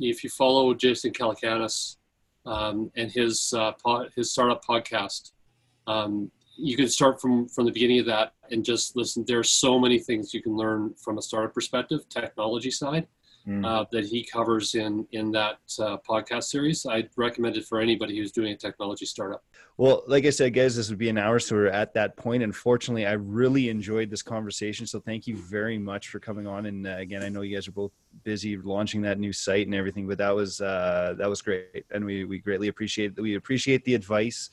if 0.00 0.24
you 0.24 0.30
follow 0.30 0.72
Jason 0.72 1.12
Calacanis 1.12 1.96
um, 2.46 2.90
and 2.96 3.10
his 3.12 3.52
uh, 3.56 3.72
pod, 3.72 4.10
his 4.16 4.32
startup 4.32 4.64
podcast, 4.64 5.32
um, 5.86 6.30
you 6.56 6.76
can 6.76 6.88
start 6.88 7.20
from 7.20 7.48
from 7.48 7.66
the 7.66 7.72
beginning 7.72 8.00
of 8.00 8.06
that 8.06 8.32
and 8.50 8.64
just 8.64 8.96
listen. 8.96 9.24
There's 9.26 9.50
so 9.50 9.78
many 9.78 9.98
things 9.98 10.34
you 10.34 10.42
can 10.42 10.56
learn 10.56 10.94
from 11.02 11.18
a 11.18 11.22
startup 11.22 11.54
perspective, 11.54 12.08
technology 12.08 12.70
side 12.70 13.06
mm. 13.46 13.64
uh, 13.64 13.84
that 13.92 14.04
he 14.06 14.24
covers 14.24 14.74
in 14.74 15.06
in 15.12 15.30
that 15.32 15.58
uh, 15.78 15.96
podcast 16.08 16.44
series. 16.44 16.86
I'd 16.86 17.10
recommend 17.16 17.56
it 17.56 17.64
for 17.64 17.80
anybody 17.80 18.16
who's 18.16 18.32
doing 18.32 18.52
a 18.52 18.56
technology 18.56 19.06
startup. 19.06 19.44
Well, 19.76 20.04
like 20.06 20.24
I 20.24 20.30
said, 20.30 20.54
guys, 20.54 20.76
this 20.76 20.88
would 20.88 20.98
be 20.98 21.08
an 21.08 21.18
hour, 21.18 21.38
so 21.40 21.56
we're 21.56 21.66
at 21.66 21.94
that 21.94 22.16
point. 22.16 22.42
Unfortunately, 22.42 23.06
I 23.06 23.12
really 23.12 23.68
enjoyed 23.68 24.08
this 24.08 24.22
conversation, 24.22 24.86
so 24.86 25.00
thank 25.00 25.26
you 25.26 25.36
very 25.36 25.78
much 25.78 26.08
for 26.08 26.20
coming 26.20 26.46
on. 26.46 26.66
And 26.66 26.86
uh, 26.86 26.96
again, 26.98 27.22
I 27.22 27.28
know 27.28 27.42
you 27.42 27.56
guys 27.56 27.66
are 27.66 27.72
both 27.72 27.90
busy 28.22 28.56
launching 28.56 29.02
that 29.02 29.18
new 29.18 29.32
site 29.32 29.66
and 29.66 29.74
everything, 29.74 30.06
but 30.06 30.18
that 30.18 30.34
was 30.34 30.60
uh, 30.60 31.14
that 31.18 31.28
was 31.28 31.42
great, 31.42 31.84
and 31.90 32.04
we 32.04 32.24
we 32.24 32.38
greatly 32.38 32.68
appreciate 32.68 33.20
we 33.20 33.34
appreciate 33.34 33.84
the 33.84 33.94
advice 33.94 34.50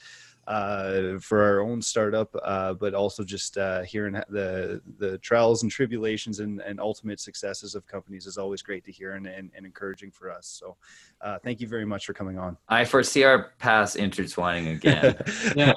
uh, 0.48 1.20
for 1.20 1.44
our 1.44 1.60
own 1.60 1.82
startup, 1.82 2.36
uh, 2.44 2.74
but 2.74 2.94
also 2.94 3.24
just 3.24 3.58
uh, 3.58 3.82
hearing 3.84 4.14
the 4.30 4.82
the 4.98 5.18
trials 5.20 5.64
and 5.64 5.72
tribulations 5.72 6.40
and, 6.40 6.62
and 6.62 6.80
ultimate 6.80 7.20
successes 7.20 7.76
of 7.76 7.86
companies 7.88 8.26
is 8.26 8.38
always 8.38 8.62
great 8.62 8.84
to 8.86 8.92
hear 8.92 9.14
and, 9.14 9.28
and, 9.28 9.52
and 9.56 9.66
encouraging 9.66 10.12
for 10.12 10.32
us. 10.32 10.48
So, 10.48 10.76
uh, 11.22 11.38
thank 11.44 11.62
you 11.62 11.68
very 11.68 11.86
much 11.86 12.06
for 12.06 12.14
coming 12.14 12.38
on. 12.38 12.58
I 12.68 12.86
foresee 12.86 13.24
our 13.24 13.54
paths 13.60 13.96
intertwining 13.96 14.70
again. 14.70 15.16
yeah. 15.56 15.74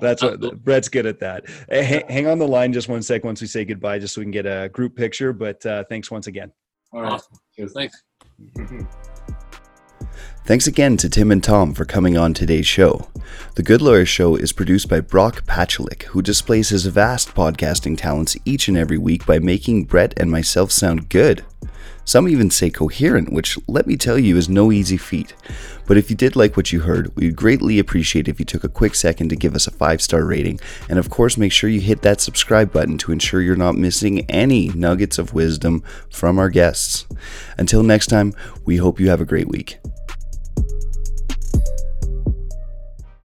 that's 0.00 0.22
what 0.22 0.40
Brett's 0.64 0.88
good 0.88 1.06
at 1.06 1.20
that. 1.20 1.44
Hey, 1.68 2.02
hang 2.08 2.26
on 2.26 2.38
the 2.38 2.48
line 2.48 2.72
just 2.72 2.88
one 2.88 3.02
sec 3.02 3.24
once 3.24 3.40
we 3.40 3.46
say 3.46 3.64
goodbye, 3.64 3.98
just 3.98 4.14
so 4.14 4.20
we 4.20 4.24
can 4.24 4.32
get 4.32 4.46
a 4.46 4.68
group 4.70 4.96
picture. 4.96 5.32
But 5.32 5.64
uh, 5.64 5.84
thanks 5.88 6.10
once 6.10 6.26
again. 6.26 6.52
All 6.92 7.02
right. 7.02 7.12
Awesome. 7.12 7.70
Thanks. 7.74 8.02
Thanks 10.44 10.66
again 10.66 10.96
to 10.96 11.08
Tim 11.08 11.30
and 11.30 11.42
Tom 11.42 11.72
for 11.72 11.84
coming 11.84 12.16
on 12.16 12.34
today's 12.34 12.66
show. 12.66 13.08
The 13.54 13.62
Good 13.62 13.80
Lawyer 13.80 14.04
Show 14.04 14.34
is 14.34 14.52
produced 14.52 14.88
by 14.88 15.00
Brock 15.00 15.46
Pachulik, 15.46 16.02
who 16.04 16.20
displays 16.20 16.70
his 16.70 16.86
vast 16.86 17.34
podcasting 17.34 17.96
talents 17.96 18.36
each 18.44 18.66
and 18.66 18.76
every 18.76 18.98
week 18.98 19.24
by 19.24 19.38
making 19.38 19.84
Brett 19.84 20.12
and 20.16 20.30
myself 20.30 20.72
sound 20.72 21.08
good. 21.08 21.44
Some 22.04 22.28
even 22.28 22.50
say 22.50 22.70
coherent, 22.70 23.32
which 23.32 23.56
let 23.68 23.86
me 23.86 23.96
tell 23.96 24.18
you 24.18 24.36
is 24.36 24.48
no 24.48 24.72
easy 24.72 24.96
feat. 24.96 25.34
But 25.86 25.96
if 25.96 26.10
you 26.10 26.16
did 26.16 26.34
like 26.34 26.56
what 26.56 26.72
you 26.72 26.80
heard, 26.80 27.14
we'd 27.14 27.36
greatly 27.36 27.78
appreciate 27.78 28.26
if 28.26 28.40
you 28.40 28.44
took 28.44 28.64
a 28.64 28.68
quick 28.68 28.94
second 28.94 29.28
to 29.28 29.36
give 29.36 29.54
us 29.54 29.68
a 29.68 29.70
five 29.70 30.02
star 30.02 30.24
rating. 30.24 30.58
And 30.88 30.98
of 30.98 31.10
course, 31.10 31.36
make 31.36 31.52
sure 31.52 31.70
you 31.70 31.80
hit 31.80 32.02
that 32.02 32.20
subscribe 32.20 32.72
button 32.72 32.98
to 32.98 33.12
ensure 33.12 33.40
you're 33.40 33.54
not 33.54 33.76
missing 33.76 34.28
any 34.28 34.68
nuggets 34.70 35.18
of 35.18 35.34
wisdom 35.34 35.84
from 36.10 36.38
our 36.38 36.50
guests. 36.50 37.06
Until 37.56 37.84
next 37.84 38.08
time, 38.08 38.34
we 38.64 38.78
hope 38.78 38.98
you 38.98 39.08
have 39.08 39.20
a 39.20 39.26
great 39.26 39.48
week. 39.48 39.78